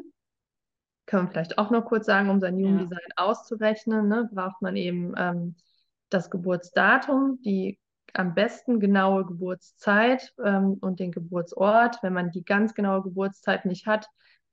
Können 1.07 1.27
wir 1.27 1.31
vielleicht 1.31 1.59
auch 1.59 1.71
noch 1.71 1.85
kurz 1.85 2.07
sagen, 2.07 2.31
um 2.31 2.41
sein 2.41 2.57
Human 2.57 2.79
Ja. 2.79 2.85
Design 2.89 3.09
auszurechnen, 3.17 4.09
ne, 4.09 4.29
braucht 4.33 4.61
man 4.63 4.77
eben 4.77 5.13
ähm, 5.17 5.57
das 6.09 6.31
Geburtsdatum, 6.31 7.41
die 7.43 7.79
am 8.15 8.35
besten 8.35 8.81
genaue 8.81 9.25
Geburtszeit 9.27 10.33
ähm, 10.45 10.79
und 10.81 11.01
den 11.01 11.13
Geburtsort. 11.13 11.99
Wenn 12.03 12.13
man 12.13 12.31
die 12.31 12.45
ganz 12.45 12.75
genaue 12.75 13.03
Geburtszeit 13.03 13.65
nicht 13.65 13.87
hat, 13.87 14.09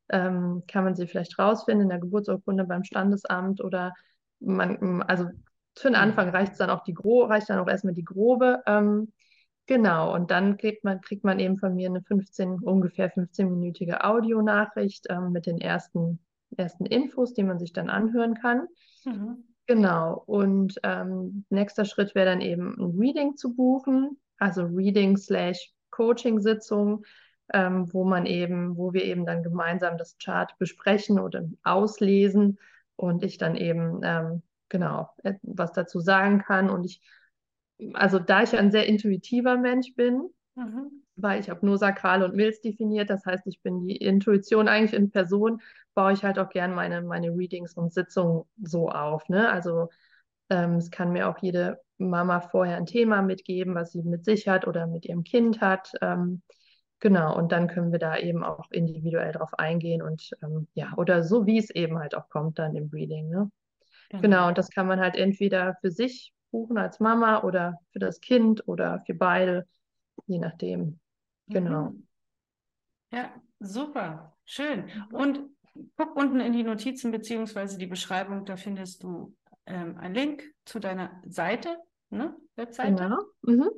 ähm, 0.10 0.64
kann 0.68 0.84
man 0.84 0.96
sie 0.96 1.08
vielleicht 1.08 1.40
rausfinden 1.40 1.84
in 1.84 1.90
der 1.90 2.00
Geburtsurkunde 2.00 2.66
beim 2.66 2.84
Standesamt 2.84 3.62
oder 3.62 3.94
man, 4.40 5.02
also 5.04 5.30
für 5.78 5.88
den 5.88 5.96
Anfang 5.96 6.30
reicht 6.30 6.60
dann 6.60 6.70
auch 6.70 6.84
die 6.84 6.94
Gro 6.94 7.24
reicht 7.24 7.50
dann 7.50 7.60
auch 7.60 7.68
erstmal 7.68 7.94
die 7.94 8.04
grobe. 8.04 8.62
Ähm, 8.68 9.12
genau, 9.66 10.14
und 10.14 10.30
dann 10.30 10.58
kriegt 10.58 10.84
man, 10.84 11.02
kriegt 11.02 11.24
man 11.24 11.40
eben 11.40 11.58
von 11.58 11.76
mir 11.76 11.90
eine 11.90 12.02
15, 12.02 12.60
ungefähr 12.60 13.12
15-minütige 13.12 14.04
Audionachricht 14.04 15.08
ähm, 15.10 15.32
mit 15.32 15.46
den 15.46 15.60
ersten, 15.60 16.20
ersten 16.56 16.86
Infos, 16.86 17.34
die 17.34 17.44
man 17.44 17.60
sich 17.60 17.74
dann 17.74 17.90
anhören 17.90 18.36
kann. 18.36 18.68
Mhm. 19.06 19.44
Genau, 19.66 20.24
und 20.26 20.78
ähm, 20.84 21.46
nächster 21.50 21.86
Schritt 21.86 22.16
wäre 22.16 22.26
dann 22.26 22.42
eben 22.42 22.76
ein 22.78 23.00
Reading 23.00 23.38
zu 23.38 23.56
buchen, 23.56 24.20
also 24.38 24.64
Reading 24.64 25.16
slash 25.16 25.72
Coaching-Sitzung, 25.92 27.06
ähm, 27.54 27.92
wo 27.94 28.04
man 28.04 28.26
eben, 28.26 28.76
wo 28.76 28.92
wir 28.94 29.04
eben 29.06 29.26
dann 29.26 29.42
gemeinsam 29.42 29.98
das 29.98 30.18
Chart 30.18 30.54
besprechen 30.58 31.20
oder 31.20 31.48
auslesen 31.64 32.60
und 32.96 33.24
ich 33.24 33.38
dann 33.38 33.56
eben 33.56 34.02
ähm, 34.04 34.42
genau 34.70 35.10
was 35.44 35.72
dazu 35.72 36.02
sagen 36.02 36.40
kann. 36.40 36.70
Und 36.70 36.84
ich, 36.84 37.02
also 37.94 38.20
da 38.20 38.44
ich 38.44 38.58
ein 38.58 38.72
sehr 38.72 38.88
intuitiver 38.88 39.56
Mensch 39.56 39.96
bin, 39.96 40.30
mhm. 40.56 41.03
Weil 41.16 41.40
ich 41.40 41.50
habe 41.50 41.66
nur 41.66 41.78
Sakral 41.78 42.24
und 42.24 42.36
Milz 42.36 42.62
definiert, 42.62 43.10
das 43.10 43.26
heißt, 43.26 43.46
ich 43.48 43.62
bin 43.62 43.86
die 43.86 43.98
Intuition 43.98 44.68
eigentlich 44.68 44.94
in 44.94 45.12
Person, 45.12 45.62
baue 45.94 46.14
ich 46.14 46.24
halt 46.24 46.40
auch 46.40 46.50
gern 46.50 46.74
meine, 46.74 47.02
meine 47.02 47.30
Readings 47.30 47.74
und 47.74 47.94
Sitzungen 47.94 48.44
so 48.62 48.90
auf. 48.90 49.28
Ne? 49.30 49.50
Also 49.50 49.90
ähm, 50.50 50.76
es 50.76 50.92
kann 50.92 51.12
mir 51.12 51.30
auch 51.30 51.38
jede 51.40 51.80
Mama 51.98 52.42
vorher 52.42 52.78
ein 52.78 52.86
Thema 52.86 53.22
mitgeben, 53.22 53.76
was 53.76 53.92
sie 53.92 54.02
mit 54.04 54.26
sich 54.26 54.48
hat 54.48 54.68
oder 54.68 54.88
mit 54.88 55.06
ihrem 55.06 55.24
Kind 55.24 55.62
hat. 55.62 55.92
Ähm, 56.02 56.42
genau, 57.00 57.38
und 57.38 57.52
dann 57.52 57.68
können 57.68 57.92
wir 57.92 58.00
da 58.00 58.18
eben 58.18 58.44
auch 58.44 58.70
individuell 58.72 59.32
drauf 59.32 59.54
eingehen 59.54 60.02
und 60.02 60.32
ähm, 60.42 60.68
ja, 60.74 60.94
oder 60.98 61.24
so 61.24 61.46
wie 61.46 61.60
es 61.60 61.70
eben 61.70 62.00
halt 62.00 62.16
auch 62.16 62.30
kommt 62.30 62.60
dann 62.60 62.76
im 62.76 62.90
Reading. 62.92 63.30
Ne? 63.30 63.52
Genau. 64.10 64.22
genau, 64.22 64.48
und 64.48 64.58
das 64.58 64.70
kann 64.70 64.88
man 64.88 65.00
halt 65.00 65.16
entweder 65.16 65.76
für 65.82 65.92
sich 65.92 66.34
buchen 66.52 66.78
als 66.78 67.00
Mama 67.00 67.44
oder 67.44 67.80
für 67.92 68.00
das 68.00 68.20
Kind 68.20 68.68
oder 68.68 69.02
für 69.06 69.16
beide, 69.16 69.68
je 70.28 70.40
nachdem. 70.40 71.00
Genau. 71.48 71.90
Mhm. 71.90 72.08
Ja, 73.12 73.34
super, 73.60 74.36
schön. 74.46 74.90
Und 75.12 75.40
guck 75.96 76.16
unten 76.16 76.40
in 76.40 76.54
die 76.54 76.64
Notizen 76.64 77.12
beziehungsweise 77.12 77.78
die 77.78 77.88
Beschreibung, 77.88 78.46
da 78.46 78.58
findest 78.58 79.04
du 79.04 79.36
ähm, 79.66 79.98
einen 79.98 80.16
Link 80.16 80.44
zu 80.66 80.80
deiner 80.80 81.22
Seite, 81.26 81.78
ne? 82.10 82.36
Webseite. 82.56 82.96
Genau. 82.96 83.24
Mhm. 83.42 83.70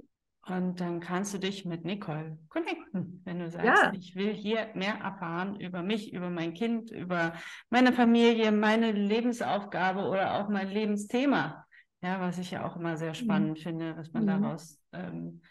Und 0.48 0.80
dann 0.80 1.00
kannst 1.00 1.34
du 1.34 1.40
dich 1.40 1.66
mit 1.66 1.86
Nicole 1.86 2.38
connecten, 2.50 3.22
wenn 3.26 3.40
du 3.40 3.50
sagst, 3.50 3.66
ja. 3.66 3.92
ich 3.94 4.16
will 4.16 4.32
hier 4.32 4.70
mehr 4.76 4.94
erfahren 4.94 5.60
über 5.60 5.82
mich, 5.82 6.14
über 6.14 6.30
mein 6.30 6.54
Kind, 6.54 6.92
über 6.92 7.34
meine 7.72 7.92
Familie, 7.94 8.52
meine 8.52 8.92
Lebensaufgabe 8.92 10.02
oder 10.02 10.36
auch 10.36 10.48
mein 10.48 10.70
Lebensthema. 10.70 11.66
Ja, 12.02 12.22
was 12.22 12.38
ich 12.38 12.52
ja 12.52 12.64
auch 12.64 12.76
immer 12.76 12.96
sehr 12.96 13.10
mhm. 13.10 13.16
spannend 13.16 13.58
mhm. 13.58 13.62
finde, 13.64 13.98
was 13.98 14.14
man 14.14 14.24
mhm. 14.24 14.28
daraus, 14.28 14.80
ähm, 14.94 15.42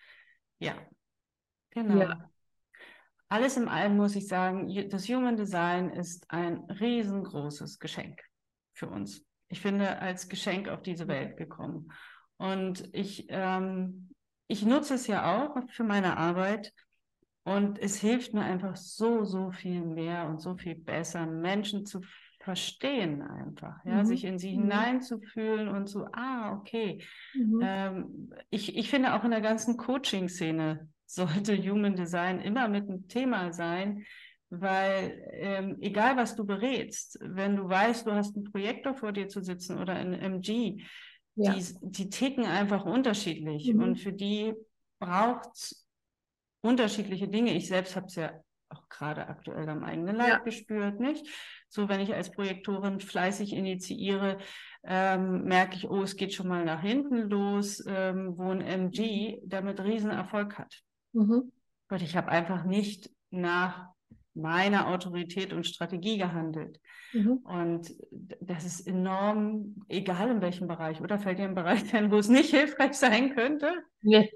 ja, 0.61 0.75
genau. 1.75 1.99
Ja. 1.99 2.31
Alles 3.29 3.57
in 3.57 3.69
allem 3.69 3.97
muss 3.97 4.17
ich 4.17 4.29
sagen, 4.29 4.89
das 4.91 5.09
Human 5.09 5.37
Design 5.37 5.91
ist 5.91 6.31
ein 6.31 6.59
riesengroßes 6.71 7.79
Geschenk 7.79 8.21
für 8.75 8.89
uns. 8.89 9.25
Ich 9.49 9.61
finde, 9.61 9.99
als 9.99 10.29
Geschenk 10.29 10.69
auf 10.69 10.83
diese 10.83 11.09
Welt 11.09 11.37
gekommen. 11.37 11.93
Und 12.37 12.89
ich 12.93 13.27
ähm, 13.29 14.15
ich 14.47 14.65
nutze 14.65 14.95
es 14.95 15.07
ja 15.07 15.37
auch 15.37 15.57
für 15.71 15.85
meine 15.85 16.17
Arbeit 16.17 16.73
und 17.45 17.79
es 17.79 17.99
hilft 17.99 18.35
mir 18.35 18.43
einfach 18.43 18.77
so, 18.77 19.25
so 19.25 19.51
viel 19.51 19.83
mehr 19.83 20.27
und 20.29 20.41
so 20.41 20.57
viel 20.57 20.75
besser, 20.75 21.27
Menschen 21.27 21.87
zu 21.87 22.01
verstehen 22.41 23.23
einfach, 23.23 23.83
ja, 23.87 24.03
mhm. 24.03 24.05
sich 24.05 24.25
in 24.25 24.39
sie 24.39 24.55
mhm. 24.55 24.63
hineinzufühlen 24.63 25.69
und 25.69 25.89
so, 25.89 26.07
ah, 26.13 26.53
okay. 26.53 27.03
Mhm. 27.35 27.61
Ähm, 27.63 28.35
ich, 28.51 28.77
ich 28.77 28.91
finde 28.91 29.15
auch 29.15 29.25
in 29.25 29.31
der 29.31 29.41
ganzen 29.41 29.79
Coaching-Szene 29.79 30.89
sollte 31.07 31.57
Human 31.57 31.97
Design 31.97 32.41
immer 32.41 32.69
mit 32.69 32.89
einem 32.89 33.09
Thema 33.09 33.53
sein, 33.53 34.05
weil 34.51 35.23
ähm, 35.33 35.79
egal 35.81 36.17
was 36.17 36.37
du 36.37 36.45
berätst, 36.45 37.19
wenn 37.21 37.57
du 37.57 37.69
weißt, 37.69 38.07
du 38.07 38.13
hast 38.13 38.37
einen 38.37 38.45
Projektor 38.45 38.95
vor 38.95 39.13
dir 39.13 39.29
zu 39.29 39.43
sitzen 39.43 39.79
oder 39.79 39.95
ein 39.95 40.13
MG, 40.13 40.83
ja. 41.37 41.55
die, 41.55 41.65
die 41.83 42.11
ticken 42.11 42.45
einfach 42.45 42.85
unterschiedlich 42.85 43.73
mhm. 43.73 43.83
und 43.83 43.97
für 43.97 44.13
die 44.13 44.55
braucht 44.99 45.51
es 45.55 45.87
unterschiedliche 46.63 47.29
Dinge. 47.29 47.53
Ich 47.55 47.69
selbst 47.69 47.97
habe 47.97 48.07
es 48.07 48.15
ja 48.15 48.33
auch 48.69 48.89
gerade 48.89 49.29
aktuell 49.29 49.69
am 49.69 49.85
eigenen 49.85 50.17
Leib 50.17 50.29
ja. 50.29 50.39
gespürt, 50.39 51.01
nicht? 51.01 51.27
So, 51.69 51.89
wenn 51.89 52.01
ich 52.01 52.15
als 52.15 52.31
Projektorin 52.31 53.01
fleißig 53.01 53.53
initiiere, 53.53 54.39
ähm, 54.85 55.45
merke 55.45 55.77
ich, 55.77 55.89
oh, 55.89 56.03
es 56.03 56.17
geht 56.17 56.33
schon 56.35 56.49
mal 56.49 56.65
nach 56.65 56.81
hinten 56.81 57.29
los, 57.29 57.85
ähm, 57.87 58.37
wo 58.37 58.51
ein 58.51 58.61
MG 58.61 59.41
damit 59.45 59.81
Riesenerfolg 59.81 60.59
hat. 60.59 60.83
Mhm. 61.15 61.51
Und 61.89 62.03
ich 62.03 62.17
habe 62.17 62.29
einfach 62.29 62.65
nicht 62.65 63.11
nach 63.31 63.89
meiner 64.35 64.89
Autorität 64.89 65.53
und 65.53 65.67
Strategie 65.67 66.19
gehandelt. 66.19 66.81
Mhm. 67.13 67.37
Und 67.45 67.95
das 68.41 68.65
ist 68.65 68.87
enorm, 68.87 69.77
egal 69.89 70.31
in 70.31 70.41
welchem 70.41 70.67
Bereich, 70.67 71.01
oder 71.01 71.19
fällt 71.19 71.39
dir 71.39 71.45
ein 71.45 71.55
Bereich 71.55 71.83
ein, 71.95 72.11
wo 72.11 72.19
es 72.19 72.29
nicht 72.29 72.51
hilfreich 72.51 72.95
sein 72.95 73.35
könnte? 73.35 73.73
Nee. 74.03 74.31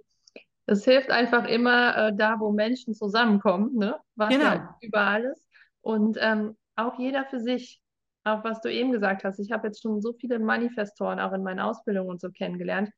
Es 0.67 0.85
hilft 0.85 1.11
einfach 1.11 1.47
immer 1.47 1.97
äh, 1.97 2.13
da, 2.15 2.39
wo 2.39 2.53
Menschen 2.53 2.95
zusammenkommen, 2.95 3.75
ne? 3.77 3.99
was 4.17 4.29
genau. 4.29 4.45
ja 4.45 4.77
überall 4.83 5.25
ist. 5.25 5.47
Und 5.81 6.19
ähm, 6.21 6.57
auch 6.77 6.99
jeder 6.99 7.25
für 7.25 7.41
sich, 7.41 7.81
auch 8.25 8.45
was 8.45 8.61
du 8.61 8.71
eben 8.71 8.93
gesagt 8.93 9.25
hast. 9.25 9.39
Ich 9.39 9.51
habe 9.51 9.69
jetzt 9.69 9.81
schon 9.81 10.03
so 10.03 10.13
viele 10.13 10.39
Manifestoren 10.39 11.21
auch 11.21 11.33
in 11.33 11.43
meiner 11.43 11.67
Ausbildung 11.67 12.09
und 12.09 12.21
so 12.21 12.31
kennengelernt, 12.31 12.91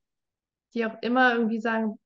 die 0.75 0.85
auch 0.85 0.97
immer 1.01 1.35
irgendwie 1.35 1.61
sagen, 1.61 1.97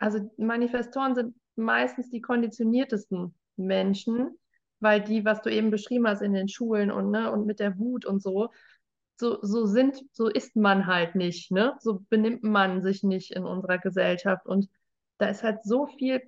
also 0.00 0.30
Manifestoren 0.38 1.14
sind 1.14 1.36
meistens 1.56 2.10
die 2.10 2.20
konditioniertesten 2.20 3.34
Menschen, 3.56 4.36
weil 4.80 5.02
die, 5.02 5.24
was 5.24 5.42
du 5.42 5.50
eben 5.50 5.70
beschrieben 5.70 6.08
hast 6.08 6.22
in 6.22 6.32
den 6.32 6.48
Schulen 6.48 6.90
und, 6.90 7.10
ne, 7.10 7.30
und 7.30 7.46
mit 7.46 7.60
der 7.60 7.78
Wut 7.78 8.06
und 8.06 8.22
so, 8.22 8.48
so, 9.18 9.38
so 9.42 9.66
sind, 9.66 10.02
so 10.12 10.28
ist 10.28 10.56
man 10.56 10.86
halt 10.86 11.14
nicht, 11.14 11.50
ne? 11.52 11.76
So 11.80 12.02
benimmt 12.08 12.42
man 12.42 12.80
sich 12.80 13.02
nicht 13.02 13.32
in 13.32 13.44
unserer 13.44 13.76
Gesellschaft. 13.76 14.46
Und 14.46 14.70
da 15.18 15.28
ist 15.28 15.42
halt 15.42 15.62
so 15.62 15.86
viel, 15.86 16.22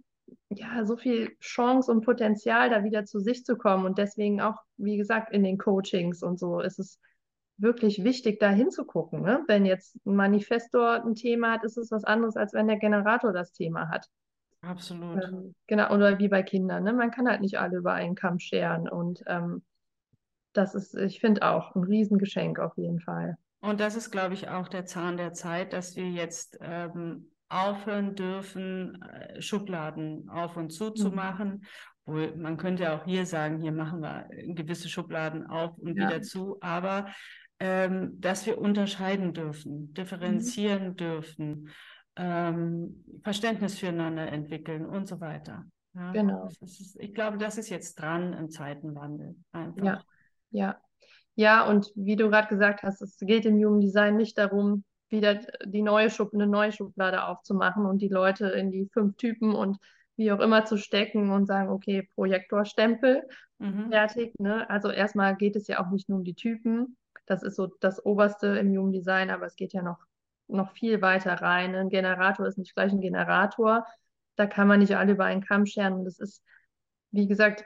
ja, 0.51 0.85
so 0.85 0.99
viel 0.99 1.35
Chance 1.41 1.91
und 1.91 2.05
Potenzial, 2.05 2.69
da 2.69 2.85
wieder 2.85 3.07
zu 3.07 3.21
sich 3.21 3.47
zu 3.47 3.57
kommen. 3.57 3.87
Und 3.87 3.97
deswegen 3.97 4.43
auch, 4.43 4.57
wie 4.77 4.99
gesagt, 4.99 5.33
in 5.33 5.43
den 5.43 5.57
Coachings 5.57 6.23
und 6.23 6.39
so 6.39 6.61
ist 6.61 6.79
es 6.79 6.99
wirklich 7.63 8.05
wichtig, 8.05 8.41
da 8.41 8.51
hinzugucken. 8.51 9.23
Ne? 9.23 9.43
Wenn 9.47 9.65
jetzt 9.65 9.97
ein 10.05 10.17
Manifestor 10.17 11.05
ein 11.05 11.15
Thema 11.15 11.53
hat, 11.53 11.65
ist 11.65 11.79
es 11.79 11.91
was 11.91 12.05
anderes, 12.05 12.37
als 12.37 12.53
wenn 12.53 12.69
der 12.69 12.79
Generator 12.79 13.33
das 13.33 13.53
Thema 13.53 13.89
hat. 13.89 14.09
Absolut. 14.63 15.25
Ähm, 15.25 15.55
genau, 15.67 15.93
oder 15.93 16.19
wie 16.19 16.29
bei 16.29 16.43
Kindern, 16.43 16.85
ne? 16.85 16.93
Man 16.93 17.11
kann 17.11 17.29
halt 17.29 17.41
nicht 17.41 17.59
alle 17.59 17.79
über 17.79 17.95
einen 17.95 18.15
Kamm 18.15 18.39
scheren. 18.39 18.89
Und 18.89 19.23
ähm, 19.27 19.63
das 20.53 20.75
ist, 20.75 20.95
ich 20.95 21.21
finde 21.21 21.43
auch, 21.43 21.75
ein 21.75 21.83
Riesengeschenk 21.83 22.59
auf 22.61 22.77
jeden 22.77 23.01
Fall. 23.01 23.37
Und 23.61 23.81
das 23.81 23.97
ist, 23.97 24.11
glaube 24.11 24.35
ich, 24.35 24.49
auch 24.49 24.69
der 24.69 24.87
Zahn 24.87 25.17
der 25.17 25.33
Zeit, 25.33 25.73
dass 25.73 25.97
wir 25.97 26.09
jetzt 26.09 26.59
ähm, 26.61 27.31
aufhören 27.49 28.15
dürfen, 28.15 29.03
äh, 29.03 29.43
Schubladen 29.43 30.29
auf 30.29 30.57
und 30.57 30.71
zu 30.71 30.91
zu 30.91 31.11
mhm. 31.11 31.15
machen. 31.15 31.65
Wohl, 32.05 32.35
man 32.37 32.57
könnte 32.57 32.93
auch 32.93 33.05
hier 33.05 33.27
sagen, 33.27 33.61
hier 33.61 33.73
machen 33.73 34.01
wir 34.01 34.27
gewisse 34.55 34.89
Schubladen 34.89 35.47
auf 35.47 35.79
und 35.79 35.97
ja. 35.97 36.09
wieder 36.09 36.23
zu, 36.23 36.59
aber 36.61 37.07
ähm, 37.65 38.21
dass 38.21 38.45
wir 38.45 38.59
unterscheiden 38.59 39.35
dürfen, 39.35 39.95
differenzieren 39.95 40.89
mhm. 40.89 40.97
dürfen 40.97 41.69
ähm, 42.17 43.05
Verständnis 43.23 43.79
füreinander 43.79 44.27
entwickeln 44.33 44.85
und 44.85 45.07
so 45.07 45.21
weiter. 45.21 45.65
Ja, 45.95 46.11
genau. 46.11 46.49
Ist, 46.61 46.97
ich 46.99 47.15
glaube, 47.15 47.39
das 47.39 47.59
ist 47.59 47.69
jetzt 47.69 47.95
dran 48.01 48.33
im 48.33 48.51
Zeitenwandel. 48.51 49.37
Einfach. 49.53 49.85
Ja, 49.85 50.03
ja. 50.51 50.77
Ja, 51.37 51.65
und 51.69 51.93
wie 51.95 52.17
du 52.17 52.31
gerade 52.31 52.49
gesagt 52.49 52.83
hast, 52.83 53.01
es 53.01 53.17
geht 53.19 53.47
im 53.47 53.55
Human 53.55 53.81
Design 53.81 54.17
nicht 54.17 54.37
darum, 54.39 54.83
wieder 55.09 55.37
die 55.65 55.83
neue 55.83 56.11
Schub 56.11 56.35
eine 56.35 56.49
neue 56.49 56.73
Schublade 56.73 57.25
aufzumachen 57.25 57.87
und 57.87 58.03
die 58.03 58.09
Leute 58.09 58.49
in 58.49 58.73
die 58.73 58.89
fünf 58.93 59.17
Typen 59.17 59.55
und 59.55 59.79
wie 60.17 60.33
auch 60.33 60.41
immer 60.41 60.65
zu 60.65 60.79
stecken 60.79 61.31
und 61.31 61.47
sagen, 61.47 61.71
okay, 61.71 62.09
Projektorstempel, 62.17 63.23
mhm. 63.61 63.89
fertig. 63.91 64.35
Ne? 64.41 64.69
Also 64.69 64.91
erstmal 64.91 65.37
geht 65.37 65.55
es 65.55 65.69
ja 65.69 65.81
auch 65.81 65.91
nicht 65.91 66.09
nur 66.09 66.19
um 66.19 66.25
die 66.25 66.35
Typen. 66.35 66.97
Das 67.33 67.43
ist 67.43 67.57
so 67.57 67.67
das 67.81 68.05
Oberste 68.05 68.59
im 68.59 68.69
Human 68.77 68.93
Design, 68.93 69.31
aber 69.31 69.47
es 69.47 69.57
geht 69.57 69.73
ja 69.73 69.83
noch 69.83 70.05
noch 70.49 70.73
viel 70.73 71.03
weiter 71.03 71.35
rein. 71.35 71.75
Ein 71.75 71.89
Generator 71.89 72.47
ist 72.47 72.59
nicht 72.59 72.75
gleich 72.75 72.93
ein 72.93 73.01
Generator. 73.01 73.87
Da 74.37 74.47
kann 74.47 74.69
man 74.69 74.81
nicht 74.81 74.97
alle 74.97 75.13
über 75.13 75.25
einen 75.25 75.43
Kamm 75.43 75.67
scheren. 75.67 75.95
Und 75.95 76.05
das 76.05 76.19
ist, 76.19 76.45
wie 77.11 77.27
gesagt, 77.27 77.65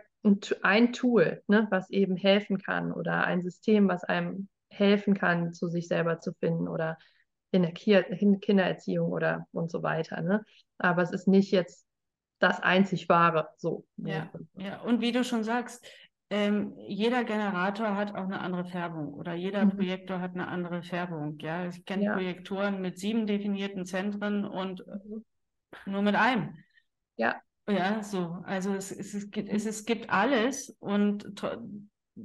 ein, 0.62 0.92
Tool, 0.92 1.42
ne, 1.46 1.66
was 1.70 1.90
eben 1.90 2.16
helfen 2.16 2.58
kann 2.58 2.92
oder 2.92 3.24
ein 3.24 3.42
System, 3.42 3.88
was 3.88 4.02
einem 4.04 4.48
helfen 4.68 5.14
kann, 5.14 5.52
zu 5.52 5.68
sich 5.68 5.86
selber 5.86 6.20
zu 6.20 6.32
finden 6.32 6.68
oder 6.68 6.98
in 7.52 7.62
der 7.62 7.72
Kindererziehung 7.72 9.12
oder 9.12 9.46
und 9.52 9.70
so 9.70 9.82
weiter. 9.82 10.20
Ne? 10.20 10.44
Aber 10.78 11.02
es 11.02 11.12
ist 11.12 11.28
nicht 11.28 11.52
jetzt 11.52 11.86
das 12.40 12.60
einzig 12.60 13.08
wahre. 13.08 13.48
So. 13.56 13.86
Ja, 13.96 14.30
ja, 14.56 14.80
und 14.80 15.00
wie 15.00 15.12
du 15.12 15.22
schon 15.22 15.44
sagst, 15.44 15.86
ähm, 16.30 16.74
jeder 16.88 17.24
Generator 17.24 17.96
hat 17.96 18.14
auch 18.14 18.24
eine 18.24 18.40
andere 18.40 18.64
Färbung 18.64 19.14
oder 19.14 19.34
jeder 19.34 19.64
Mhm. 19.64 19.76
Projektor 19.76 20.20
hat 20.20 20.34
eine 20.34 20.48
andere 20.48 20.82
Färbung. 20.82 21.38
Ja, 21.38 21.68
ich 21.68 21.84
kenne 21.84 22.04
Ja. 22.04 22.14
Projektoren 22.14 22.80
mit 22.80 22.98
sieben 22.98 23.26
definierten 23.26 23.84
Zentren 23.86 24.44
und 24.44 24.84
Mhm. 24.86 25.24
nur 25.86 26.02
mit 26.02 26.14
einem. 26.16 26.56
Ja. 27.16 27.36
Ja, 27.68 28.02
so. 28.02 28.38
Also 28.44 28.74
es, 28.74 28.92
es, 28.92 29.14
es, 29.14 29.30
gibt, 29.30 29.48
es, 29.48 29.66
es 29.66 29.84
gibt 29.84 30.10
alles 30.10 30.70
und 30.78 31.26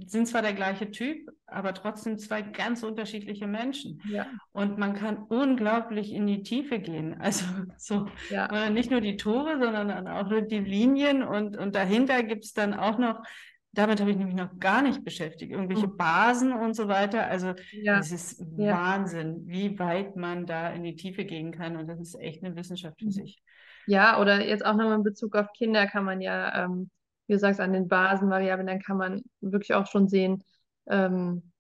sind 0.06 0.26
zwar 0.28 0.42
der 0.42 0.54
gleiche 0.54 0.90
Typ, 0.92 1.30
aber 1.48 1.74
trotzdem 1.74 2.18
zwei 2.18 2.42
ganz 2.42 2.82
unterschiedliche 2.84 3.46
Menschen. 3.48 4.02
Ja, 4.08 4.26
Und 4.54 4.78
man 4.78 4.94
kann 4.94 5.18
unglaublich 5.18 6.14
in 6.14 6.28
die 6.28 6.44
Tiefe 6.44 6.80
gehen. 6.80 7.18
Also 7.20 7.46
so 7.78 8.08
ja, 8.30 8.46
äh, 8.48 8.70
nicht 8.70 8.90
nur 8.90 9.02
die 9.02 9.18
Tore, 9.18 9.60
sondern 9.60 10.08
auch 10.08 10.30
nur 10.30 10.42
die 10.44 10.60
Linien 10.60 11.24
und, 11.24 11.58
und 11.58 11.76
dahinter 11.76 12.24
gibt 12.24 12.46
es 12.46 12.54
dann 12.54 12.74
auch 12.74 12.98
noch, 12.98 13.22
damit 13.74 14.00
habe 14.02 14.12
ich 14.12 14.18
nämlich 14.18 14.36
noch 14.36 14.60
gar 14.60 14.82
nicht 14.82 15.04
beschäftigt, 15.04 15.52
irgendwelche 15.52 15.88
Mhm. 15.88 15.88
Basen 15.88 16.54
und 16.54 16.76
so 16.76 16.88
weiter. 16.88 17.28
Also 17.28 17.54
ja, 17.72 18.02
es 18.02 18.12
ist 18.12 18.44
Ja. 18.56 18.80
Wahnsinn, 18.80 19.48
wie 19.48 19.78
weit 19.80 20.16
man 20.16 20.46
da 20.46 20.70
in 20.72 20.84
die 20.84 20.96
Tiefe 20.96 21.26
gehen 21.26 21.52
kann. 21.52 21.78
Und 21.78 21.88
das 21.88 22.00
ist 22.00 22.16
echt 22.20 22.44
eine 22.44 22.56
Wissenschaft 22.56 23.02
für 23.02 23.12
Mhm. 23.12 23.12
sich. 23.12 23.42
ja, 23.86 24.20
oder 24.22 24.46
jetzt 24.46 24.66
auch 24.66 24.76
nochmal 24.76 24.98
in 24.98 25.04
Bezug 25.04 25.36
auf 25.36 25.54
Kinder 25.54 25.88
kann 25.88 26.06
man 26.06 26.22
ja, 26.22 26.66
ähm, 26.66 26.92
wie 27.28 27.34
du 27.34 27.40
sagst, 27.40 27.60
an 27.60 27.74
den 27.74 27.88
Basenvariablen, 27.88 28.68
dann 28.68 28.82
kann 28.82 28.98
man 28.98 29.24
wirklich 29.42 29.74
auch 29.74 29.88
schon 29.88 30.08
sehen, 30.10 30.44
ähm, 30.90 31.52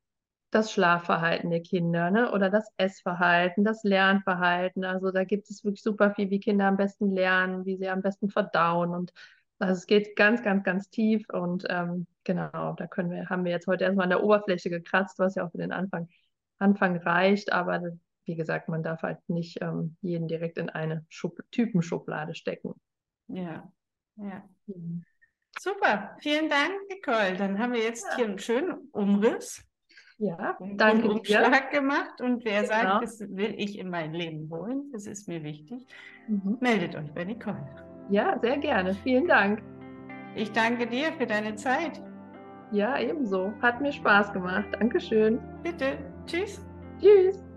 das 0.51 0.71
Schlafverhalten 0.73 1.49
der 1.51 1.61
Kinder, 1.63 2.11
ne? 2.11 2.31
Oder 2.33 2.49
das 2.49 2.69
Essverhalten, 2.77 3.65
das 3.65 3.83
Lernverhalten. 3.83 4.85
Also 4.85 5.11
da 5.11 5.25
gibt 5.25 5.49
es 5.49 5.63
wirklich 5.65 5.83
super 5.83 6.13
viel, 6.15 6.29
wie 6.31 6.39
Kinder 6.41 6.67
am 6.67 6.77
besten 6.77 7.11
lernen, 7.15 7.65
wie 7.65 7.77
sie 7.77 7.89
am 7.89 8.01
besten 8.03 8.29
verdauen. 8.29 8.91
Und 8.91 9.13
also 9.61 9.73
es 9.73 9.87
geht 9.87 10.15
ganz, 10.15 10.41
ganz, 10.43 10.63
ganz 10.63 10.89
tief. 10.89 11.23
Und 11.29 11.65
ähm, 11.69 12.07
genau, 12.23 12.73
da 12.73 12.87
können 12.87 13.11
wir, 13.11 13.29
haben 13.29 13.45
wir 13.45 13.51
jetzt 13.51 13.67
heute 13.67 13.83
erstmal 13.83 14.05
an 14.05 14.09
der 14.11 14.23
Oberfläche 14.23 14.69
gekratzt, 14.69 15.19
was 15.19 15.35
ja 15.35 15.45
auch 15.45 15.51
für 15.51 15.57
den 15.59 15.71
Anfang, 15.71 16.09
Anfang 16.59 16.97
reicht. 16.97 17.53
Aber 17.53 17.81
wie 18.25 18.35
gesagt, 18.35 18.69
man 18.69 18.83
darf 18.83 19.01
halt 19.01 19.17
nicht 19.27 19.61
ähm, 19.61 19.95
jeden 20.01 20.27
direkt 20.27 20.57
in 20.57 20.69
eine 20.69 21.05
Schub 21.09 21.39
Typenschublade 21.51 22.35
stecken. 22.35 22.73
Ja, 23.27 23.71
ja. 24.17 24.43
Mhm. 24.67 25.03
Super, 25.59 26.15
vielen 26.21 26.49
Dank, 26.49 26.71
Nicole. 26.89 27.35
Dann 27.37 27.59
haben 27.59 27.73
wir 27.73 27.83
jetzt 27.83 28.05
Ja. 28.11 28.15
hier 28.15 28.25
einen 28.25 28.39
schönen 28.39 28.89
Umriss, 28.93 29.63
Ja, 30.17 30.57
einen 30.59 30.77
danke 30.77 31.03
dir. 31.03 31.11
Umschlag 31.15 31.71
gemacht. 31.71 32.21
Und 32.21 32.45
wer 32.45 32.61
Genau. 32.61 32.73
sagt, 32.73 33.03
das 33.03 33.19
will 33.19 33.53
ich 33.57 33.77
in 33.77 33.89
mein 33.89 34.13
Leben 34.13 34.49
holen, 34.49 34.89
das 34.93 35.05
ist 35.07 35.27
mir 35.27 35.43
wichtig, 35.43 35.85
Mhm. 36.27 36.57
meldet 36.61 36.95
euch 36.95 37.11
bei 37.13 37.25
Nicole. 37.25 37.90
Ja, 38.09 38.37
sehr 38.41 38.57
gerne. 38.57 38.93
Vielen 39.03 39.27
Dank. 39.27 39.61
Ich 40.35 40.51
danke 40.51 40.87
dir 40.87 41.11
für 41.13 41.25
deine 41.25 41.55
Zeit. 41.55 42.01
Ja, 42.71 42.97
ebenso. 42.99 43.51
Hat 43.61 43.81
mir 43.81 43.91
Spaß 43.91 44.31
gemacht. 44.31 44.65
Dankeschön. 44.79 45.39
Bitte, 45.63 45.97
tschüss. 46.25 46.65
Tschüss. 46.99 47.50